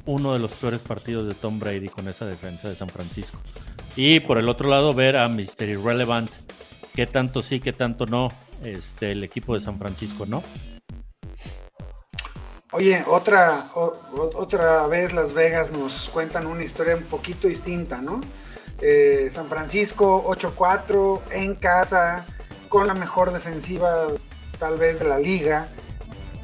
uno 0.07 0.33
de 0.33 0.39
los 0.39 0.53
peores 0.53 0.81
partidos 0.81 1.27
de 1.27 1.35
Tom 1.35 1.59
Brady 1.59 1.89
con 1.89 2.09
esa 2.09 2.27
defensa 2.27 2.69
de 2.69 2.77
San 2.77 2.89
Francisco. 2.89 3.41
Y 3.97 4.21
por 4.21 4.39
el 4.39 4.49
otro 4.49 4.69
lado, 4.69 4.95
ver 4.95 5.17
a 5.17 5.29
Mr. 5.29 5.69
Irrelevant, 5.69 6.31
qué 6.95 7.07
tanto 7.07 7.43
sí, 7.43 7.61
qué 7.61 7.73
tanto 7.73 8.07
no, 8.07 8.33
este, 8.63 9.13
el 9.13 9.25
equipo 9.25 9.55
de 9.55 9.61
San 9.61 9.79
Francisco, 9.79 10.27
¿no? 10.27 10.43
Oye, 12.75 13.05
otra, 13.07 13.67
otra 13.75 14.87
vez 14.87 15.13
Las 15.13 15.35
Vegas 15.35 15.71
nos 15.71 16.09
cuentan 16.09 16.47
una 16.47 16.65
historia 16.65 16.97
un 16.97 17.05
poquito 17.05 17.47
distinta, 17.47 18.01
¿no? 18.01 18.23
Eh, 18.81 19.29
San 19.31 19.49
Francisco 19.49 20.25
8-4 20.27 21.21
en 21.33 21.55
casa, 21.55 22.25
con 22.71 22.87
la 22.87 22.95
mejor 22.95 23.31
defensiva 23.31 24.07
tal 24.59 24.79
vez 24.79 25.01
de 25.01 25.05
la 25.05 25.19
liga, 25.19 25.69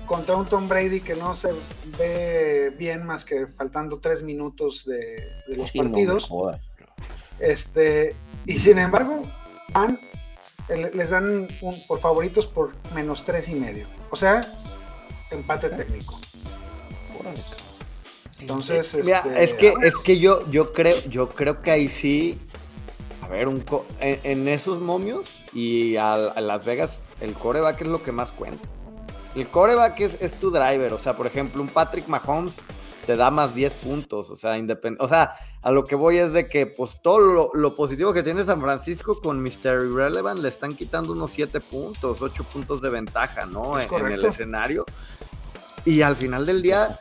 contra 0.05 0.37
un 0.37 0.47
Tom 0.47 0.69
Brady 0.69 1.01
que 1.01 1.17
no 1.17 1.33
se 1.33 1.55
ve 1.99 2.75
bien 2.77 3.07
más 3.07 3.25
que 3.25 3.47
faltando 3.47 3.99
tres 3.99 4.23
minutos 4.23 4.85
de, 4.85 5.27
los 5.47 5.73
partidos. 5.73 6.29
este, 7.39 8.15
y 8.45 8.59
sin 8.59 8.79
embargo, 8.79 9.23
van, 9.73 9.99
les 10.69 11.09
dan 11.09 11.49
un, 11.63 11.87
por 11.87 11.99
favoritos 11.99 12.47
por 12.47 12.75
menos 12.93 13.25
tres 13.25 13.49
y 13.49 13.55
medio. 13.55 13.89
O 14.11 14.17
sea, 14.17 14.53
empate 15.31 15.71
técnico. 15.71 16.21
Entonces, 18.41 18.95
este, 18.95 19.43
es 19.43 19.55
que 19.55 19.75
es 19.83 19.97
que 19.97 20.19
yo 20.19 20.49
yo 20.49 20.73
creo 20.73 20.97
yo 21.09 21.29
creo 21.31 21.61
que 21.61 21.71
ahí 21.71 21.89
sí 21.89 22.39
a 23.23 23.29
ver 23.29 23.49
un 23.49 23.65
en, 24.01 24.49
esos 24.49 24.81
momios 24.81 25.29
y 25.53 25.97
a, 25.97 26.17
Las 26.41 26.65
Vegas 26.65 27.03
el 27.21 27.35
coreback 27.35 27.83
es 27.83 27.89
lo 27.89 28.03
que 28.03 28.13
más 28.13 28.33
cuenta. 28.33 28.69
El 29.35 29.49
coreback 29.49 30.01
es, 30.01 30.17
es 30.21 30.35
tu 30.35 30.51
driver, 30.51 30.93
o 30.93 30.99
sea, 30.99 31.17
por 31.17 31.27
ejemplo, 31.27 31.61
un 31.63 31.69
Patrick 31.69 32.09
Mahomes 32.09 32.57
te 33.07 33.17
da 33.17 33.31
más 33.31 33.55
10 33.55 33.75
puntos, 33.75 34.31
o 34.31 34.37
sea, 34.37 34.57
independiente, 34.57 35.05
o 35.05 35.09
sea, 35.09 35.35
a 35.63 35.71
lo 35.71 35.87
que 35.87 35.97
voy 35.97 36.19
es 36.19 36.33
de 36.33 36.49
que 36.49 36.67
pues 36.67 37.01
todo 37.03 37.51
lo, 37.53 37.75
positivo 37.75 38.13
que 38.13 38.23
tiene 38.23 38.45
San 38.45 38.61
Francisco 38.61 39.21
con 39.21 39.43
Mr. 39.43 39.87
Irrelevant 39.91 40.41
le 40.41 40.49
están 40.49 40.77
quitando 40.77 41.13
unos 41.13 41.33
7 41.33 41.61
puntos, 41.61 42.23
8 42.23 42.45
puntos 42.45 42.81
de 42.81 42.91
ventaja, 42.91 43.47
¿no? 43.47 43.79
En, 43.79 43.93
en, 43.93 44.13
el 44.13 44.25
escenario. 44.25 44.85
Y 45.85 46.03
al 46.03 46.17
final 46.17 46.47
del 46.47 46.63
día, 46.63 46.99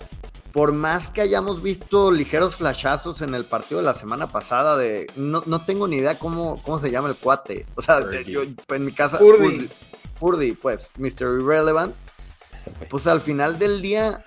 por 0.51 0.71
más 0.71 1.09
que 1.09 1.21
hayamos 1.21 1.61
visto 1.61 2.11
ligeros 2.11 2.55
flashazos 2.55 3.21
en 3.21 3.35
el 3.35 3.45
partido 3.45 3.79
de 3.79 3.85
la 3.85 3.93
semana 3.93 4.31
pasada, 4.31 4.75
de 4.75 5.07
no, 5.15 5.41
tengo 5.65 5.87
ni 5.87 5.97
idea 5.97 6.17
cómo, 6.17 6.61
cómo 6.63 6.79
se 6.79 6.89
llama 6.89 7.09
el 7.09 7.15
cuate. 7.15 7.65
O 7.75 7.81
sea, 7.81 7.99
yo 8.23 8.41
en 8.41 8.85
mi 8.85 8.91
casa. 8.91 9.19
Purdy. 9.19 9.69
Purdy, 10.19 10.53
pues, 10.53 10.89
Mr. 10.97 11.41
Irrelevant. 11.41 11.93
Pues 12.89 13.05
al 13.05 13.21
final 13.21 13.59
del 13.59 13.81
día, 13.81 14.25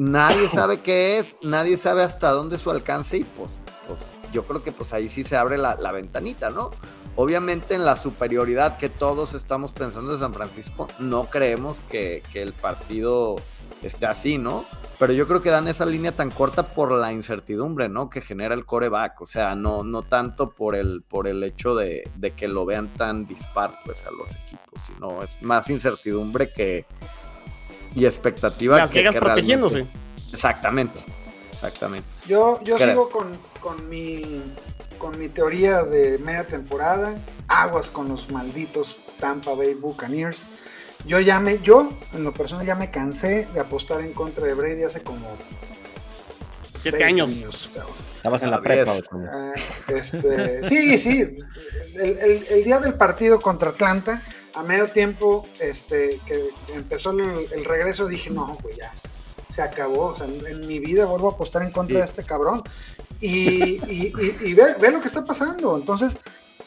nadie 0.00 0.48
sabe 0.52 0.80
qué 0.80 1.18
es, 1.18 1.36
nadie 1.42 1.76
sabe 1.76 2.02
hasta 2.02 2.30
dónde 2.30 2.58
su 2.58 2.70
alcance 2.70 3.18
y 3.18 3.24
pues, 3.24 3.50
pues 3.86 4.00
yo 4.32 4.44
creo 4.44 4.62
que 4.62 4.72
pues 4.72 4.92
ahí 4.92 5.08
sí 5.08 5.24
se 5.24 5.36
abre 5.36 5.58
la, 5.58 5.92
ventanita, 5.92 6.50
¿no? 6.50 6.70
Obviamente 7.16 7.74
en 7.74 7.84
la 7.84 7.96
superioridad 7.96 8.78
que 8.78 8.88
todos 8.88 9.34
estamos 9.34 9.72
pensando 9.72 10.12
de 10.12 10.18
San 10.18 10.32
Francisco, 10.32 10.88
no 10.98 11.24
creemos 11.24 11.76
que, 11.90 12.22
que 12.32 12.40
el 12.40 12.52
partido 12.54 13.36
esté 13.82 14.06
así, 14.06 14.38
¿no? 14.38 14.64
Pero 14.98 15.12
yo 15.12 15.26
creo 15.26 15.42
que 15.42 15.50
dan 15.50 15.66
esa 15.66 15.86
línea 15.86 16.12
tan 16.12 16.30
corta 16.30 16.74
por 16.74 16.92
la 16.92 17.12
incertidumbre, 17.12 17.88
¿no? 17.88 18.10
Que 18.10 18.20
genera 18.20 18.54
el 18.54 18.66
coreback. 18.66 19.20
O 19.22 19.26
sea, 19.26 19.54
no, 19.54 19.82
no 19.82 20.02
tanto 20.02 20.50
por 20.50 20.76
el, 20.76 21.02
por 21.02 21.26
el 21.26 21.42
hecho 21.42 21.74
de, 21.74 22.04
que 22.36 22.48
lo 22.48 22.66
vean 22.66 22.88
tan 22.88 23.26
dispar 23.26 23.80
pues, 23.84 24.04
a 24.06 24.10
los 24.10 24.36
equipos, 24.36 24.82
sino 24.82 25.22
es 25.22 25.30
más 25.40 25.70
incertidumbre 25.70 26.48
que 26.54 26.84
y 27.94 28.04
expectativa 28.04 28.78
Las 28.78 28.90
que, 28.90 29.02
protegiéndose. 29.12 29.86
Exactamente. 30.32 31.00
Exactamente. 31.52 32.08
Yo, 32.26 32.58
yo 32.62 32.78
sigo 32.78 33.10
con, 33.10 33.36
con, 33.60 33.88
mi, 33.88 34.42
con 34.98 35.18
mi 35.18 35.28
teoría 35.28 35.82
de 35.82 36.18
media 36.18 36.46
temporada. 36.46 37.14
Aguas 37.48 37.90
con 37.90 38.08
los 38.08 38.30
malditos 38.30 38.96
Tampa 39.18 39.54
Bay 39.54 39.74
Buccaneers. 39.74 40.46
Yo 41.04 41.20
ya 41.20 41.40
me, 41.40 41.58
yo 41.60 41.88
en 42.12 42.24
lo 42.24 42.32
personal 42.32 42.64
ya 42.64 42.74
me 42.74 42.90
cansé 42.90 43.46
de 43.52 43.60
apostar 43.60 44.00
en 44.00 44.12
contra 44.12 44.46
de 44.46 44.54
Brady 44.54 44.84
hace 44.84 45.02
como 45.02 45.26
siete 46.74 47.04
años. 47.04 47.70
Estabas 48.16 48.42
en 48.42 48.50
la 48.50 48.60
prepa. 48.60 48.92
Ah, 49.12 49.52
este, 49.88 50.62
sí, 50.62 50.98
sí. 50.98 51.36
El, 51.94 52.64
día 52.64 52.78
del 52.78 52.94
partido 52.94 53.40
contra 53.40 53.70
Atlanta, 53.70 54.22
a 54.54 54.62
medio 54.62 54.88
tiempo, 54.88 55.46
este, 55.60 56.20
que 56.26 56.50
empezó 56.74 57.10
el, 57.10 57.64
regreso, 57.64 58.06
dije, 58.06 58.30
no, 58.30 58.58
pues 58.60 58.76
ya, 58.76 58.92
se 59.48 59.62
acabó. 59.62 60.06
O 60.06 60.16
sea, 60.16 60.26
en, 60.26 60.66
mi 60.66 60.78
vida 60.78 61.06
vuelvo 61.06 61.30
a 61.30 61.34
apostar 61.34 61.62
en 61.62 61.70
contra 61.70 61.98
de 61.98 62.04
este 62.04 62.24
cabrón. 62.24 62.62
Y, 63.20 63.80
y, 63.90 64.54
ve, 64.54 64.74
ve, 64.80 64.90
lo 64.90 65.00
que 65.00 65.08
está 65.08 65.24
pasando. 65.24 65.76
Entonces, 65.76 66.18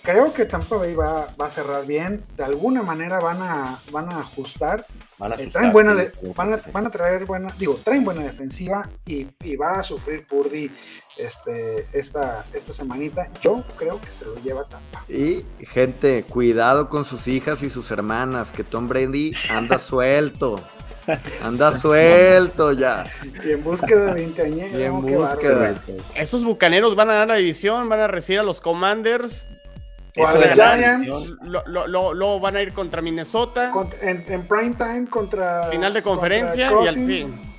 creo 0.02 0.34
que 0.34 0.46
Tampa 0.46 0.78
Bay 0.78 0.94
va, 0.94 1.34
a 1.38 1.50
cerrar 1.50 1.86
bien. 1.86 2.24
De 2.38 2.44
alguna 2.44 2.84
manera 2.84 3.20
van 3.20 3.42
a, 3.42 3.82
van 3.92 4.10
a 4.10 4.20
ajustar. 4.20 4.86
Van 5.18 5.32
a, 5.32 5.36
eh, 5.36 5.48
traen 5.52 5.72
buena 5.72 5.96
van, 6.36 6.54
a, 6.88 6.90
traer 6.90 7.26
buena, 7.26 7.54
digo, 7.58 7.80
traen 7.84 8.04
buena 8.04 8.24
defensiva 8.24 8.90
y, 9.06 9.28
va 9.56 9.80
a 9.80 9.84
sufrir 9.84 10.26
Purdy 10.26 10.72
este, 11.18 11.86
esta, 11.94 12.46
esta 12.54 12.74
semanita. 12.74 13.28
Yo 13.42 13.64
creo 13.76 14.02
que 14.02 14.10
se 14.10 14.26
lo 14.26 14.36
lleva 14.42 14.64
Tampa. 14.68 15.06
Y 15.08 15.46
gente, 15.60 16.24
cuidado 16.24 16.90
con 16.90 17.06
sus 17.06 17.28
hijas 17.28 17.64
y 17.64 17.70
sus 17.70 17.92
hermanas, 17.92 18.52
que 18.52 18.64
Tom 18.64 18.88
Brady 18.88 19.36
anda 19.52 19.78
suelto. 19.80 20.60
Anda 21.42 21.72
suelto 21.74 22.72
ya. 22.72 23.06
Y 23.46 23.52
en 23.52 23.64
búsqueda 23.64 24.06
de 24.06 24.14
20 24.14 24.42
años. 24.42 24.70
Y 24.74 24.82
en 24.82 25.02
búsqueda. 25.02 25.76
Esos 26.16 26.44
bucaneros 26.44 26.96
van 26.96 27.10
a 27.10 27.14
dar 27.16 27.28
la 27.28 27.36
división, 27.36 27.90
van 27.90 28.00
a 28.00 28.08
recibir 28.08 28.40
a 28.40 28.44
los 28.44 28.62
Commanders. 28.62 29.50
Giants. 30.14 31.36
Luego 31.42 32.40
van 32.40 32.56
a 32.56 32.62
ir 32.62 32.74
contra 32.74 33.02
Minnesota. 33.02 33.72
en, 34.02 34.24
en, 34.28 34.48
prime 34.48 34.76
time 34.76 35.08
contra. 35.10 35.70
Final 35.70 35.94
de 35.94 36.02
conferencia 36.02 36.72
y 36.72 36.88
al 36.88 36.96
fin. 36.96 37.54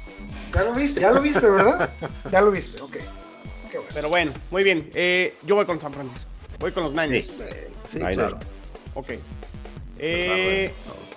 Ya 0.55 0.63
lo 0.63 0.73
viste, 0.73 1.01
ya 1.01 1.11
lo 1.11 1.21
viste, 1.21 1.51
¿verdad? 1.51 1.91
ya 2.31 2.41
lo 2.41 2.51
viste, 2.53 2.81
ok. 2.81 2.97
Pero 3.93 4.09
bueno, 4.09 4.33
muy 4.51 4.63
bien. 4.63 4.91
Eh, 4.95 5.35
yo 5.43 5.57
voy 5.57 5.67
con 5.67 5.81
San 5.81 5.93
Francisco. 5.93 6.31
Voy 6.61 6.71
con 6.71 6.85
los 6.85 6.93
Niners. 6.93 7.33
Sí, 7.91 7.99
claro. 7.99 8.39
Ok. 8.95 9.11
Eh, 10.07 10.73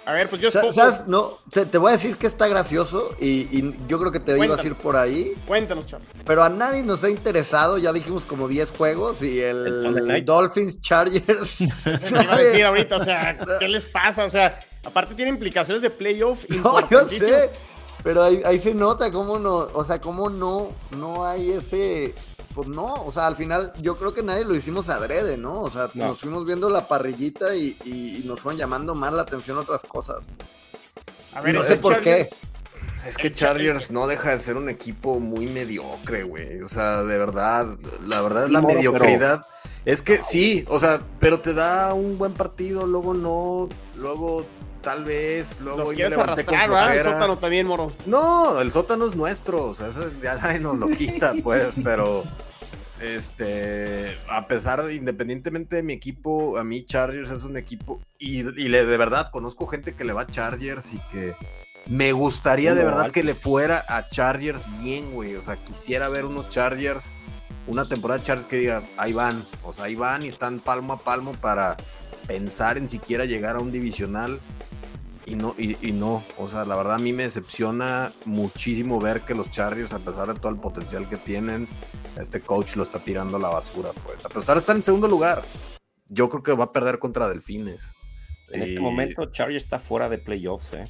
a 0.06 0.14
ver, 0.14 0.30
pues 0.30 0.42
yo 0.42 0.50
¿Sabes? 0.52 1.06
No, 1.06 1.40
te, 1.52 1.78
voy 1.78 1.90
a 1.90 1.92
decir 1.92 2.16
que 2.16 2.28
está 2.28 2.48
gracioso 2.48 3.10
y, 3.20 3.74
yo 3.88 4.00
creo 4.00 4.10
que 4.10 4.22
te 4.22 4.38
iba 4.38 4.54
a 4.54 4.56
decir 4.56 4.76
por 4.76 4.96
ahí. 4.96 5.34
Cuéntanos, 5.46 5.86
Charlie. 5.86 6.08
Pero 6.26 6.44
a 6.46 6.50
nadie 6.50 6.82
nos 6.82 7.04
ha 7.04 7.10
interesado, 7.10 7.78
ya 7.78 7.92
dijimos 7.92 8.24
como 8.24 8.48
10 8.48 8.72
juegos 8.72 9.22
y 9.22 9.42
el, 9.42 10.24
Dolphins 10.24 10.80
Chargers. 10.80 11.60
iba 12.10 12.34
a 12.34 12.38
decir 12.38 12.64
ahorita, 12.64 12.96
o 12.96 13.04
sea, 13.04 13.38
¿qué 13.60 13.68
les 13.68 13.86
pasa? 13.86 14.24
O 14.24 14.30
sea, 14.30 14.62
aparte 14.86 15.14
tiene 15.14 15.32
implicaciones 15.32 15.82
de 15.82 15.90
playoff. 15.90 16.40
No, 16.50 16.90
yo 16.90 17.06
sé, 17.10 17.50
pero 18.02 18.24
ahí, 18.24 18.42
ahí 18.46 18.60
se 18.60 18.74
nota 18.74 19.12
cómo 19.12 19.38
no, 19.38 19.68
o 19.74 19.84
sea, 19.84 20.00
cómo 20.00 20.30
no, 20.30 20.70
no 20.92 21.26
hay 21.26 21.52
ese 21.52 22.14
pues 22.58 22.70
no, 22.70 23.06
o 23.06 23.12
sea, 23.12 23.28
al 23.28 23.36
final 23.36 23.72
yo 23.80 24.00
creo 24.00 24.16
que 24.16 24.24
nadie 24.24 24.44
lo 24.44 24.56
hicimos 24.56 24.90
adrede, 24.90 25.38
¿no? 25.38 25.62
O 25.62 25.70
sea, 25.70 25.92
nos 25.94 26.20
fuimos 26.20 26.44
viendo 26.44 26.72
la 26.72 26.88
parrillita 26.88 27.56
y, 27.56 28.24
nos 28.26 28.40
fueron 28.40 28.58
llamando 28.58 28.96
más 28.96 29.14
la 29.14 29.22
atención 29.22 29.60
otras 29.60 29.84
cosas. 29.84 30.26
A 31.36 31.42
ver, 31.42 31.54
no 31.54 31.62
sé 31.62 31.78
por 31.78 32.02
qué. 32.02 32.28
Es 33.06 33.16
que 33.16 33.32
Chargers 33.32 33.92
no 33.92 34.08
deja 34.08 34.32
de 34.32 34.40
ser 34.40 34.58
un 34.58 34.70
equipo 34.70 35.20
muy 35.20 35.46
mediocre, 35.46 36.24
güey. 36.24 36.64
O 36.64 36.68
sea, 36.68 37.04
de 37.04 37.16
verdad, 37.20 37.78
la 38.02 38.24
verdad 38.24 38.46
es 38.46 38.50
la 38.52 38.62
mediocridad. 38.62 39.46
Es 39.86 40.02
que 40.02 40.18
sí, 40.18 40.66
o 40.68 40.80
sea, 40.80 41.00
pero 41.20 41.40
te 41.40 41.54
da 41.54 41.94
un 41.94 42.18
buen 42.18 42.34
partido, 42.34 42.88
luego 42.88 43.14
no, 43.14 43.70
luego 43.98 44.48
tal 44.82 45.04
vez, 45.04 45.62
luego 45.62 45.92
me 45.92 46.10
levanté 46.10 46.44
con 46.44 46.56
El 46.56 47.04
sótano 47.04 47.38
también, 47.38 47.68
moro. 47.68 47.92
No, 48.08 48.60
el 48.60 48.72
sótano 48.72 49.06
es 49.06 49.16
nuestro, 49.16 49.66
o 49.66 49.76
sea, 49.76 49.90
eso 49.90 50.10
ya 50.24 50.38
nadie 50.38 50.60
nos 50.60 50.80
lo 50.80 50.88
quita, 50.88 51.36
pues, 51.44 51.76
pero 51.84 52.24
este, 53.02 54.18
a 54.30 54.48
pesar 54.48 54.84
de, 54.84 54.96
independientemente 54.96 55.76
de 55.76 55.84
mi 55.84 55.94
equipo, 55.94 56.58
a 56.58 56.64
mí 56.64 56.86
Chargers 56.86 57.32
es 57.32 57.44
un 57.44 57.58
equipo, 57.58 58.02
y, 58.18 58.44
le, 58.44 58.86
de 58.86 58.98
verdad 58.98 59.30
conozco 59.32 59.68
gente 59.68 59.94
que 59.94 60.04
le 60.04 60.14
va 60.14 60.22
a 60.22 60.28
Chargers 60.28 60.94
y 60.94 61.00
que 61.12 61.36
me 61.90 62.12
gustaría 62.12 62.74
de 62.74 62.84
verdad 62.84 63.12
que 63.12 63.24
le 63.24 63.36
fuera 63.36 63.86
a 63.88 64.08
Chargers 64.10 64.68
bien, 64.82 65.12
güey. 65.12 65.36
O 65.36 65.42
sea, 65.42 65.62
quisiera 65.64 66.10
ver 66.10 66.26
unos 66.26 66.50
Chargers, 66.50 67.14
una 67.66 67.88
temporada 67.88 68.20
de 68.20 68.26
Chargers 68.26 68.48
que 68.48 68.58
diga, 68.58 68.84
ahí 68.98 69.14
van, 69.14 69.46
o 69.64 69.72
sea, 69.72 69.86
ahí 69.86 69.96
van 69.96 70.24
y 70.24 70.28
están 70.28 70.60
palmo 70.60 70.94
a 70.94 71.00
palmo 71.00 71.34
para 71.34 71.78
pensar 72.28 72.78
en 72.78 72.88
siquiera 72.88 73.26
llegar 73.26 73.56
a 73.56 73.60
un 73.60 73.72
divisional. 73.72 74.40
Y 75.26 75.36
no, 75.36 75.56
y, 75.58 75.76
y, 75.86 75.92
no, 75.92 76.24
o 76.38 76.48
sea, 76.48 76.64
la 76.64 76.78
verdad 76.78 76.96
a 76.96 77.00
mí 77.00 77.12
me 77.12 77.24
decepciona 77.24 78.14
muchísimo 78.24 78.98
ver 79.00 79.22
que 79.22 79.36
los 79.36 79.52
Chargers, 79.52 79.92
a 79.92 80.00
pesar 80.00 80.34
de 80.34 80.40
todo 80.40 80.54
el 80.54 80.58
potencial 80.58 81.10
que 81.10 81.18
tienen, 81.18 81.68
este 82.22 82.42
coach 82.42 82.76
lo 82.76 82.84
está 82.84 83.00
tirando 83.00 83.38
a 83.38 83.40
la 83.40 83.50
basura, 83.50 83.92
pues. 84.06 84.24
A 84.26 84.30
pesar 84.30 84.56
de 84.56 84.60
estar 84.60 84.76
en 84.76 84.84
segundo 84.84 85.08
lugar, 85.08 85.44
yo 86.08 86.30
creo 86.30 86.44
que 86.44 86.54
va 86.54 86.66
a 86.66 86.72
perder 86.72 87.00
contra 87.00 87.28
Delfines. 87.28 87.94
En 88.50 88.62
este 88.62 88.80
momento, 88.80 89.26
Chargers 89.26 89.64
está 89.64 89.80
fuera 89.80 90.08
de 90.10 90.18
playoffs, 90.18 90.74
¿eh? 90.74 90.86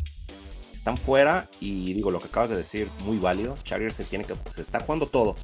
Están 0.72 0.98
fuera 0.98 1.50
y 1.60 1.94
digo 1.94 2.12
lo 2.12 2.20
que 2.20 2.28
acabas 2.28 2.52
de 2.52 2.56
decir, 2.56 2.88
muy 3.00 3.18
válido. 3.18 3.58
Chargers 3.64 3.96
se 3.96 4.04
tiene 4.04 4.26
que, 4.26 4.36
se 4.50 4.62
está 4.62 4.80
jugando 4.80 5.08
todo. 5.08 5.36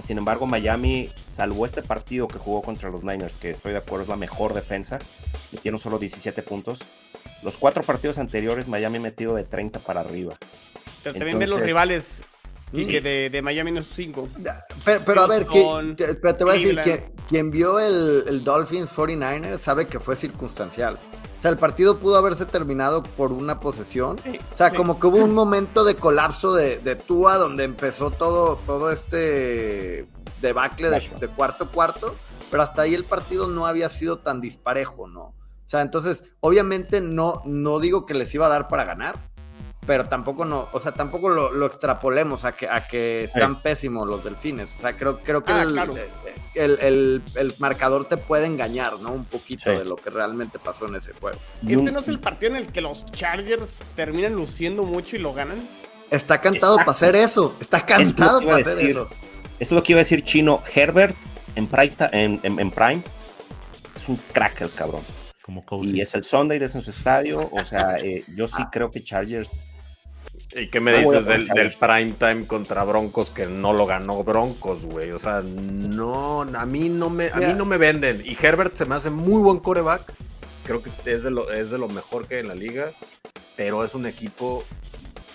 Sin 0.00 0.18
embargo, 0.18 0.46
Miami 0.46 1.10
salvó 1.26 1.64
este 1.64 1.82
partido 1.82 2.28
que 2.28 2.38
jugó 2.38 2.62
contra 2.62 2.90
los 2.90 3.02
Niners, 3.02 3.36
que 3.36 3.48
estoy 3.48 3.72
de 3.72 3.78
acuerdo 3.78 4.02
es 4.02 4.08
la 4.08 4.16
mejor 4.16 4.52
defensa, 4.52 4.98
metieron 5.52 5.78
solo 5.78 5.98
17 5.98 6.42
puntos. 6.42 6.80
Los 7.42 7.56
cuatro 7.56 7.82
partidos 7.82 8.18
anteriores, 8.18 8.68
Miami 8.68 8.98
metido 8.98 9.34
de 9.34 9.44
30 9.44 9.78
para 9.80 10.00
arriba. 10.00 10.36
Pero 11.02 11.14
también 11.16 11.38
ven 11.38 11.48
los 11.48 11.60
rivales 11.60 12.22
y 12.72 12.86
que 12.86 13.00
de, 13.30 13.42
Miami 13.42 13.72
no 13.72 13.80
es 13.80 13.86
5. 13.86 14.28
Pero, 14.84 15.20
a 15.20 15.26
ver, 15.26 15.46
te, 15.46 16.44
voy 16.44 16.50
a 16.50 16.54
decir 16.54 16.80
que 16.82 17.12
quien 17.28 17.50
vio 17.50 17.78
el, 17.78 18.42
Dolphins 18.42 18.92
49ers 18.92 19.58
sabe 19.58 19.86
que 19.86 20.00
fue 20.00 20.16
circunstancial. 20.16 20.98
O 21.38 21.42
sea, 21.42 21.50
el 21.50 21.58
partido 21.58 21.98
pudo 21.98 22.16
haberse 22.16 22.44
terminado 22.46 23.02
por 23.02 23.32
una 23.32 23.60
posesión. 23.60 24.18
o 24.52 24.56
sea, 24.56 24.72
como 24.72 24.98
que 24.98 25.06
hubo 25.06 25.18
un 25.18 25.34
momento 25.34 25.84
de 25.84 25.94
colapso 25.94 26.54
de, 26.54 26.78
de 26.78 26.96
Tua 26.96 27.36
donde 27.36 27.64
empezó 27.64 28.10
todo, 28.10 28.56
todo 28.66 28.90
este 28.90 30.06
debacle 30.40 30.90
de, 30.90 31.10
de 31.20 31.28
cuarto 31.28 31.70
cuarto. 31.70 32.14
Pero 32.50 32.62
hasta 32.62 32.82
ahí 32.82 32.94
el 32.94 33.04
partido 33.04 33.48
no 33.48 33.66
había 33.66 33.88
sido 33.88 34.18
tan 34.18 34.40
disparejo, 34.40 35.08
¿no? 35.08 35.22
O 35.66 35.68
sea, 35.68 35.80
entonces, 35.80 36.22
obviamente 36.40 37.00
no, 37.00 37.42
no 37.44 37.80
digo 37.80 38.06
que 38.06 38.14
les 38.14 38.32
iba 38.34 38.46
a 38.46 38.48
dar 38.48 38.68
para 38.68 38.84
ganar, 38.84 39.16
pero 39.86 40.06
tampoco 40.06 40.44
no, 40.44 40.68
o 40.72 40.80
sea, 40.80 40.92
tampoco 40.92 41.28
lo, 41.28 41.66
extrapolemos 41.66 42.44
a 42.44 42.52
que, 42.52 42.68
a 42.68 42.86
que 42.86 43.24
están 43.24 43.60
pésimos 43.62 44.06
los 44.06 44.24
delfines. 44.24 44.74
O 44.76 44.80
sea, 44.80 44.96
creo, 44.96 45.20
creo 45.20 45.44
que 45.44 45.52
ah, 45.52 45.62
el, 46.54 47.22
marcador 47.58 48.06
te 48.06 48.16
puede 48.16 48.46
engañar, 48.46 48.98
¿no? 48.98 49.12
Un 49.12 49.24
poquito 49.24 49.70
de 49.70 49.84
lo 49.84 49.96
que 49.96 50.10
realmente 50.10 50.58
pasó 50.58 50.88
en 50.88 50.96
ese 50.96 51.12
juego. 51.12 51.38
¿Este 51.66 51.92
no 51.92 52.00
es 52.00 52.08
el 52.08 52.18
partido 52.18 52.52
en 52.52 52.56
el 52.56 52.66
que 52.66 52.80
los 52.80 53.06
Chargers 53.06 53.82
terminan 53.94 54.34
luciendo 54.34 54.82
mucho 54.82 55.16
y 55.16 55.20
lo 55.20 55.32
ganan? 55.32 55.60
Está 56.10 56.40
cantado 56.40 56.76
para 56.78 56.90
hacer 56.90 57.14
eso. 57.14 57.54
Está 57.60 57.86
cantado 57.86 58.40
para 58.44 58.56
hacer 58.58 58.90
eso. 58.90 59.08
Eso 59.08 59.18
es 59.58 59.72
lo 59.72 59.82
que 59.82 59.92
iba 59.92 60.00
a 60.00 60.02
decir 60.04 60.22
Chino. 60.22 60.62
Herbert 60.74 61.16
en 61.54 61.66
Prime, 61.66 61.94
en, 62.12 62.70
Prime 62.70 63.02
es 63.94 64.08
un 64.08 64.16
crack 64.32 64.62
el 64.62 64.72
cabrón. 64.72 65.02
Como 65.42 65.64
y 65.84 66.00
es 66.00 66.12
el 66.14 66.24
Sunday 66.24 66.58
desde 66.58 66.80
su 66.80 66.90
estadio. 66.90 67.48
O 67.52 67.64
sea, 67.64 67.98
eh, 68.02 68.24
yo 68.34 68.48
sí 68.48 68.58
ah. 68.58 68.70
creo 68.70 68.90
que 68.90 69.02
Chargers 69.02 69.68
¿Y 70.54 70.68
qué 70.68 70.80
me 70.80 70.96
dices 70.98 71.26
del, 71.26 71.48
del, 71.48 71.72
prime 71.72 72.12
time 72.12 72.46
contra 72.46 72.84
Broncos 72.84 73.30
que 73.30 73.46
no 73.46 73.72
lo 73.72 73.86
ganó 73.86 74.22
Broncos, 74.22 74.86
güey? 74.86 75.10
O 75.10 75.18
sea, 75.18 75.42
no, 75.42 76.42
a 76.42 76.66
mí 76.66 76.88
no 76.88 77.10
me, 77.10 77.28
a 77.28 77.36
mí 77.36 77.52
no 77.54 77.64
me 77.64 77.78
venden. 77.78 78.22
Y 78.24 78.36
Herbert 78.40 78.74
se 78.74 78.86
me 78.86 78.94
hace 78.94 79.10
muy 79.10 79.42
buen 79.42 79.58
coreback. 79.58 80.12
Creo 80.64 80.82
que 80.82 80.90
es 81.04 81.22
de 81.22 81.30
lo, 81.30 81.50
es 81.52 81.70
de 81.70 81.78
lo 81.78 81.88
mejor 81.88 82.26
que 82.26 82.36
hay 82.36 82.40
en 82.40 82.48
la 82.48 82.54
liga. 82.54 82.90
Pero 83.56 83.84
es 83.84 83.94
un 83.94 84.06
equipo 84.06 84.64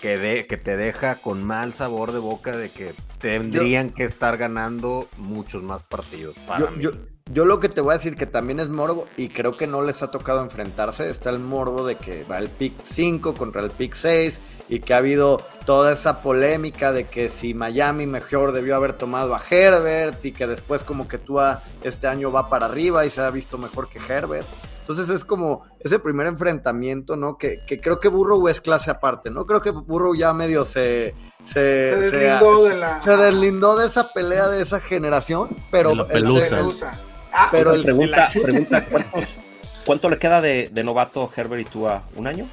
que, 0.00 0.16
de, 0.16 0.46
que 0.46 0.56
te 0.56 0.76
deja 0.76 1.16
con 1.16 1.44
mal 1.44 1.72
sabor 1.72 2.12
de 2.12 2.18
boca 2.18 2.56
de 2.56 2.70
que 2.70 2.94
tendrían 3.18 3.90
que 3.90 4.04
estar 4.04 4.36
ganando 4.36 5.08
muchos 5.16 5.62
más 5.62 5.82
partidos 5.82 6.36
para 6.46 6.70
mí. 6.70 6.82
Yo 6.82 6.90
lo 7.30 7.60
que 7.60 7.68
te 7.68 7.80
voy 7.80 7.94
a 7.94 7.96
decir 7.96 8.16
que 8.16 8.26
también 8.26 8.60
es 8.60 8.68
morbo 8.68 9.06
y 9.16 9.28
creo 9.28 9.56
que 9.56 9.66
no 9.66 9.82
les 9.82 10.02
ha 10.02 10.10
tocado 10.10 10.42
enfrentarse. 10.42 11.08
Está 11.08 11.30
el 11.30 11.38
morbo 11.38 11.86
de 11.86 11.96
que 11.96 12.24
va 12.24 12.38
el 12.38 12.48
pick 12.48 12.74
5 12.84 13.34
contra 13.34 13.62
el 13.62 13.70
pick 13.70 13.94
6 13.94 14.40
y 14.68 14.80
que 14.80 14.94
ha 14.94 14.98
habido 14.98 15.40
toda 15.64 15.92
esa 15.92 16.20
polémica 16.20 16.92
de 16.92 17.04
que 17.04 17.28
si 17.28 17.54
Miami 17.54 18.06
mejor 18.06 18.52
debió 18.52 18.76
haber 18.76 18.94
tomado 18.94 19.34
a 19.34 19.42
Herbert 19.48 20.24
y 20.24 20.32
que 20.32 20.46
después 20.46 20.82
como 20.82 21.08
que 21.08 21.18
tú 21.18 21.38
este 21.82 22.06
año 22.06 22.32
va 22.32 22.48
para 22.48 22.66
arriba 22.66 23.06
y 23.06 23.10
se 23.10 23.20
ha 23.20 23.30
visto 23.30 23.58
mejor 23.58 23.88
que 23.88 23.98
Herbert. 23.98 24.46
Entonces 24.80 25.08
es 25.10 25.24
como 25.24 25.64
ese 25.78 26.00
primer 26.00 26.26
enfrentamiento, 26.26 27.16
¿no? 27.16 27.38
Que, 27.38 27.60
creo 27.80 28.00
que 28.00 28.08
Burrow 28.08 28.48
es 28.48 28.60
clase 28.60 28.90
aparte, 28.90 29.30
¿no? 29.30 29.46
Creo 29.46 29.60
que 29.60 29.70
Burrow 29.70 30.14
ya 30.14 30.32
medio 30.32 30.64
se... 30.64 31.14
Se, 31.44 31.60
deslindó 31.60 32.64
de 32.64 32.76
la... 32.76 33.00
Se 33.00 33.16
deslindó 33.16 33.76
de 33.76 33.86
esa 33.86 34.12
pelea 34.12 34.48
de 34.48 34.60
esa 34.60 34.80
generación, 34.80 35.56
pero... 35.70 35.94
La 35.94 36.06
pelusa. 36.06 36.98
Ah, 37.32 37.48
pero 37.50 37.72
el, 37.72 37.82
pregunta, 37.82 38.30
pregunta 38.30 38.86
¿cuánto, 39.86 40.10
le 40.10 40.18
queda 40.18 40.40
de, 40.40 40.70
novato 40.84 41.30
Herbert 41.34 41.62
y 41.62 41.64
tú 41.64 41.88
a 41.88 42.04
un 42.16 42.26
año? 42.26 42.46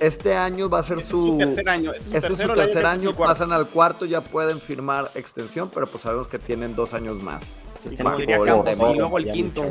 Este 0.00 0.34
año 0.34 0.68
va 0.68 0.78
a 0.78 0.82
ser 0.84 1.00
su, 1.00 1.36
tercer 1.38 1.68
año. 1.68 1.92
Este, 1.92 2.18
es 2.18 2.24
su 2.24 2.36
tercer 2.36 2.86
año, 2.86 3.14
pasan 3.14 3.52
al 3.52 3.68
cuarto, 3.68 4.04
ya 4.04 4.20
pueden 4.20 4.60
firmar 4.60 5.10
extensión, 5.14 5.70
pero 5.74 5.88
pues 5.88 6.02
sabemos 6.04 6.28
que 6.28 6.38
tienen 6.38 6.74
dos 6.76 6.94
años 6.94 7.22
más. 7.22 7.56
Y 7.84 7.96
luego 8.96 9.18
el 9.18 9.32
quinto. 9.32 9.64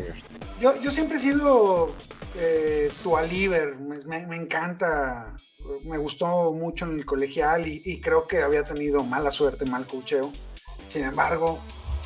Yo, 0.60 0.80
yo 0.82 0.92
siempre 0.92 1.18
he 1.18 1.20
sido 1.20 1.94
eh, 2.36 2.92
tu 3.04 3.16
Aliver, 3.16 3.78
me, 3.78 4.26
me, 4.26 4.36
encanta, 4.36 5.38
me 5.84 5.98
gustó 5.98 6.52
mucho 6.52 6.86
en 6.86 6.98
el 6.98 7.06
colegial 7.06 7.68
y, 7.68 7.82
y, 7.86 8.02
creo 8.02 8.28
que 8.28 8.42
había 8.42 8.64
tenido 8.64 9.04
mala 9.04 9.32
suerte, 9.32 9.66
mal 9.66 9.88
cocheo. 9.88 10.34
Sin 10.88 11.04
embargo, 11.04 11.60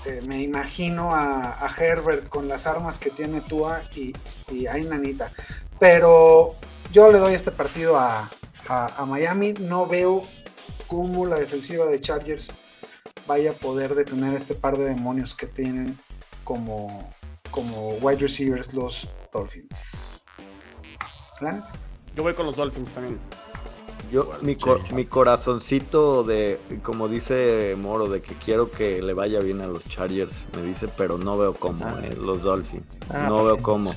este, 0.04 0.20
me 0.22 0.41
imagino 0.41 1.14
a, 1.14 1.70
Herbert 1.78 2.28
con 2.28 2.47
las 2.47 2.66
armas 2.66 2.97
que 2.97 3.12
tiene 3.12 3.39
Tua 3.39 3.84
y, 3.95 4.14
y 4.49 4.66
a 4.66 4.80
Inanita. 4.80 5.32
Pero 5.80 6.56
yo 6.91 7.12
le 7.12 7.20
doy 7.20 7.36
este 7.36 7.52
partido 7.52 7.97
a, 7.97 8.30
Miami. 9.06 9.54
No 9.54 9.86
veo 9.86 10.24
cómo 10.88 11.26
la 11.28 11.36
defensiva 11.38 11.86
de 11.86 11.99
Chargers 11.99 12.52
vaya 13.28 13.52
a 13.52 13.54
poder 13.54 13.93
detener 13.93 14.34
este 14.34 14.56
par 14.56 14.76
de 14.78 14.86
demonios 14.86 15.36
que 15.36 15.45
tienen 15.45 15.99
como, 16.43 17.14
como 17.52 17.89
wide 17.97 18.22
receivers 18.22 18.74
los 18.74 19.08
Dolphins. 19.32 20.22
Yo 22.16 22.24
voy 22.24 22.34
con 22.34 22.47
los 22.47 22.56
Dolphins 22.56 22.93
también. 22.93 23.20
Yo, 24.12 24.30
mi, 24.41 24.57
mi 24.91 25.05
corazoncito 25.05 26.24
de, 26.24 26.59
como 26.84 27.07
dice 27.07 27.76
Moro, 27.78 28.09
de 28.09 28.22
que 28.22 28.34
quiero 28.36 28.70
que 28.70 29.01
le 29.01 29.14
vaya 29.14 29.39
bien 29.39 29.62
a 29.62 29.68
los 29.68 29.86
Chargers, 29.86 30.47
me 30.53 30.64
dice, 30.64 30.89
pero 30.97 31.18
no 31.18 31.38
veo 31.38 31.53
cómo, 31.53 31.86
ah. 31.86 31.97
eh, 32.03 32.18
los 32.20 32.41
Dolphins. 32.41 32.99
Ah, 33.09 33.28
no 33.30 33.45
veo 33.45 33.62
cómo. 33.62 33.89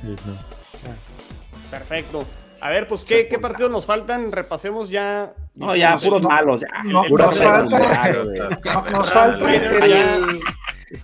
Perfecto. 1.68 2.24
A 2.60 2.70
ver, 2.70 2.86
pues, 2.86 3.02
¿qué, 3.04 3.26
¿qué 3.26 3.40
partidos 3.40 3.72
nos 3.72 3.86
faltan? 3.86 4.30
Repasemos 4.30 4.88
ya. 4.88 5.34
No, 5.56 5.74
ya, 5.74 5.98
puros 5.98 6.22
malos. 6.22 6.60
Ya. 6.60 6.82
nos, 6.84 7.38
falta, 7.38 8.90
nos 8.92 9.12
falta 9.12 9.52
el, 9.52 10.40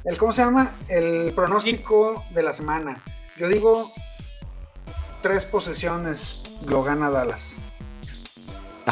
el, 0.05 0.19
¿cómo 0.19 0.33
se 0.33 0.43
llama? 0.43 0.71
El 0.89 1.35
pronóstico 1.35 2.25
de 2.31 2.45
la 2.45 2.53
semana. 2.53 3.03
Yo 3.37 3.49
digo, 3.49 3.91
tres 5.21 5.47
posesiones 5.47 6.43
lo 6.65 6.85
gana 6.85 7.11
Dallas. 7.11 7.57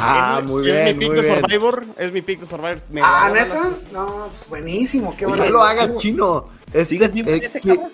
Ah, 0.01 0.41
muy 0.43 0.63
bien. 0.63 0.87
Es 0.87 0.95
mi 0.95 1.07
pick 1.07 1.13
de 1.13 1.35
Survivor. 1.35 1.85
Es 1.97 2.11
mi 2.11 2.21
pick 2.21 2.39
de 2.39 2.45
Survivor. 2.45 2.81
ah, 3.01 3.31
neta. 3.33 3.71
No, 3.91 4.27
pues 4.29 4.47
buenísimo. 4.47 5.15
Qué 5.17 5.25
bueno. 5.25 5.45
No 5.45 5.51
lo 5.51 5.63
hagas 5.63 5.95
chino. 5.97 6.45
¿Sigues 6.85 7.11
ese 7.15 7.61
cabrón? 7.61 7.91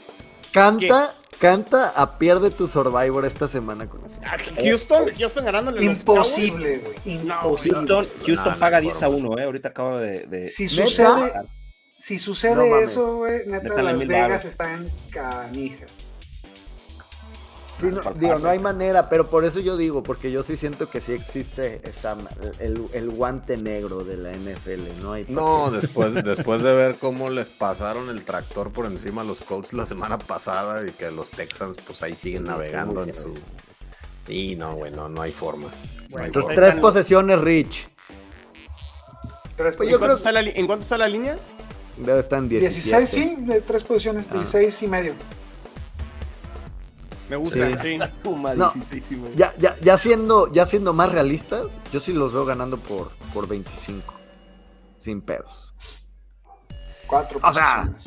Canta. 0.52 1.16
Canta 1.40 1.90
a 1.90 2.18
pierde 2.18 2.50
tu 2.50 2.66
Survivor 2.66 3.26
esta 3.26 3.50
semana 3.50 3.90
con 3.90 4.06
eso. 4.06 4.22
Ah, 4.24 4.38
Houston, 4.58 5.12
Houston 5.18 5.44
ganándole 5.44 5.84
Imposible, 5.84 6.78
güey. 6.78 6.96
Imposible. 7.06 7.76
Houston, 7.76 8.08
Houston 8.26 8.60
paga 8.60 8.80
10 8.80 9.04
a 9.04 9.10
1, 9.10 9.40
eh. 9.40 9.44
Ahorita 9.44 9.70
acabo 9.70 9.98
de. 9.98 10.28
de... 10.28 10.48
Si 10.48 10.70
sucede, 10.70 11.34
si 11.98 12.20
sucede 12.20 12.84
eso, 12.84 13.18
güey, 13.18 13.46
neta, 13.48 13.82
Las 13.82 14.06
Vegas 14.08 14.46
está 14.46 14.74
en 14.74 14.92
canijas 15.12 15.90
no, 17.82 18.02
digo, 18.14 18.40
no 18.40 18.50
hay 18.50 18.60
manera, 18.60 19.10
pero 19.10 19.28
por 19.28 19.44
eso 19.44 19.60
yo 19.60 19.76
digo, 19.76 20.02
porque 20.02 20.32
yo 20.32 20.44
sí 20.44 20.56
siento 20.56 20.90
que 20.90 21.02
sí 21.02 21.12
existe 21.12 21.82
esa, 21.88 22.16
el, 22.60 23.10
guante 23.10 23.58
negro 23.58 24.04
de 24.04 24.18
la 24.18 24.32
NFL, 24.32 25.02
¿no? 25.02 25.14
Hay 25.14 25.26
no, 25.28 25.72
después, 25.82 26.14
después 26.14 26.62
de 26.62 26.74
ver 26.74 26.96
cómo 26.96 27.30
les 27.30 27.50
pasaron 27.50 28.10
el 28.10 28.24
tractor 28.24 28.72
por 28.72 28.86
encima 28.86 29.22
a 29.22 29.26
los 29.26 29.42
Colts 29.42 29.74
la 29.74 29.86
semana 29.86 30.18
pasada 30.18 30.86
y 30.88 30.92
que 30.92 31.12
los 31.12 31.32
Texans 31.32 31.78
pues 31.86 32.02
ahí 32.02 32.16
siguen 32.16 32.46
navegando 32.46 33.04
en 33.04 33.14
su... 33.14 33.38
Y 34.28 34.56
no, 34.56 34.76
bueno, 34.76 35.10
no 35.10 35.22
hay 35.22 35.32
forma. 35.32 35.70
tres 36.56 36.76
posesiones, 36.76 37.40
Rich. 37.42 37.90
Tres, 39.56 39.76
pues 39.76 39.90
¿En, 39.90 40.00
cuánto 40.00 40.18
está 40.18 40.32
la, 40.32 40.42
¿En 40.42 40.66
cuánto 40.66 40.84
está 40.84 40.98
la 40.98 41.08
línea? 41.08 41.38
Debe 41.98 42.20
estar 42.20 42.40
en 42.40 42.50
16, 42.50 43.10
sí, 43.10 43.36
de 43.40 43.62
tres 43.62 43.84
posiciones, 43.84 44.30
16 44.30 44.84
y 44.84 44.88
medio. 44.88 45.14
Me 47.30 47.36
gusta, 47.38 47.68
ya, 49.36 49.54
ya, 49.58 49.76
ya, 49.82 49.98
siendo, 49.98 50.52
ya 50.52 50.68
siendo 50.68 50.94
más 50.94 51.12
realistas, 51.12 51.66
yo 51.92 52.00
sí 52.00 52.14
los 52.14 52.34
veo 52.34 52.46
ganando 52.46 52.78
por, 52.78 53.12
por 53.34 53.48
25. 53.48 54.14
Sin 55.00 55.22
pedos. 55.22 55.74
Cuatro 57.08 57.40
posiciones. 57.40 58.04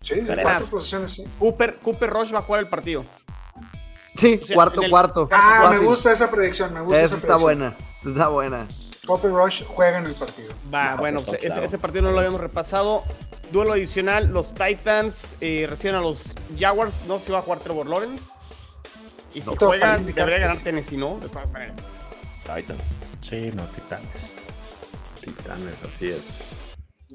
sí, 0.00 0.14
cuatro 0.42 0.66
posiciones, 0.66 1.12
sí. 1.12 1.24
Cooper, 1.38 1.78
Cooper 1.78 2.10
Rush 2.10 2.34
va 2.34 2.40
a 2.40 2.42
jugar 2.42 2.60
el 2.62 2.68
partido. 2.68 3.04
Sí, 4.16 4.40
cuarto, 4.52 4.82
cuarto. 4.90 5.28
Ah, 5.30 5.68
me 5.70 5.78
gusta 5.78 6.12
esa 6.12 6.30
predicción, 6.30 6.74
me 6.74 6.80
gusta 6.80 7.00
esa, 7.00 7.16
está 7.16 7.36
buena, 7.36 7.76
está 8.04 8.28
buena. 8.28 8.66
Cooper 9.06 9.30
Rush 9.30 9.64
juega 9.66 9.98
en 9.98 10.06
el 10.06 10.14
partido. 10.14 10.52
Va, 10.72 10.96
bueno, 10.96 11.22
pues 11.22 11.44
ese, 11.44 11.64
ese, 11.64 11.78
partido 11.78 12.02
no 12.02 12.12
lo 12.12 12.18
habíamos 12.18 12.40
repasado. 12.40 13.04
Duelo 13.52 13.74
adicional, 13.74 14.32
los 14.32 14.54
Titans 14.54 15.36
eh, 15.42 15.66
reciben 15.68 15.96
a 15.96 16.00
los 16.00 16.34
Jaguars. 16.58 17.04
No 17.06 17.18
si 17.18 17.30
va 17.30 17.40
a 17.40 17.42
jugar 17.42 17.60
Trevor 17.60 17.86
Lawrence. 17.86 18.30
Y 19.34 19.42
si 19.42 19.54
juega, 19.56 19.98
debería 19.98 20.38
ganar 20.38 20.58
Tennessee, 20.58 20.96
¿no? 20.96 21.20
Titans. 22.40 22.98
Sí, 23.20 23.50
no, 23.54 23.64
Titanes. 23.64 24.36
Titanes, 25.20 25.84
así 25.84 26.08
es. 26.08 26.50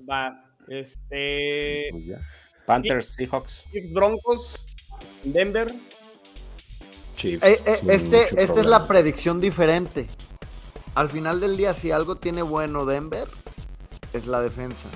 Va, 0.09 0.43
este... 0.67 1.89
Panthers, 2.67 3.13
Seahawks. 3.15 3.65
Chiefs, 3.71 3.93
Broncos, 3.93 4.67
Denver. 5.23 5.73
Chiefs. 7.15 7.43
Eh, 7.43 7.59
eh, 7.65 7.79
este, 7.87 8.41
esta 8.41 8.59
es 8.59 8.65
la 8.67 8.87
predicción 8.87 9.41
diferente. 9.41 10.07
Al 10.93 11.09
final 11.09 11.39
del 11.39 11.57
día, 11.57 11.73
si 11.73 11.91
algo 11.91 12.17
tiene 12.17 12.43
bueno 12.43 12.85
Denver, 12.85 13.27
es 14.13 14.27
la 14.27 14.41
defensa 14.41 14.87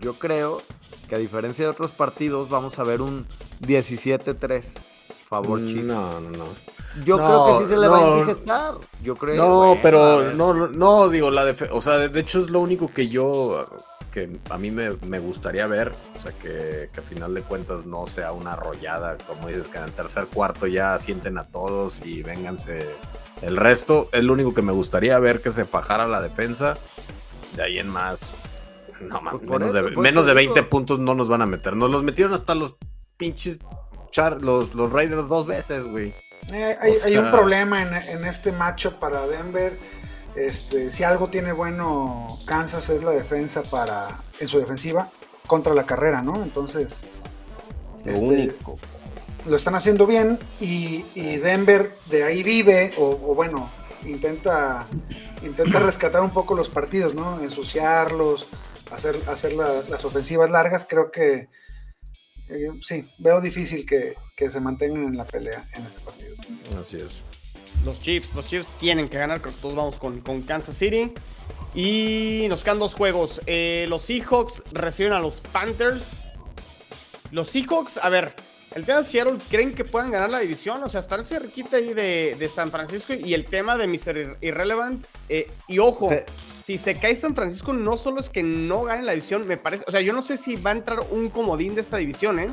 yo 0.00 0.18
creo 0.18 0.62
que 1.08 1.14
a 1.14 1.18
diferencia 1.18 1.64
de 1.64 1.70
otros 1.70 1.90
partidos 1.90 2.48
vamos 2.48 2.78
a 2.78 2.84
ver 2.84 3.00
un 3.00 3.26
17-3 3.60 4.64
favor 5.28 5.60
mm, 5.60 5.86
No, 5.86 6.20
no, 6.20 6.30
no. 6.30 6.46
Yo 7.04 7.16
creo 7.16 7.58
que 7.58 7.64
sí 7.64 7.70
se 7.70 7.76
le 7.76 7.88
va 7.88 7.98
a 7.98 8.18
indigestar. 8.18 8.74
Yo 9.02 9.16
creo. 9.16 9.36
No, 9.36 9.78
pero 9.82 10.32
no, 10.32 10.54
no, 10.54 11.08
digo, 11.08 11.30
la 11.30 11.54
o 11.72 11.80
sea, 11.80 11.98
de 11.98 12.20
hecho 12.20 12.40
es 12.40 12.48
lo 12.48 12.60
único 12.60 12.90
que 12.90 13.08
yo, 13.08 13.66
que 14.12 14.30
a 14.48 14.56
mí 14.56 14.70
me, 14.70 15.18
gustaría 15.18 15.66
ver, 15.66 15.92
o 16.18 16.22
sea, 16.22 16.32
que, 16.32 16.88
que, 16.92 17.00
a 17.00 17.02
final 17.02 17.34
de 17.34 17.42
cuentas 17.42 17.84
no 17.84 18.06
sea 18.06 18.32
una 18.32 18.54
arrollada, 18.54 19.18
como 19.26 19.48
dices, 19.48 19.68
que 19.68 19.76
en 19.76 19.84
el 19.84 19.92
tercer 19.92 20.26
cuarto 20.26 20.66
ya 20.66 20.96
sienten 20.96 21.36
a 21.36 21.44
todos 21.44 22.00
y 22.04 22.22
vénganse. 22.22 22.88
El 23.42 23.58
resto 23.58 24.08
es 24.12 24.24
lo 24.24 24.32
único 24.32 24.54
que 24.54 24.62
me 24.62 24.72
gustaría 24.72 25.18
ver 25.18 25.42
que 25.42 25.52
se 25.52 25.66
fajara 25.66 26.06
la 26.06 26.22
defensa. 26.22 26.78
De 27.54 27.62
ahí 27.62 27.78
en 27.78 27.88
más, 27.88 28.32
no 29.00 29.20
mames, 29.20 29.42
menos, 29.42 29.72
de, 29.72 29.82
menos 29.82 30.26
de 30.26 30.34
20 30.34 30.62
puntos 30.64 30.98
no 30.98 31.14
nos 31.14 31.28
van 31.28 31.42
a 31.42 31.46
meter. 31.46 31.76
Nos 31.76 31.90
los 31.90 32.02
metieron 32.02 32.34
hasta 32.34 32.54
los 32.54 32.76
pinches 33.16 33.58
char, 34.10 34.42
los, 34.42 34.74
los 34.74 34.92
Raiders 34.92 35.28
dos 35.28 35.46
veces, 35.46 35.84
güey. 35.84 36.14
Eh, 36.52 36.76
hay, 36.80 37.16
un 37.16 37.30
problema 37.30 37.82
en, 37.82 38.24
este 38.24 38.52
macho 38.52 38.98
para 38.98 39.26
Denver. 39.26 39.78
Este, 40.36 40.90
si 40.90 41.02
algo 41.02 41.28
tiene 41.28 41.52
bueno 41.52 42.38
Kansas 42.46 42.90
es 42.90 43.02
la 43.02 43.10
defensa 43.10 43.62
para 43.62 44.20
en 44.38 44.48
su 44.48 44.58
defensiva 44.58 45.08
contra 45.46 45.74
la 45.74 45.86
carrera, 45.86 46.22
¿no? 46.22 46.42
Entonces, 46.42 47.04
lo, 48.04 48.12
este, 48.12 48.54
lo 49.46 49.56
están 49.56 49.74
haciendo 49.74 50.06
bien 50.06 50.38
y, 50.60 51.02
Denver 51.38 51.96
de 52.10 52.24
ahí 52.24 52.42
vive 52.42 52.92
o, 52.98 53.34
bueno 53.34 53.70
intenta 54.04 54.86
intenta 55.42 55.80
rescatar 55.80 56.22
un 56.22 56.30
poco 56.30 56.54
los 56.54 56.68
partidos, 56.68 57.14
¿no? 57.14 57.40
Ensuciarlos, 57.40 58.46
hacer, 58.90 59.16
hacer 59.28 59.52
las 59.52 60.04
ofensivas 60.04 60.50
largas, 60.50 60.86
creo 60.88 61.10
que 61.10 61.48
eh, 62.48 62.70
sí, 62.80 63.08
veo 63.18 63.40
difícil 63.40 63.84
que, 63.84 64.14
se 64.48 64.60
mantengan 64.60 65.04
en 65.04 65.16
la 65.16 65.24
pelea 65.24 65.66
en 65.74 65.86
este 65.86 66.00
partido. 66.00 66.36
Así 66.78 67.00
es. 67.00 67.24
Los 67.84 68.00
Chiefs, 68.00 68.34
los 68.34 68.46
Chiefs 68.46 68.70
tienen 68.80 69.08
que 69.08 69.18
ganar, 69.18 69.40
creo 69.40 69.54
que 69.54 69.60
todos 69.60 69.74
vamos 69.74 69.96
con, 69.98 70.42
Kansas 70.42 70.76
City. 70.76 71.12
Y 71.74 72.46
nos 72.48 72.64
quedan 72.64 72.78
dos 72.78 72.94
juegos. 72.94 73.40
Eh, 73.46 73.86
los 73.88 74.02
Seahawks 74.02 74.62
reciben 74.72 75.12
a 75.12 75.18
los 75.18 75.40
Panthers. 75.40 76.10
Los 77.32 77.48
Seahawks, 77.48 77.98
a 77.98 78.08
ver, 78.08 78.34
El 78.74 78.84
tema 78.84 79.00
de 79.00 79.08
Seattle, 79.08 79.38
¿creen 79.50 79.74
que 79.74 79.84
puedan 79.84 80.10
ganar 80.10 80.30
la 80.30 80.38
división? 80.38 80.82
O 80.82 80.88
sea, 80.88 81.00
estar 81.00 81.24
cerquita 81.24 81.78
ahí 81.78 81.94
de, 81.94 82.50
San 82.54 82.70
Francisco 82.70 83.14
y 83.14 83.34
el 83.34 83.46
tema 83.46 83.76
de 83.76 83.86
Mr. 83.86 84.38
Irrelevant. 84.40 85.04
Eh, 85.28 85.50
y 85.68 85.78
ojo, 85.78 86.10
si 86.66 86.78
se 86.78 86.98
cae 86.98 87.14
San 87.14 87.36
Francisco, 87.36 87.72
no 87.72 87.96
solo 87.96 88.18
es 88.18 88.28
que 88.28 88.42
no 88.42 88.82
gane 88.82 89.04
la 89.04 89.12
división, 89.12 89.46
me 89.46 89.56
parece. 89.56 89.84
O 89.86 89.92
sea, 89.92 90.00
yo 90.00 90.12
no 90.12 90.20
sé 90.20 90.36
si 90.36 90.56
va 90.56 90.70
a 90.70 90.72
entrar 90.72 90.98
un 91.12 91.28
comodín 91.28 91.76
de 91.76 91.80
esta 91.80 91.96
división, 91.96 92.40
¿eh? 92.40 92.48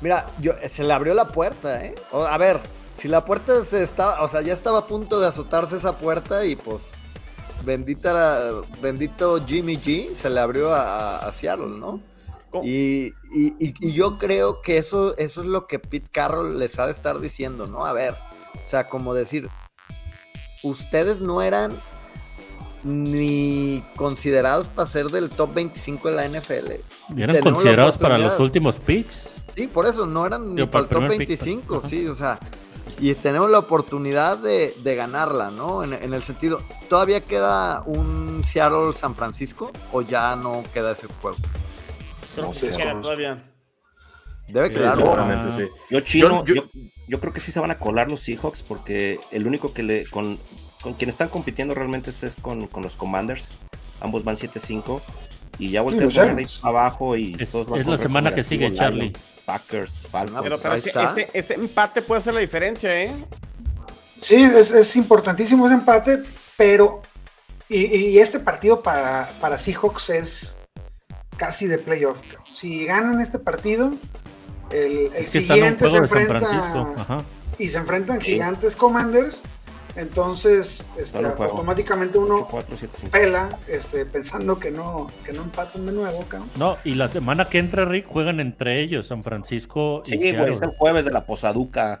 Mira, 0.00 0.24
yo, 0.40 0.54
se 0.70 0.84
le 0.84 0.94
abrió 0.94 1.12
la 1.12 1.28
puerta, 1.28 1.84
¿eh? 1.84 1.94
a 2.12 2.38
ver, 2.38 2.58
si 2.98 3.06
la 3.06 3.26
puerta 3.26 3.62
se 3.66 3.82
estaba, 3.82 4.22
o 4.22 4.28
sea, 4.28 4.40
ya 4.40 4.54
estaba 4.54 4.78
a 4.78 4.86
punto 4.86 5.20
de 5.20 5.26
azotarse 5.26 5.76
esa 5.76 5.98
puerta 5.98 6.46
y 6.46 6.56
pues 6.56 6.84
bendita, 7.62 8.52
bendito 8.80 9.44
Jimmy 9.44 9.76
G 9.76 10.14
se 10.14 10.30
le 10.30 10.40
abrió 10.40 10.72
a 10.72 11.30
Seattle, 11.34 11.76
¿no? 11.78 12.00
Y, 12.62 13.12
yo 13.92 14.16
creo 14.16 14.62
que 14.62 14.78
eso, 14.78 15.14
eso 15.18 15.42
es 15.42 15.46
lo 15.46 15.66
que 15.66 15.78
Pete 15.78 16.08
Carroll 16.10 16.58
les 16.58 16.78
ha 16.78 16.86
de 16.86 16.92
estar 16.92 17.20
diciendo, 17.20 17.66
¿no? 17.66 17.84
A 17.84 17.92
ver, 17.92 18.14
o 18.64 18.68
sea, 18.68 18.88
como 18.88 19.12
decir, 19.12 19.48
ustedes 20.62 21.20
no 21.20 21.42
eran 21.42 21.78
ni 22.84 23.84
considerados 23.96 24.68
para 24.68 24.88
ser 24.88 25.06
del 25.06 25.30
top 25.30 25.54
25 25.54 26.10
de 26.10 26.16
la 26.16 26.28
NFL. 26.28 26.72
Y 27.16 27.22
eran 27.22 27.40
considerados 27.40 27.96
para 27.96 28.18
los 28.18 28.38
últimos 28.40 28.76
picks. 28.76 29.30
Sí, 29.54 29.66
por 29.66 29.86
eso 29.86 30.06
no 30.06 30.26
eran 30.26 30.54
ni 30.54 30.66
para 30.66 30.84
el 30.84 30.88
top 30.88 31.08
25, 31.08 31.82
sí, 31.88 32.06
o 32.06 32.14
sea, 32.14 32.38
y 33.00 33.12
tenemos 33.14 33.50
la 33.50 33.58
oportunidad 33.58 34.38
de, 34.38 34.72
ganarla, 34.94 35.50
¿no? 35.50 35.82
En, 35.82 35.92
en, 35.92 36.14
el 36.14 36.22
sentido, 36.22 36.60
¿todavía 36.88 37.20
queda 37.22 37.82
un 37.86 38.42
Seattle 38.44 38.92
San 38.92 39.14
Francisco 39.14 39.72
o 39.92 40.02
ya 40.02 40.36
no 40.36 40.62
queda 40.72 40.92
ese 40.92 41.08
juego? 41.20 41.36
no 42.40 42.54
sé, 42.54 42.70
todavía. 42.70 43.44
Debe 44.48 44.70
quedar. 44.70 44.96
seguramente, 44.96 45.50
sí. 45.50 45.68
Yo, 45.90 46.00
chino, 46.00 46.44
yo, 46.44 47.20
creo 47.20 47.32
que 47.32 47.40
sí 47.40 47.52
se 47.52 47.60
van 47.60 47.70
a 47.70 47.76
colar 47.76 48.08
los 48.08 48.20
Seahawks 48.20 48.62
porque 48.62 49.20
el 49.30 49.46
único 49.46 49.72
que 49.72 49.82
le. 49.82 50.06
con, 50.06 50.38
con 50.82 50.94
quien 50.94 51.08
están 51.08 51.28
compitiendo 51.28 51.74
realmente 51.74 52.10
es, 52.10 52.36
con, 52.40 52.66
con, 52.66 52.82
los 52.82 52.96
Commanders. 52.96 53.58
Ambos 54.00 54.24
van 54.24 54.36
7-5. 54.36 55.00
Y 55.58 55.70
ya 55.70 55.82
volteas 55.82 56.16
a 56.16 56.22
ahí 56.22 56.44
abajo 56.62 57.16
y 57.16 57.36
es, 57.38 57.54
es 57.54 57.86
la 57.86 57.96
semana 57.96 58.34
que 58.34 58.42
sigue, 58.44 58.72
Charlie. 58.72 59.12
Packers, 59.44 60.06
Falcons. 60.08 60.60
Pero, 60.60 60.74
ese, 60.74 61.30
ese, 61.32 61.54
empate 61.54 62.02
puede 62.02 62.20
hacer 62.20 62.34
la 62.34 62.40
diferencia, 62.40 62.94
¿eh? 63.02 63.14
Sí, 64.20 64.36
es, 64.36 64.70
es 64.70 64.94
importantísimo 64.96 65.66
ese 65.66 65.74
empate, 65.74 66.22
pero. 66.56 67.02
Y, 67.68 67.84
y, 67.96 68.18
este 68.18 68.40
partido 68.40 68.82
para, 68.82 69.28
para 69.40 69.58
Seahawks 69.58 70.10
es 70.10 70.56
casi 71.36 71.66
de 71.66 71.78
playoff. 71.78 72.20
Si 72.54 72.84
ganan 72.84 73.20
este 73.20 73.38
partido, 73.38 73.94
el, 74.70 75.24
siguiente 75.24 75.88
se 75.88 75.96
enfrenta 75.96 77.24
y 77.58 77.68
se 77.68 77.78
enfrentan 77.78 78.20
gigantes 78.20 78.76
Commanders. 78.76 79.42
Entonces, 79.96 80.84
este, 80.96 81.18
automáticamente 81.18 82.18
uno 82.18 82.48
pela 83.10 83.58
este, 83.66 84.06
pensando 84.06 84.58
que 84.58 84.70
no, 84.70 85.08
que 85.24 85.32
no 85.32 85.42
empatan 85.42 85.86
de 85.86 85.92
nuevo, 85.92 86.24
No, 86.56 86.78
y 86.84 86.94
la 86.94 87.08
semana 87.08 87.48
que 87.48 87.58
entra, 87.58 87.84
Rick, 87.84 88.06
juegan 88.06 88.40
entre 88.40 88.80
ellos, 88.80 89.08
San 89.08 89.22
Francisco 89.22 90.02
y 90.06 90.10
Sí, 90.10 90.28
es 90.28 90.62
el 90.62 90.70
jueves 90.70 91.04
de 91.04 91.10
la 91.10 91.24
posaduca 91.24 91.98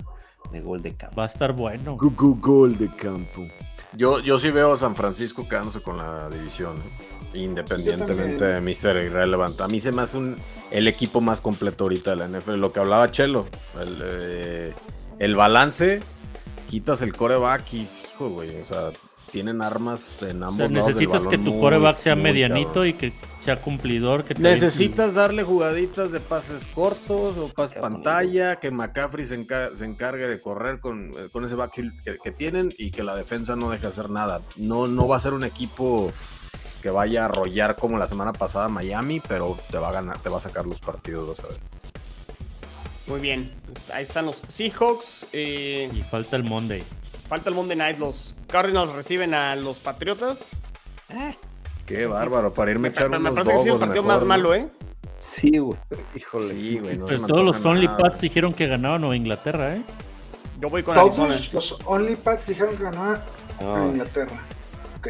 de 0.52 0.60
gol 0.60 0.82
de 0.82 0.94
campo. 0.94 1.16
Va 1.16 1.24
a 1.24 1.26
estar 1.26 1.52
bueno. 1.52 1.96
Gol 1.98 2.78
de 2.78 2.88
campo. 2.94 3.46
Yo, 3.94 4.20
yo 4.20 4.38
sí 4.38 4.50
veo 4.50 4.74
a 4.74 4.78
San 4.78 4.94
Francisco 4.94 5.48
quedándose 5.48 5.80
con 5.80 5.98
la 5.98 6.28
división. 6.30 6.76
¿eh? 6.76 7.38
Independientemente 7.38 8.44
de 8.44 8.60
Mr. 8.60 8.96
Irrelevant. 9.04 9.60
A 9.60 9.68
mí 9.68 9.80
se 9.80 9.92
me 9.92 10.02
hace 10.02 10.18
un, 10.18 10.36
el 10.70 10.88
equipo 10.88 11.20
más 11.20 11.40
completo 11.40 11.84
ahorita 11.84 12.10
de 12.14 12.16
la 12.16 12.28
NFL. 12.28 12.54
Lo 12.56 12.72
que 12.72 12.80
hablaba 12.80 13.10
Chelo. 13.10 13.46
El, 13.80 13.98
eh, 14.02 14.74
el 15.18 15.36
balance, 15.36 16.00
quitas 16.68 17.02
el 17.02 17.16
coreback 17.16 17.72
y, 17.72 17.88
hijo, 18.12 18.28
güey, 18.28 18.60
o 18.60 18.64
sea, 18.64 18.92
tienen 19.32 19.60
armas 19.62 20.16
en 20.22 20.42
ambos 20.42 20.54
o 20.54 20.68
sea, 20.68 20.68
necesitas 20.68 21.26
que 21.26 21.38
tu 21.38 21.58
coreback 21.60 21.96
sea 21.96 22.16
medianito 22.16 22.84
y 22.84 22.92
que 22.92 23.12
sea 23.40 23.60
cumplidor. 23.60 24.24
Que 24.24 24.34
necesitas 24.34 25.14
darle 25.14 25.42
jugaditas 25.42 26.12
de 26.12 26.20
pases 26.20 26.64
cortos 26.74 27.36
o 27.36 27.48
pases 27.48 27.78
pantalla, 27.78 28.56
que 28.56 28.70
McCaffrey 28.70 29.26
se, 29.26 29.34
encargue 29.34 30.26
de 30.28 30.40
correr 30.40 30.80
con, 30.80 31.14
con 31.32 31.44
ese 31.44 31.54
back 31.54 31.72
que, 31.72 32.18
que, 32.22 32.32
tienen 32.32 32.74
y 32.78 32.90
que 32.90 33.02
la 33.02 33.14
defensa 33.14 33.56
no 33.56 33.70
deje 33.70 33.86
hacer 33.86 34.10
nada. 34.10 34.42
No, 34.56 34.86
no 34.86 35.08
va 35.08 35.16
a 35.16 35.20
ser 35.20 35.32
un 35.32 35.44
equipo 35.44 36.12
que 36.82 36.90
vaya 36.90 37.22
a 37.22 37.24
arrollar 37.26 37.76
como 37.76 37.98
la 37.98 38.06
semana 38.06 38.32
pasada 38.32 38.68
Miami, 38.68 39.20
pero 39.20 39.58
te 39.70 39.78
va 39.78 39.88
a 39.88 39.92
ganar, 39.92 40.18
te 40.20 40.28
va 40.28 40.36
a 40.36 40.40
sacar 40.40 40.66
los 40.66 40.80
partidos, 40.80 41.28
vas 41.28 41.44
a 41.44 41.48
ver. 41.48 41.77
Muy 43.08 43.20
bien, 43.20 43.50
ahí 43.92 44.02
están 44.02 44.26
los 44.26 44.42
Seahawks. 44.48 45.26
Eh, 45.32 45.90
y 45.92 46.02
falta 46.02 46.36
el 46.36 46.44
Monday. 46.44 46.84
Falta 47.28 47.48
el 47.48 47.54
Monday 47.54 47.76
Night. 47.76 47.98
Los 47.98 48.34
Cardinals 48.46 48.92
reciben 48.92 49.32
a 49.32 49.56
los 49.56 49.78
Patriotas. 49.78 50.46
Eh, 51.08 51.34
Qué 51.86 52.06
bárbaro, 52.06 52.52
para 52.52 52.70
irme 52.70 52.88
a 52.88 52.90
echar 52.90 53.08
unos 53.08 53.22
Me 53.22 53.32
parece 53.32 53.52
que 53.52 53.60
es 53.60 53.66
el 53.66 53.78
partido 53.78 54.02
más 54.02 54.22
malo, 54.24 54.54
¿eh? 54.54 54.68
Sí, 55.16 55.56
güey. 55.56 55.78
Híjole. 56.14 56.48
Sí, 56.48 56.78
güey. 56.78 56.98
Pero 57.08 57.26
todos 57.26 57.44
los 57.44 57.64
Only 57.64 57.88
Pats 57.88 58.20
dijeron 58.20 58.52
que 58.52 58.66
ganaban 58.66 59.00
Nueva 59.00 59.16
Inglaterra, 59.16 59.74
¿eh? 59.74 59.82
Yo 60.60 60.68
voy 60.68 60.82
con 60.82 60.94
Todos 60.94 61.52
los 61.52 61.78
Only 61.86 62.16
Pats 62.16 62.46
dijeron 62.48 62.76
que 62.76 62.82
ganaban 62.82 63.22
a 63.60 63.86
Inglaterra. 63.86 64.42
Ok. 64.98 65.08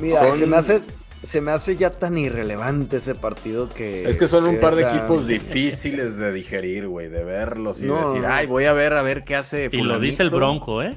Mira, 0.00 0.36
se 0.36 0.46
me 0.46 0.56
hace 0.56 0.80
se 1.26 1.40
me 1.40 1.50
hace 1.50 1.76
ya 1.76 1.90
tan 1.90 2.16
irrelevante 2.16 2.96
ese 2.98 3.14
partido 3.14 3.68
que. 3.68 4.08
Es 4.08 4.16
que 4.16 4.28
son 4.28 4.46
un 4.46 4.58
par 4.58 4.74
de 4.74 4.82
equipos 4.82 5.26
difíciles 5.28 6.18
de 6.18 6.32
digerir, 6.32 6.88
güey, 6.88 7.08
de 7.08 7.24
verlos 7.24 7.82
y 7.82 7.86
decir, 7.86 8.24
ay, 8.26 8.46
voy 8.46 8.64
a 8.64 8.72
ver 8.72 8.94
a 8.94 9.02
ver 9.02 9.24
qué 9.24 9.36
hace. 9.36 9.68
Y 9.70 9.82
lo 9.82 9.98
dice 9.98 10.22
el 10.22 10.30
Bronco, 10.30 10.82
¿eh? 10.82 10.94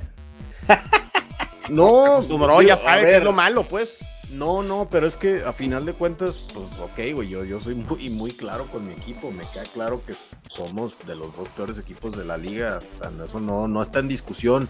no, 1.70 2.22
su 2.22 2.38
bro 2.38 2.62
ya 2.62 2.78
sabe 2.78 3.04
que 3.04 3.18
es 3.18 3.24
lo 3.24 3.34
malo, 3.34 3.64
pues. 3.64 4.00
No, 4.32 4.64
no, 4.64 4.88
pero 4.90 5.06
es 5.06 5.16
que 5.16 5.44
a 5.46 5.54
final 5.54 5.86
de 5.86 5.94
cuentas, 5.94 6.42
pues 6.54 6.66
ok, 6.80 7.14
güey, 7.14 7.30
yo, 7.30 7.44
yo 7.44 7.60
soy 7.60 7.76
muy, 7.76 8.10
muy 8.10 8.32
claro 8.32 8.68
con 8.72 8.88
mi 8.88 8.94
equipo. 8.94 9.32
Me 9.32 9.44
queda 9.52 9.66
claro 9.66 10.02
que 10.08 10.16
somos 10.48 10.96
de 11.06 11.16
los 11.16 11.36
dos 11.36 11.50
peores 11.50 11.78
equipos 11.78 12.18
de 12.18 12.26
la 12.26 12.38
liga. 12.38 12.80
O 12.80 12.98
sea, 13.00 13.26
eso 13.26 13.40
no, 13.40 13.68
no 13.68 13.82
está 13.82 14.00
en 14.00 14.08
discusión. 14.08 14.68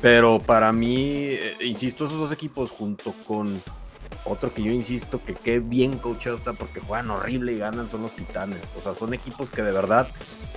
Pero 0.00 0.38
para 0.38 0.72
mí, 0.72 1.26
eh, 1.30 1.56
insisto, 1.62 2.04
esos 2.04 2.20
dos 2.20 2.32
equipos 2.32 2.70
junto 2.70 3.14
con 3.26 3.60
otro 4.24 4.52
que 4.52 4.62
yo 4.62 4.70
insisto 4.70 5.22
que 5.22 5.34
qué 5.34 5.60
bien 5.60 5.98
coachado 5.98 6.36
está 6.36 6.52
porque 6.52 6.80
juegan 6.80 7.10
horrible 7.10 7.52
y 7.52 7.58
ganan 7.58 7.88
son 7.88 8.02
los 8.02 8.14
Titanes. 8.14 8.62
O 8.78 8.82
sea, 8.82 8.94
son 8.94 9.14
equipos 9.14 9.50
que 9.50 9.62
de 9.62 9.72
verdad 9.72 10.08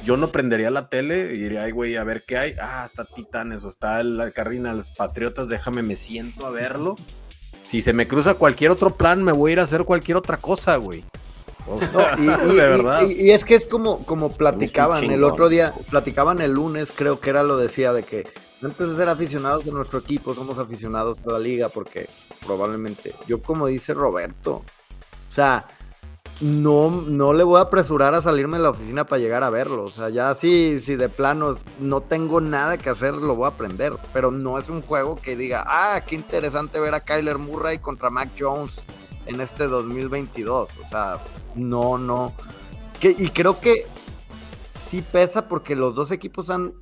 yo 0.03 0.17
no 0.17 0.29
prendería 0.29 0.69
la 0.69 0.89
tele 0.89 1.33
y 1.33 1.37
diría, 1.37 1.63
ay, 1.63 1.71
güey, 1.71 1.95
a 1.95 2.03
ver 2.03 2.25
qué 2.25 2.37
hay. 2.37 2.53
Ah, 2.61 2.83
está 2.85 3.05
Titanes 3.05 3.63
o 3.63 3.69
está 3.69 4.01
el 4.01 4.31
Cardinals 4.33 4.91
Patriotas, 4.91 5.49
déjame, 5.49 5.81
me 5.83 5.95
siento 5.95 6.45
a 6.45 6.51
verlo. 6.51 6.97
Si 7.63 7.81
se 7.81 7.93
me 7.93 8.07
cruza 8.07 8.33
cualquier 8.33 8.71
otro 8.71 8.95
plan, 8.95 9.23
me 9.23 9.31
voy 9.31 9.51
a 9.51 9.53
ir 9.53 9.59
a 9.59 9.63
hacer 9.63 9.85
cualquier 9.85 10.17
otra 10.17 10.37
cosa, 10.37 10.75
güey. 10.75 11.03
y, 12.17 12.25
de 12.25 12.55
verdad. 12.55 13.03
Y, 13.07 13.31
es 13.31 13.45
que 13.45 13.55
es 13.55 13.65
como, 13.65 14.05
como 14.05 14.33
platicaban 14.33 15.09
el 15.09 15.23
otro 15.23 15.49
día, 15.49 15.73
platicaban 15.89 16.41
el 16.41 16.51
lunes, 16.51 16.91
creo 16.93 17.19
que 17.19 17.29
era 17.29 17.43
lo 17.43 17.57
decía, 17.57 17.93
de 17.93 18.03
que 18.03 18.27
antes 18.61 18.89
de 18.89 18.95
ser 18.95 19.09
aficionados 19.09 19.67
a 19.67 19.71
nuestro 19.71 19.99
equipo, 19.99 20.33
somos 20.33 20.57
aficionados 20.57 21.17
a 21.25 21.31
la 21.31 21.39
liga 21.39 21.69
porque 21.69 22.09
probablemente, 22.45 23.15
yo 23.27 23.41
como 23.41 23.67
dice 23.67 23.93
Roberto, 23.93 24.63
o 25.29 25.33
sea, 25.33 25.65
no, 26.41 26.89
no 26.89 27.31
le 27.33 27.43
voy 27.43 27.59
a 27.59 27.63
apresurar 27.63 28.13
a 28.15 28.21
salirme 28.21 28.57
de 28.57 28.63
la 28.63 28.71
oficina 28.71 29.05
para 29.05 29.19
llegar 29.19 29.43
a 29.43 29.49
verlo. 29.49 29.83
O 29.83 29.91
sea, 29.91 30.09
ya 30.09 30.33
si, 30.35 30.79
si 30.79 30.95
de 30.95 31.09
plano 31.09 31.57
no 31.79 32.01
tengo 32.01 32.41
nada 32.41 32.77
que 32.77 32.89
hacer, 32.89 33.13
lo 33.13 33.35
voy 33.35 33.45
a 33.45 33.49
aprender. 33.49 33.93
Pero 34.11 34.31
no 34.31 34.59
es 34.59 34.69
un 34.69 34.81
juego 34.81 35.15
que 35.15 35.35
diga, 35.35 35.63
ah, 35.67 36.01
qué 36.05 36.15
interesante 36.15 36.79
ver 36.79 36.93
a 36.95 37.01
Kyler 37.01 37.37
Murray 37.37 37.79
contra 37.79 38.09
Mac 38.09 38.29
Jones 38.37 38.83
en 39.25 39.41
este 39.41 39.67
2022. 39.67 40.77
O 40.77 40.83
sea, 40.83 41.19
no, 41.55 41.97
no. 41.97 42.33
Que, 42.99 43.15
y 43.17 43.29
creo 43.29 43.59
que 43.59 43.85
sí 44.77 45.01
pesa 45.01 45.47
porque 45.47 45.75
los 45.75 45.95
dos 45.95 46.11
equipos 46.11 46.49
han, 46.49 46.73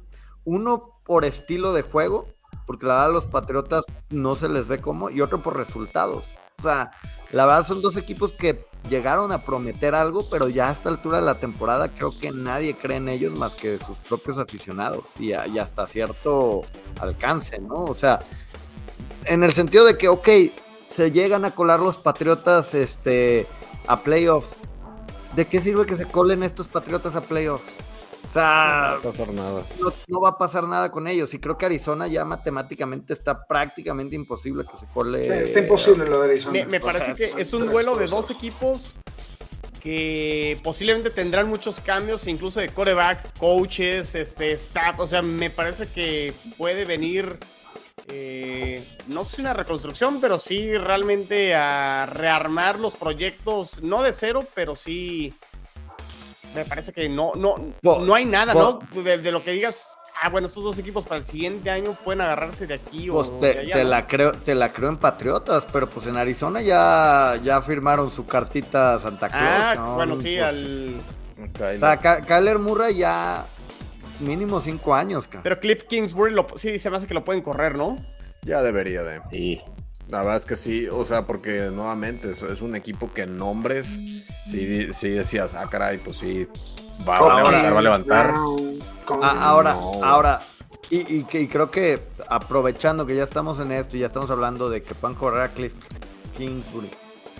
uno 0.43 0.97
por 1.05 1.25
estilo 1.25 1.73
de 1.73 1.81
juego, 1.81 2.27
porque 2.71 2.85
la 2.85 2.93
verdad 2.93 3.11
los 3.11 3.25
Patriotas 3.25 3.83
no 4.11 4.37
se 4.37 4.47
les 4.47 4.65
ve 4.65 4.79
como, 4.79 5.09
y 5.09 5.19
otro 5.19 5.43
por 5.43 5.57
resultados. 5.57 6.23
O 6.59 6.61
sea, 6.61 6.91
la 7.33 7.45
verdad 7.45 7.67
son 7.67 7.81
dos 7.81 7.97
equipos 7.97 8.31
que 8.31 8.65
llegaron 8.89 9.33
a 9.33 9.43
prometer 9.43 9.93
algo, 9.93 10.29
pero 10.29 10.47
ya 10.47 10.69
a 10.69 10.71
esta 10.71 10.87
altura 10.87 11.19
de 11.19 11.25
la 11.25 11.37
temporada 11.37 11.89
creo 11.89 12.17
que 12.17 12.31
nadie 12.31 12.77
cree 12.77 12.95
en 12.95 13.09
ellos 13.09 13.37
más 13.37 13.55
que 13.55 13.77
sus 13.77 13.97
propios 13.97 14.37
aficionados 14.37 15.19
y, 15.19 15.31
y 15.31 15.59
hasta 15.59 15.85
cierto 15.85 16.61
alcance, 17.01 17.59
¿no? 17.59 17.83
O 17.83 17.93
sea, 17.93 18.21
en 19.25 19.43
el 19.43 19.51
sentido 19.51 19.83
de 19.83 19.97
que, 19.97 20.07
ok, 20.07 20.29
se 20.87 21.11
llegan 21.11 21.43
a 21.43 21.53
colar 21.53 21.81
los 21.81 21.97
Patriotas 21.97 22.73
este, 22.73 23.47
a 23.85 24.01
playoffs. 24.01 24.55
¿De 25.35 25.45
qué 25.45 25.59
sirve 25.59 25.85
que 25.85 25.97
se 25.97 26.05
colen 26.05 26.41
estos 26.41 26.69
Patriotas 26.69 27.17
a 27.17 27.21
playoffs? 27.21 27.65
O 28.31 28.33
sea, 28.33 28.43
no 28.47 28.93
va 28.93 28.97
a 28.97 29.01
pasar 29.01 29.33
nada. 29.33 29.63
No, 30.07 30.21
va 30.21 30.29
a 30.29 30.37
pasar 30.37 30.67
nada 30.67 30.91
con 30.91 31.07
ellos. 31.07 31.33
Y 31.33 31.39
creo 31.39 31.57
que 31.57 31.65
Arizona 31.65 32.07
ya 32.07 32.23
matemáticamente 32.23 33.11
está 33.11 33.45
prácticamente 33.45 34.15
imposible 34.15 34.63
que 34.69 34.77
se 34.77 34.85
cole. 34.87 35.43
Está 35.43 35.59
imposible 35.59 36.05
lo 36.05 36.21
de 36.21 36.29
Arizona. 36.29 36.65
Me, 36.65 36.79
parece 36.79 37.13
que 37.15 37.33
es 37.41 37.51
un 37.51 37.67
duelo 37.67 37.97
de 37.97 38.07
dos 38.07 38.31
equipos 38.31 38.95
que 39.81 40.59
posiblemente 40.63 41.09
tendrán 41.09 41.49
muchos 41.49 41.79
cambios, 41.81 42.27
incluso 42.27 42.61
de 42.61 42.69
coreback, 42.69 43.37
coaches, 43.37 44.15
este, 44.15 44.53
staff. 44.53 44.99
O 44.99 45.07
sea, 45.07 45.21
me 45.21 45.49
parece 45.49 45.87
que 45.87 46.33
puede 46.57 46.85
venir, 46.85 47.37
eh, 48.07 48.87
no 49.07 49.25
sé 49.25 49.41
una 49.41 49.53
reconstrucción, 49.53 50.21
pero 50.21 50.37
sí 50.37 50.77
realmente 50.77 51.53
a 51.53 52.05
rearmar 52.05 52.79
los 52.79 52.95
proyectos, 52.95 53.83
no 53.83 54.03
de 54.03 54.13
cero, 54.13 54.45
pero 54.55 54.75
sí. 54.75 55.33
Me 56.53 56.65
parece 56.65 56.91
que 56.91 57.07
no, 57.07 57.31
no, 57.35 57.55
no 57.81 58.13
hay 58.13 58.25
nada, 58.25 58.53
¿no? 58.53 58.79
de 58.93 59.31
lo 59.31 59.43
que 59.43 59.51
digas, 59.51 59.97
ah, 60.21 60.29
bueno, 60.29 60.47
estos 60.47 60.63
dos 60.63 60.77
equipos 60.77 61.05
para 61.05 61.17
el 61.17 61.23
siguiente 61.23 61.69
año 61.69 61.95
pueden 62.03 62.21
agarrarse 62.21 62.67
de 62.67 62.73
aquí 62.75 63.09
o 63.09 63.13
pues 63.13 63.39
te, 63.39 63.53
de 63.53 63.59
allá, 63.73 63.83
la 63.83 64.07
creo, 64.07 64.33
te 64.33 64.55
la 64.55 64.69
creo 64.69 64.89
en 64.89 64.97
Patriotas, 64.97 65.65
pero 65.71 65.87
pues 65.87 66.07
en 66.07 66.17
Arizona 66.17 66.61
ya, 66.61 67.39
ya 67.43 67.61
firmaron 67.61 68.11
su 68.11 68.25
cartita 68.27 68.99
Santa 68.99 69.29
Claus. 69.29 69.77
Ah, 69.77 69.93
bueno, 69.95 70.15
sí, 70.17 70.37
pues, 70.37 70.41
al. 70.41 71.01
O 71.75 71.79
sea, 71.79 71.97
Kyler 72.21 72.59
Murray 72.59 72.97
ya 72.97 73.45
mínimo 74.19 74.61
cinco 74.61 74.93
años. 74.93 75.27
Pero 75.41 75.59
Cliff 75.59 75.83
Kingsbury 75.83 76.35
sí 76.55 76.77
se 76.77 76.89
me 76.89 76.97
hace 76.97 77.07
que 77.07 77.13
lo 77.13 77.25
pueden 77.25 77.41
correr, 77.41 77.75
¿no? 77.75 77.97
Ya 78.43 78.61
debería 78.61 79.03
de. 79.03 79.21
Sí. 79.31 79.61
La 80.11 80.19
verdad 80.19 80.35
es 80.35 80.45
que 80.45 80.57
sí, 80.57 80.87
o 80.89 81.05
sea, 81.05 81.25
porque 81.25 81.69
nuevamente 81.71 82.31
es, 82.31 82.41
es 82.41 82.61
un 82.61 82.75
equipo 82.75 83.13
que 83.13 83.23
en 83.23 83.37
nombres 83.37 83.87
sí, 84.45 84.91
sí 84.91 85.09
decías, 85.09 85.55
ah, 85.55 85.69
caray, 85.69 85.99
pues 85.99 86.17
sí, 86.17 86.47
va, 87.07 87.17
a 87.17 87.35
levantar, 87.37 87.73
va 87.73 87.79
a 87.79 87.81
levantar. 87.81 88.33
Ah, 89.21 89.37
ahora, 89.41 89.71
ahora, 89.71 90.41
y, 90.89 91.23
creo 91.23 91.71
que 91.71 92.01
aprovechando 92.27 93.05
que 93.05 93.15
ya 93.15 93.23
estamos 93.23 93.59
en 93.61 93.71
esto 93.71 93.95
y 93.95 94.01
ya 94.01 94.07
estamos 94.07 94.29
hablando 94.29 94.69
de 94.69 94.81
que 94.81 94.93
puedan 94.93 95.15
correr 95.15 95.43
a 95.43 95.47
Cliff 95.47 95.73
Kingsbury, 96.37 96.91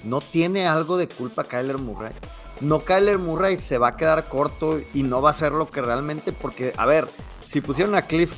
¿no 0.05 0.21
tiene 0.21 0.65
algo 0.65 0.97
de 0.97 1.09
culpa 1.09 1.43
Kyler 1.43 1.77
Murray? 1.77 2.13
No, 2.61 2.85
Kyler 2.85 3.17
Murray 3.17 3.57
se 3.57 3.77
va 3.77 3.89
a 3.89 3.97
quedar 3.97 4.29
corto 4.29 4.79
y 4.93 5.03
no 5.03 5.21
va 5.21 5.31
a 5.31 5.33
ser 5.33 5.51
lo 5.51 5.69
que 5.69 5.81
realmente, 5.81 6.31
porque, 6.31 6.73
a 6.77 6.85
ver, 6.85 7.09
si 7.47 7.59
pusieron 7.59 7.95
a 7.95 8.03
Cliff 8.03 8.33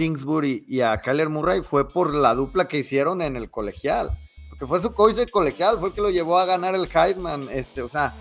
Kingsbury 0.00 0.64
y 0.66 0.80
a 0.80 0.96
Kyler 0.96 1.28
Murray 1.28 1.60
fue 1.60 1.86
por 1.86 2.14
la 2.14 2.34
dupla 2.34 2.66
que 2.66 2.78
hicieron 2.78 3.20
en 3.20 3.36
el 3.36 3.50
colegial, 3.50 4.18
porque 4.48 4.66
fue 4.66 4.80
su 4.80 4.94
coach 4.94 5.14
de 5.14 5.26
colegial, 5.26 5.78
fue 5.78 5.90
el 5.90 5.94
que 5.94 6.00
lo 6.00 6.08
llevó 6.08 6.38
a 6.38 6.46
ganar 6.46 6.74
el 6.74 6.88
Heisman, 6.90 7.50
este, 7.50 7.82
o 7.82 7.88
sea, 7.90 8.14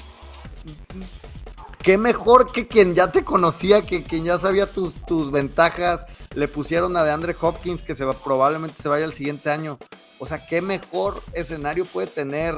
qué 1.82 1.98
mejor 1.98 2.52
que 2.52 2.68
quien 2.68 2.96
ya 2.96 3.14
te 3.14 3.24
conocía, 3.24 3.84
que 3.84 4.04
quien 4.04 4.26
ya 4.26 4.38
sabía 4.38 4.70
tus, 4.74 4.96
tus 5.06 5.32
ventajas, 5.32 6.06
le 6.36 6.50
pusieron 6.50 6.98
a 6.98 7.06
DeAndre 7.06 7.34
Hopkins 7.40 7.82
que 7.82 7.96
se 7.96 8.04
va, 8.04 8.12
probablemente 8.12 8.82
se 8.82 8.90
vaya 8.90 9.06
el 9.06 9.14
siguiente 9.14 9.50
año. 9.50 9.80
O 10.20 10.26
sea, 10.26 10.46
qué 10.46 10.62
mejor 10.62 11.24
escenario 11.32 11.86
puede 11.86 12.08
tener. 12.08 12.56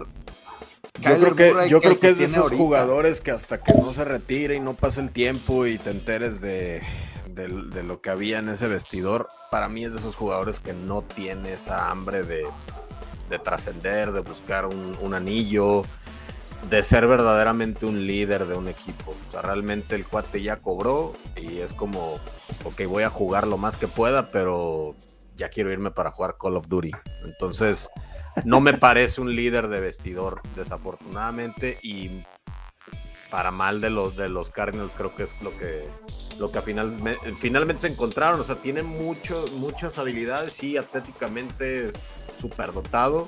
Yo 0.99 1.15
creo 1.15 1.36
que, 1.36 1.69
yo 1.69 1.80
creo 1.80 1.99
que, 1.99 2.09
es 2.09 2.17
de 2.17 2.26
esos 2.26 2.51
jugadores 2.51 3.22
que 3.22 3.30
hasta 3.30 3.61
que 3.61 3.72
no 3.72 3.93
se 3.93 4.03
retire 4.03 4.55
y 4.55 4.59
no 4.59 4.74
pase 4.74 4.99
el 4.99 5.11
tiempo 5.11 5.67
y 5.67 5.78
te 5.78 5.91
enteres 5.91 6.41
de, 6.41 6.82
lo 7.36 8.01
que 8.01 8.09
había 8.09 8.39
en 8.39 8.49
ese 8.49 8.67
vestidor, 8.67 9.27
para 9.49 9.69
mí 9.69 9.84
es 9.86 9.93
de 9.93 9.99
esos 9.99 10.15
jugadores 10.15 10.59
que 10.59 10.73
no 10.73 11.01
tiene 11.01 11.53
esa 11.53 11.89
hambre 11.89 12.23
de, 12.23 12.45
trascender, 13.43 14.11
de 14.11 14.21
buscar 14.21 14.65
un, 14.65 14.97
un 15.01 15.13
anillo, 15.13 15.84
de 16.69 16.84
ser 16.84 17.07
verdaderamente 17.07 17.86
un 17.86 18.05
líder 18.05 18.45
de 18.45 18.55
un 18.55 18.67
equipo. 18.67 19.15
O 19.27 19.32
sea, 19.32 19.41
realmente 19.41 19.95
el 19.95 20.05
cuate 20.05 20.41
ya 20.41 20.57
cobró 20.57 21.13
y 21.36 21.57
es 21.59 21.73
como, 21.73 22.19
ok, 22.63 22.86
voy 22.88 23.03
a 23.03 23.09
jugar 23.09 23.47
lo 23.47 23.57
más 23.57 23.77
que 23.77 23.88
pueda, 23.88 24.32
pero 24.32 24.95
ya 25.36 25.49
quiero 25.49 25.71
irme 25.71 25.91
para 25.91 26.11
jugar 26.11 26.38
Call 26.39 26.57
of 26.57 26.67
Duty. 26.67 26.91
Entonces, 27.25 27.89
no 28.45 28.61
me 28.61 28.73
parece 28.73 29.21
un 29.21 29.36
líder 29.36 29.67
de 29.67 29.79
vestidor, 29.79 30.41
desafortunadamente, 30.55 31.79
y 31.82 32.23
para 33.29 33.51
mal 33.51 33.82
de 33.82 33.89
los, 33.89 34.15
de 34.15 34.29
los 34.29 34.49
Cardinals 34.49 34.93
creo 34.95 35.15
que 35.15 35.23
es 35.23 35.41
lo 35.41 35.57
que, 35.57 35.88
lo 36.42 36.52
que 36.52 36.62
final, 36.62 36.98
finalmente 37.38 37.82
se 37.84 37.88
encontraron. 37.88 38.42
O 38.42 38.44
sea, 38.44 38.56
tiene 38.62 38.84
mucho, 38.84 39.46
muchas 39.54 39.98
habilidades, 39.98 40.62
y 40.64 40.76
atléticamente 40.76 41.88
es 41.88 41.94
súper 42.39 42.74
dotado 42.74 43.28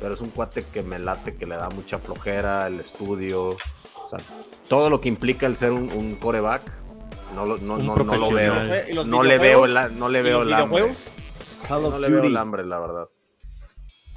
pero 0.00 0.14
es 0.14 0.20
un 0.20 0.30
cuate 0.30 0.64
que 0.64 0.82
me 0.82 0.98
late, 0.98 1.36
que 1.36 1.46
le 1.46 1.56
da 1.56 1.70
mucha 1.70 1.98
flojera, 1.98 2.66
el 2.66 2.80
estudio, 2.80 3.50
o 3.50 4.08
sea, 4.08 4.20
todo 4.68 4.90
lo 4.90 5.00
que 5.00 5.08
implica 5.08 5.46
el 5.46 5.56
ser 5.56 5.72
un, 5.72 6.16
coreback, 6.16 6.62
no 7.34 7.46
lo, 7.46 7.58
no, 7.58 7.78
no, 7.78 7.96
lo 7.96 8.30
veo. 8.30 8.54
No 9.04 9.22
le 9.22 9.38
veo, 9.38 9.66
no 9.66 10.08
le 10.08 10.22
veo 10.22 10.42
el 10.42 10.52
hambre. 10.52 10.94
No 11.68 11.98
le 11.98 12.10
veo 12.10 12.24
el 12.24 12.36
hambre, 12.36 12.64
la 12.64 12.78
verdad. 12.78 13.08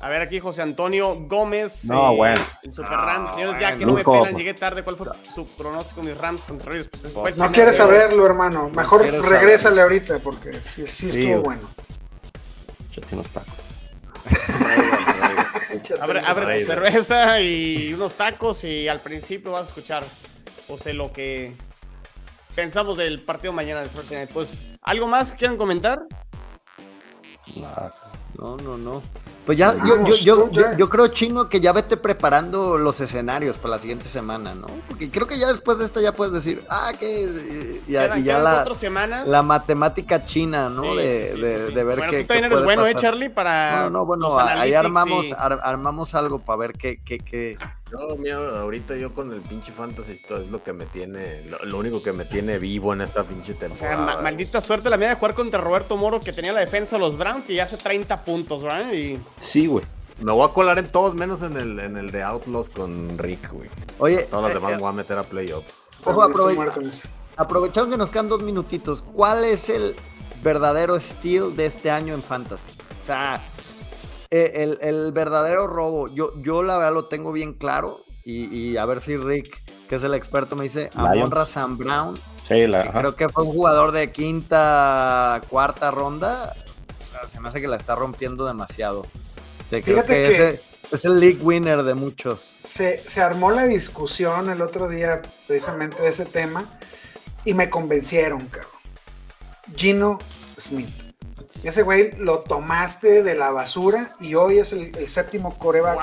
A 0.02 0.08
ver 0.08 0.22
aquí 0.22 0.40
José 0.40 0.62
Antonio 0.62 1.16
Gómez. 1.22 1.84
No, 1.86 2.14
eh, 2.14 2.16
bueno. 2.16 2.42
En 2.64 2.72
Super 2.72 2.92
Rams. 2.92 3.32
Señores, 3.32 3.60
ya 3.60 3.78
que 3.78 3.86
no 3.86 3.94
me 3.94 4.04
pelan, 4.04 4.36
llegué 4.36 4.54
tarde. 4.54 4.84
¿Cuál 4.84 4.96
fue 4.96 5.08
su 5.34 5.46
pronóstico 5.48 6.02
mis 6.02 6.18
Rams 6.18 6.44
contra 6.44 6.70
Raiders? 6.70 6.90
Pues 7.14 7.38
no 7.38 7.52
quieres 7.52 7.76
saberlo, 7.76 8.26
hermano. 8.26 8.70
Mejor 8.70 9.02
regrésale 9.02 9.82
ahorita 9.82 10.20
porque 10.20 10.54
sí, 10.54 10.88
sí 10.88 11.10
estuvo 11.10 11.42
bueno. 11.42 11.70
Yo 12.92 13.02
tengo 13.02 13.22
unos 13.22 13.30
tacos. 13.32 13.66
abre, 16.02 16.22
abre 16.26 16.66
cerveza 16.66 17.40
y 17.42 17.94
unos 17.94 18.16
tacos 18.16 18.64
y 18.64 18.88
al 18.88 19.02
principio 19.02 19.52
vas 19.52 19.64
a 19.64 19.68
escuchar, 19.68 20.04
José, 20.68 20.94
lo 20.94 21.12
que 21.12 21.54
pensamos 22.56 22.98
del 22.98 23.20
partido 23.20 23.54
mañana 23.54 23.82
de 23.82 23.90
First 23.90 24.12
Pues, 24.34 24.58
¿algo 24.82 25.08
más 25.08 25.32
que 25.32 25.38
quieran 25.38 25.58
comentar? 25.58 26.00
No, 28.36 28.58
no, 28.58 28.78
no. 28.78 29.02
Pues 29.50 29.58
ya, 29.58 29.74
yo, 29.84 30.06
yo, 30.06 30.52
yo, 30.52 30.78
yo, 30.78 30.88
creo, 30.90 31.08
Chino, 31.08 31.50
que 31.50 31.60
ya 31.60 31.74
vete 31.74 31.98
preparando 31.98 32.78
los 32.78 33.02
escenarios 33.02 33.58
para 33.58 33.78
la 33.78 33.80
siguiente 33.80 34.06
semana, 34.06 34.54
¿no? 34.54 34.68
Porque 34.88 35.10
creo 35.10 35.26
que 35.26 35.40
ya 35.40 35.48
después 35.48 35.80
de 35.80 35.86
esta 35.86 36.00
ya 36.02 36.12
puedes 36.12 36.32
decir, 36.32 36.64
ah, 36.70 36.92
que. 37.00 37.82
Y, 37.88 37.92
ya 37.92 38.16
la, 38.38 38.64
la 39.26 39.42
matemática 39.42 40.24
china, 40.24 40.70
¿no? 40.70 40.94
de, 40.94 41.34
de, 41.34 41.84
ver 41.84 41.98
bueno, 41.98 42.12
qué. 42.12 42.22
Tú 42.22 42.28
también 42.28 42.46
eres 42.46 42.64
bueno, 42.64 42.86
¿eh, 42.86 42.94
Charlie? 42.94 43.30
Para. 43.30 43.86
No, 43.86 43.90
no, 43.90 44.06
bueno, 44.06 44.38
ahí 44.38 44.76
armamos, 44.76 45.26
armamos 45.36 46.14
algo 46.14 46.38
para 46.38 46.58
ver 46.58 46.74
qué, 46.74 47.00
qué, 47.04 47.18
qué, 47.18 47.58
no, 47.92 48.16
mira, 48.18 48.62
ahorita 48.62 48.96
yo 48.96 49.14
con 49.14 49.32
el 49.34 49.42
pinche 49.42 49.72
Fantasy 49.72 50.14
esto 50.14 50.38
es 50.38 50.50
lo 50.50 50.64
que 50.64 50.74
me 50.74 50.86
tiene, 50.86 51.44
lo, 51.64 51.78
único 51.78 52.04
que 52.04 52.14
me 52.14 52.26
tiene 52.26 52.58
vivo 52.60 52.94
en 52.94 53.02
esta 53.02 53.24
pinche 53.24 53.54
temporada. 53.54 54.22
maldita 54.22 54.62
suerte 54.62 54.90
la 54.90 54.98
mía 54.98 55.10
de 55.10 55.16
jugar 55.16 55.36
contra 55.36 55.60
Roberto 55.60 55.98
Moro 55.98 56.20
que 56.20 56.34
tenía 56.34 56.54
la 56.54 56.60
defensa 56.60 56.96
de 56.96 57.00
los 57.02 57.18
Browns 57.18 57.50
y 57.50 57.60
hace 57.60 57.78
30 57.78 58.24
puntos, 58.24 58.64
¿verdad? 58.64 58.92
Y... 58.94 59.20
Sí, 59.40 59.68
güey. 59.68 59.86
Me 60.22 60.34
voy 60.34 60.48
a 60.48 60.52
colar 60.52 60.78
en 60.78 60.92
todos 60.92 61.16
menos 61.16 61.42
en 61.42 61.56
el, 61.56 61.80
en 61.80 61.96
el 61.96 62.12
de 62.12 62.24
Outlaws 62.24 62.70
con 62.70 63.18
Rick, 63.18 63.52
güey. 63.52 63.70
Oye. 64.00 64.24
Todos 64.24 64.44
los 64.44 64.52
eh, 64.52 64.56
demás 64.56 64.72
me 64.72 64.78
voy 64.78 64.90
a 64.90 64.94
meter 64.94 65.18
a 65.18 65.24
playoffs. 65.24 65.88
Ojo, 66.04 66.24
aprovechando 67.38 67.92
que 67.92 67.98
nos 67.98 68.10
quedan 68.10 68.28
dos 68.28 68.44
minutitos, 68.44 69.02
¿cuál 69.14 69.46
es 69.46 69.70
el 69.70 69.96
verdadero 70.44 71.00
steal 71.00 71.56
de 71.56 71.68
este 71.68 71.90
año 71.90 72.14
en 72.14 72.22
Fantasy? 72.22 72.74
O 73.02 73.06
sea, 73.06 73.42
eh, 74.32 74.78
el, 74.82 75.12
verdadero 75.12 75.68
robo, 75.68 76.08
yo, 76.08 76.32
yo 76.42 76.62
la 76.62 76.78
verdad 76.78 76.94
lo 76.94 77.06
tengo 77.06 77.32
bien 77.32 77.54
claro. 77.54 78.06
Y, 78.24 78.78
a 78.78 78.86
ver 78.86 79.02
si 79.02 79.18
Rick, 79.18 79.60
que 79.88 79.96
es 79.96 80.04
el 80.04 80.14
experto, 80.14 80.56
me 80.56 80.66
dice 80.66 80.92
Amon 80.94 81.34
Sam 81.48 81.80
Brown. 81.80 82.16
Sí, 82.44 82.66
creo 82.94 83.16
que 83.16 83.28
fue 83.28 83.44
un 83.44 83.52
jugador 83.52 83.92
de 83.92 84.12
quinta, 84.12 85.42
cuarta 85.50 85.90
ronda. 85.90 86.56
Se 87.28 87.40
me 87.40 87.50
hace 87.50 87.60
que 87.60 87.68
la 87.68 87.78
está 87.78 87.96
rompiendo 87.96 88.46
demasiado. 88.46 89.08
Fíjate 89.70 90.14
que, 90.14 90.62
es, 90.92 91.06
el, 91.06 91.20
league 91.20 91.40
winner 91.42 91.82
de 91.82 91.96
muchos. 91.96 92.40
Se, 92.60 93.04
se 93.08 93.22
armó 93.22 93.50
la 93.50 93.66
discusión 93.66 94.52
el 94.52 94.62
otro 94.62 94.88
día 94.88 95.24
precisamente 95.48 96.04
de 96.04 96.10
ese 96.10 96.26
tema 96.26 96.78
y 97.46 97.56
me 97.56 97.70
convencieron, 97.70 98.46
cabrón. 98.48 98.72
Gino 99.76 100.20
Smith. 100.56 101.09
Ese 101.64 101.82
güey 101.82 102.12
lo 102.18 102.40
tomaste 102.40 103.22
de 103.22 103.36
la 103.36 103.52
basura 103.52 104.10
y 104.22 104.36
hoy 104.36 104.60
es 104.60 104.72
el, 104.72 105.08
séptimo 105.08 105.58
coreback 105.58 106.00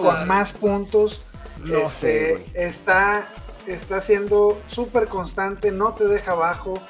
con 0.00 0.26
más 0.26 0.52
puntos. 0.52 1.20
este, 1.64 2.44
está, 2.54 3.26
está 3.66 4.00
siendo 4.00 4.60
súper 4.66 5.06
constante, 5.06 5.70
no 5.70 5.94
te 5.94 6.06
deja 6.08 6.32
abajo. 6.32 6.80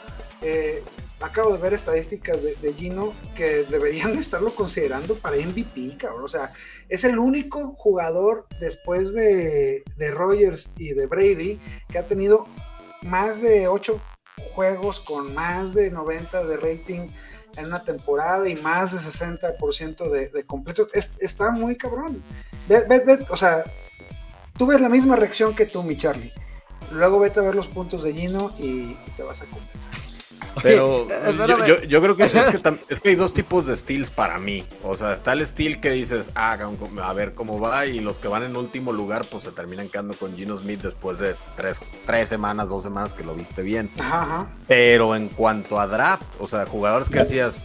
Eh, 0.41 0.83
acabo 1.21 1.53
de 1.53 1.59
ver 1.59 1.75
estadísticas 1.75 2.41
de, 2.43 2.75
Gino 2.75 3.15
que 3.35 3.65
deberían 3.65 4.15
de 4.15 4.21
estarlo 4.21 4.55
considerando 4.55 5.17
para 5.19 5.37
MVP, 5.37 5.97
cabrón. 5.99 6.25
O 6.25 6.29
sea, 6.29 6.53
es 6.89 7.05
el 7.05 7.19
único 7.19 7.75
jugador 7.77 8.47
después 8.61 9.13
de, 9.13 9.83
de 9.97 10.11
Rogers 10.11 10.71
y 10.77 10.95
de 10.95 11.07
Brady 11.07 11.61
que 11.89 11.99
ha 11.99 12.07
tenido 12.07 12.47
más 13.03 13.43
de 13.43 13.69
8 13.69 14.01
juegos 14.55 15.01
con 15.01 15.35
más 15.35 15.75
de 15.75 15.91
90 15.91 16.45
de 16.45 16.57
rating 16.57 17.09
en 17.57 17.67
una 17.67 17.83
temporada 17.83 18.49
y 18.49 18.57
más 18.57 18.93
de 18.93 18.99
60% 18.99 20.11
de, 20.11 20.29
de 20.29 20.45
completo. 20.45 20.87
está 20.93 21.51
muy 21.51 21.77
cabrón. 21.77 22.23
o 23.31 23.37
sea, 23.37 23.65
tú 24.59 24.67
ves 24.67 24.81
la 24.81 24.89
misma 24.89 25.17
reacción 25.17 25.55
que 25.55 25.67
tú, 25.67 25.83
mi 25.83 25.97
Charlie. 25.97 26.33
Luego 26.93 27.19
vete 27.19 27.41
a 27.41 27.43
ver 27.43 27.55
los 27.55 27.69
puntos 27.69 28.03
de 28.03 28.13
Gino 28.13 28.53
y, 28.59 28.95
te 29.17 29.23
vas 29.23 29.43
a 29.43 29.47
convencer. 29.47 29.93
Pero 30.63 31.07
yo, 31.89 32.03
creo 32.03 32.17
que, 32.17 32.25
es, 32.25 32.33
que 32.33 32.61
es 32.89 33.01
que 33.01 33.09
hay 33.11 33.15
dos 33.15 33.33
tipos 33.33 33.67
de 33.67 33.77
steals 33.77 34.11
para 34.11 34.39
mí. 34.39 34.65
O 34.83 34.97
sea, 34.97 35.15
está 35.15 35.33
el 35.33 35.47
steel 35.47 35.81
que 35.81 35.91
dices, 35.91 36.31
ah, 36.35 36.59
a 37.03 37.13
ver 37.13 37.35
cómo 37.35 37.61
va, 37.61 37.87
y 37.87 38.01
los 38.01 38.19
que 38.19 38.29
van 38.29 38.43
en 38.43 38.57
último 38.57 38.93
lugar, 38.93 39.29
pues 39.31 39.45
se 39.45 39.53
terminan 39.53 39.89
quedando 39.89 40.15
con 40.15 40.37
Gino 40.37 40.57
Smith 40.57 40.81
después 40.83 41.19
de 41.19 41.35
tres, 41.57 41.81
tres 42.07 42.29
semanas, 42.29 42.69
dos 42.69 42.83
semanas 42.83 43.13
que 43.13 43.25
lo 43.25 43.35
viste 43.35 43.63
bien. 43.63 43.91
Pero 44.67 45.15
en 45.15 45.29
cuanto 45.29 45.79
a 45.79 45.87
draft, 45.87 46.29
o 46.39 46.49
sea, 46.49 46.67
jugadores 46.67 47.09
que 47.09 47.19
decías, 47.19 47.61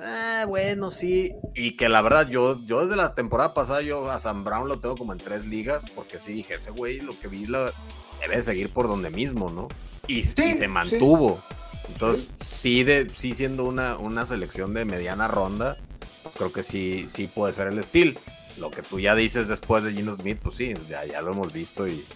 ah, 0.00 0.44
bueno, 0.48 0.90
sí. 0.90 1.32
Y 1.54 1.76
que 1.76 1.88
la 1.88 2.02
verdad, 2.02 2.28
yo, 2.28 2.64
yo 2.64 2.82
desde 2.82 2.96
la 2.96 3.14
temporada 3.14 3.54
pasada, 3.54 3.82
yo 3.82 4.10
a 4.10 4.18
Sam 4.18 4.44
Brown 4.44 4.68
lo 4.68 4.80
tengo 4.80 4.96
como 4.96 5.12
en 5.12 5.18
tres 5.18 5.44
ligas, 5.44 5.84
porque 5.94 6.18
sí 6.18 6.32
dije, 6.32 6.54
ese 6.54 6.70
güey, 6.70 7.00
lo 7.00 7.18
que 7.18 7.28
vi, 7.28 7.46
la, 7.46 7.72
debe 8.20 8.42
seguir 8.42 8.72
por 8.72 8.88
donde 8.88 9.10
mismo, 9.10 9.50
¿no? 9.50 9.68
Y, 10.06 10.24
se 10.24 10.66
mantuvo. 10.66 11.42
Entonces, 11.88 12.28
sí, 12.40 12.84
de, 12.84 13.08
sí 13.10 13.34
siendo 13.34 13.64
una, 13.64 13.96
una 13.96 14.26
selección 14.26 14.74
de 14.74 14.84
mediana 14.84 15.28
ronda, 15.28 15.76
pues 16.22 16.34
creo 16.36 16.52
que 16.52 16.62
sí, 16.62 17.06
sí 17.08 17.26
puede 17.26 17.52
ser 17.52 17.68
el 17.68 17.78
estilo. 17.78 18.18
Lo 18.56 18.70
que 18.70 18.82
tú 18.82 19.00
ya 19.00 19.14
dices 19.14 19.48
después 19.48 19.82
de 19.84 19.92
Gino 19.92 20.14
Smith, 20.16 20.38
pues 20.42 20.56
sí, 20.56 20.74
ya, 20.88 21.04
ya 21.04 21.20
lo 21.20 21.32
hemos 21.32 21.52
visto 21.52 21.88
y, 21.88 22.06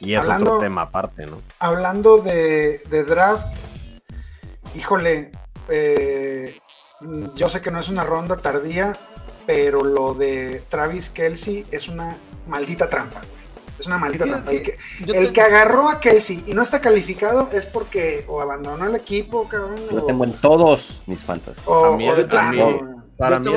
y 0.00 0.14
es 0.14 0.26
otro 0.26 0.60
tema 0.60 0.82
aparte, 0.82 1.26
¿no? 1.26 1.42
Hablando 1.58 2.18
de, 2.18 2.82
de 2.90 3.04
draft, 3.04 3.58
híjole, 4.74 5.32
eh, 5.68 6.58
yo 7.34 7.48
sé 7.48 7.60
que 7.60 7.70
no 7.70 7.80
es 7.80 7.88
una 7.88 8.04
ronda 8.04 8.36
tardía, 8.36 8.96
pero 9.46 9.82
lo 9.82 10.14
de 10.14 10.62
Travis 10.68 11.10
Kelsey 11.10 11.64
es 11.70 11.88
una 11.88 12.18
maldita 12.46 12.90
trampa, 12.90 13.22
Es 13.78 13.86
una 13.86 13.98
maldita 13.98 14.26
trampa. 14.26 14.50
el, 14.50 15.32
que, 15.32 15.40
agarró 15.40 15.88
a 15.88 16.00
Kelsey 16.00 16.42
y 16.46 16.54
no 16.54 16.62
está 16.62 16.80
calificado 16.80 17.48
es 17.52 17.66
porque 17.66 18.24
o 18.26 18.40
abandonó 18.40 18.86
el 18.86 18.94
equipo, 18.96 19.48
cabrón. 19.48 19.80
Lo 19.90 20.04
tengo 20.04 20.24
en 20.24 20.32
todos 20.34 21.02
mis 21.06 21.24
fantasmas. 21.24 21.66
O, 21.66 21.96
de 21.96 22.24
para 23.16 23.40
mí, 23.40 23.50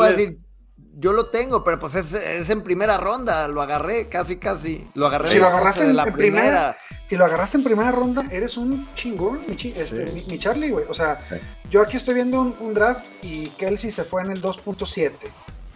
yo 1.01 1.13
lo 1.13 1.27
tengo, 1.27 1.63
pero 1.63 1.79
pues 1.79 1.95
es, 1.95 2.49
en 2.49 2.63
primera 2.63 2.97
ronda, 2.97 3.47
lo 3.47 3.61
agarré 3.61 4.09
casi 4.09 4.37
casi. 4.37 4.87
Lo 4.93 5.07
agarré 5.07 5.31
si 5.31 5.39
lo 5.39 5.47
agarraste 5.47 5.85
en, 5.85 5.95
la 5.95 6.05
primera. 6.05 6.77
Si 7.05 7.15
lo 7.15 7.25
agarraste 7.25 7.57
en 7.57 7.63
primera 7.63 7.91
ronda, 7.91 8.23
eres 8.31 8.57
un 8.57 8.93
chingón, 8.93 9.41
mi, 9.47 9.55
este, 9.55 10.37
Charlie, 10.37 10.69
güey. 10.69 10.85
O 10.89 10.93
sea, 10.93 11.19
yo 11.69 11.81
aquí 11.81 11.97
estoy 11.97 12.13
viendo 12.13 12.41
un, 12.41 12.73
draft 12.73 13.05
y 13.21 13.49
Kelsey 13.51 13.91
se 13.91 14.03
fue 14.03 14.21
en 14.21 14.31
el 14.31 14.41
2.7. 14.41 15.11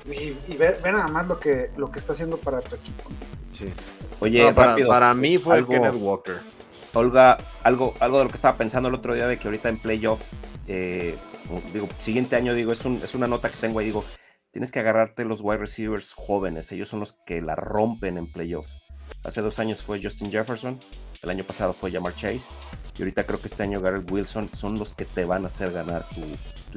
Y, 0.06 0.56
ve, 0.56 0.78
nada 0.84 1.08
más 1.08 1.28
lo 1.28 1.39
que, 1.39 1.72
lo 1.78 1.91
que 1.91 2.00
está 2.00 2.14
haciendo 2.14 2.38
para 2.38 2.62
tu 2.62 2.76
equipo. 2.76 3.04
Sí. 3.52 3.66
Oye, 4.20 4.53
para, 4.53 5.13
mí 5.13 5.38
fue 5.38 5.57
el 5.57 5.68
Kenneth 5.68 5.95
Walker. 5.95 6.39
Olga, 6.93 7.38
algo, 7.63 7.93
algo 7.99 8.20
de 8.20 8.24
lo 8.24 8.30
que 8.30 8.38
estaba 8.38 8.57
pensando 8.57 8.88
el 8.88 8.95
otro 8.95 9.13
día 9.13 9.28
de 9.28 9.38
que 9.38 9.47
ahorita 9.49 9.68
en 9.68 9.80
playoffs, 9.80 10.36
eh, 10.68 11.18
digo, 11.74 11.89
siguiente 11.97 12.38
año, 12.38 12.53
digo, 12.53 12.72
es, 12.72 12.86
un, 12.86 13.01
es 13.03 13.13
una 13.13 13.28
nota 13.28 13.49
que 13.49 13.57
tengo 13.57 13.80
ahí, 13.80 13.88
digo, 13.88 14.05
tienes 14.51 14.72
que 14.72 14.80
agarrarte 14.80 15.26
los 15.26 15.41
wide 15.41 15.57
receivers 15.57 16.13
jóvenes, 16.13 16.72
ellos 16.72 16.88
son 16.88 17.01
los 17.01 17.18
que 17.26 17.41
la 17.41 17.55
rompen 17.55 18.18
en 18.18 18.32
playoffs. 18.32 18.80
Hace 19.26 19.41
dos 19.41 19.59
años 19.59 19.84
fue 19.84 20.01
Justin 20.01 20.32
Jefferson, 20.32 20.80
el 21.22 21.30
año 21.30 21.43
pasado 21.43 21.74
fue 21.74 21.91
Jamar 21.91 22.16
Chase, 22.16 22.55
y 22.97 23.01
ahorita 23.01 23.26
creo 23.26 23.41
que 23.41 23.49
este 23.49 23.63
año 23.63 23.82
Garrett 23.82 24.09
Wilson 24.09 24.49
son 24.53 24.80
los 24.80 24.95
que 24.95 25.03
te 25.03 25.26
van 25.26 25.43
a 25.43 25.47
hacer 25.47 25.74
ganar 25.74 26.07
tu, 26.09 26.22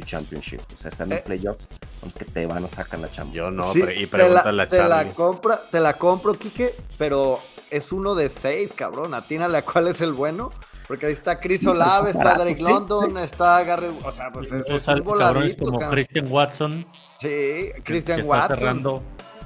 championship. 0.02 0.60
O 0.72 0.76
sea, 0.76 0.88
están 0.88 1.12
en 1.12 1.18
eh. 1.18 1.22
playoffs, 1.24 1.68
los 2.02 2.14
que 2.14 2.24
te 2.24 2.46
van 2.46 2.64
a 2.64 2.68
sacar 2.68 3.00
la 3.00 3.10
championship. 3.10 3.38
Yo 3.38 3.50
no, 3.50 3.72
y 3.74 4.06
pregúntale 4.06 4.62
a 4.62 4.68
Charlie. 4.68 4.82
Te 4.82 4.88
la, 4.88 5.14
compra, 5.14 5.60
te 5.70 5.80
la 5.80 5.94
compro, 5.94 6.34
Kike, 6.34 6.74
pero 6.96 7.40
es 7.70 7.92
uno 7.92 8.14
de 8.14 8.30
seis, 8.30 8.70
cabrón. 8.74 9.14
Atínale 9.14 9.58
a 9.58 9.64
cuál 9.64 9.88
es 9.88 10.00
el 10.00 10.12
bueno. 10.12 10.50
Porque 10.88 11.04
ahí 11.04 11.12
está 11.12 11.38
Chris 11.38 11.66
Olave, 11.66 12.12
está 12.12 12.34
Drake 12.34 12.62
London, 12.62 13.18
está 13.18 13.62
Garrett. 13.62 13.92
O 14.02 14.10
sea, 14.10 14.32
pues 14.32 14.50
es, 14.50 14.66
es 14.70 14.88
un 14.88 15.04
voladito. 15.04 15.66
como 15.66 15.78
Christian 15.90 16.32
Watson. 16.32 16.86
Sí, 17.20 17.70
Christian 17.84 18.24
Watson. 18.24 19.02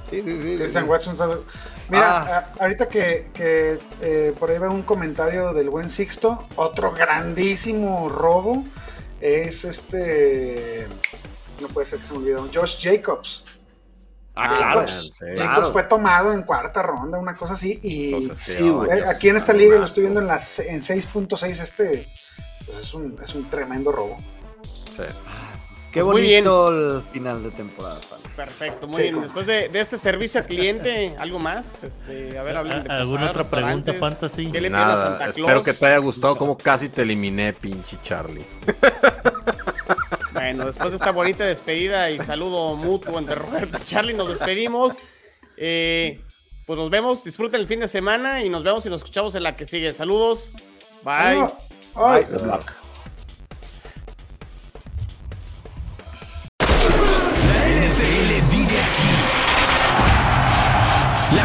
Sí, 0.09 0.21
sí, 0.21 0.41
sí. 0.41 0.55
Christian 0.57 0.87
Watson. 0.87 1.17
Mira, 1.89 2.37
ah. 2.37 2.53
ahorita 2.61 2.87
que, 2.87 3.29
que 3.33 3.77
eh, 4.01 4.33
por 4.39 4.51
ahí 4.51 4.57
veo 4.57 4.71
un 4.71 4.83
comentario 4.83 5.53
del 5.53 5.69
buen 5.69 5.89
Sixto, 5.89 6.47
otro 6.55 6.93
grandísimo 6.93 8.07
robo 8.07 8.63
es 9.23 9.63
este. 9.63 10.87
No 11.61 11.69
puede 11.69 11.87
ser 11.87 11.99
que 11.99 12.05
se 12.05 12.11
me 12.11 12.19
olvide. 12.19 12.35
Josh 12.53 12.77
Jacobs. 12.77 13.45
Ah, 14.35 14.53
claro. 14.57 14.85
Jacobs 15.37 15.71
fue 15.71 15.83
tomado 15.83 16.33
en 16.33 16.43
cuarta 16.43 16.81
ronda, 16.81 17.17
una 17.19 17.35
cosa 17.35 17.53
así. 17.53 17.79
Y 17.83 18.29
aquí 19.07 19.29
en 19.29 19.37
esta 19.37 19.53
liga 19.53 19.77
lo 19.77 19.85
estoy 19.85 20.01
viendo 20.01 20.19
en, 20.19 20.27
las, 20.27 20.59
en 20.59 20.81
6.6. 20.81 21.61
Este 21.61 22.09
pues 22.65 22.79
es, 22.79 22.93
un, 22.93 23.17
es 23.23 23.33
un 23.33 23.49
tremendo 23.49 23.93
robo. 23.93 24.17
Sí. 24.89 25.03
Qué 25.91 26.03
pues 26.03 26.05
bonito 26.05 26.69
el 26.69 27.03
final 27.11 27.43
de 27.43 27.51
temporada. 27.51 28.01
Perfecto, 28.35 28.87
muy 28.87 29.03
bien. 29.03 29.21
Después 29.21 29.45
de, 29.45 29.69
de, 29.69 29.79
este 29.79 29.97
servicio 29.97 30.41
al 30.41 30.47
cliente, 30.47 31.15
¿algo 31.19 31.39
más? 31.39 31.83
Este, 31.83 32.37
a 32.37 32.43
ver, 32.43 32.57
hablen 32.57 32.83
de 32.83 32.89
¿Alguna 32.89 33.29
otra 33.29 33.43
pregunta, 33.43 33.93
Fantasy? 33.93 34.51
¿Qué 34.51 34.61
le 34.61 34.69
Nada, 34.69 35.09
Santa 35.09 35.31
Claus? 35.31 35.37
espero 35.37 35.63
que 35.63 35.73
te 35.73 35.85
haya 35.85 35.97
gustado 35.97 36.35
como 36.35 36.57
casi 36.57 36.89
te 36.89 37.03
eliminé, 37.03 37.53
pinche 37.53 37.97
Charlie. 38.01 38.45
Bueno, 40.33 40.65
después 40.65 40.89
de 40.89 40.97
esta 40.97 41.11
bonita 41.11 41.45
despedida 41.45 42.09
y 42.09 42.17
saludo 42.17 42.75
mutuo 42.75 43.19
entre 43.19 43.35
Roberto 43.35 43.77
y 43.81 43.85
Charlie, 43.85 44.13
nos 44.13 44.29
despedimos. 44.29 44.93
Eh, 45.57 46.21
pues 46.65 46.77
nos 46.77 46.89
vemos, 46.89 47.23
disfruten 47.23 47.61
el 47.61 47.67
fin 47.67 47.79
de 47.79 47.87
semana 47.87 48.43
y 48.43 48.49
nos 48.49 48.63
vemos 48.63 48.85
y 48.85 48.89
nos 48.89 48.97
escuchamos 49.01 49.35
en 49.35 49.43
la 49.43 49.55
que 49.55 49.65
sigue. 49.65 49.93
Saludos. 49.93 50.51
Bye. 51.03 51.49
Bye. 51.95 52.25
Good 52.25 52.82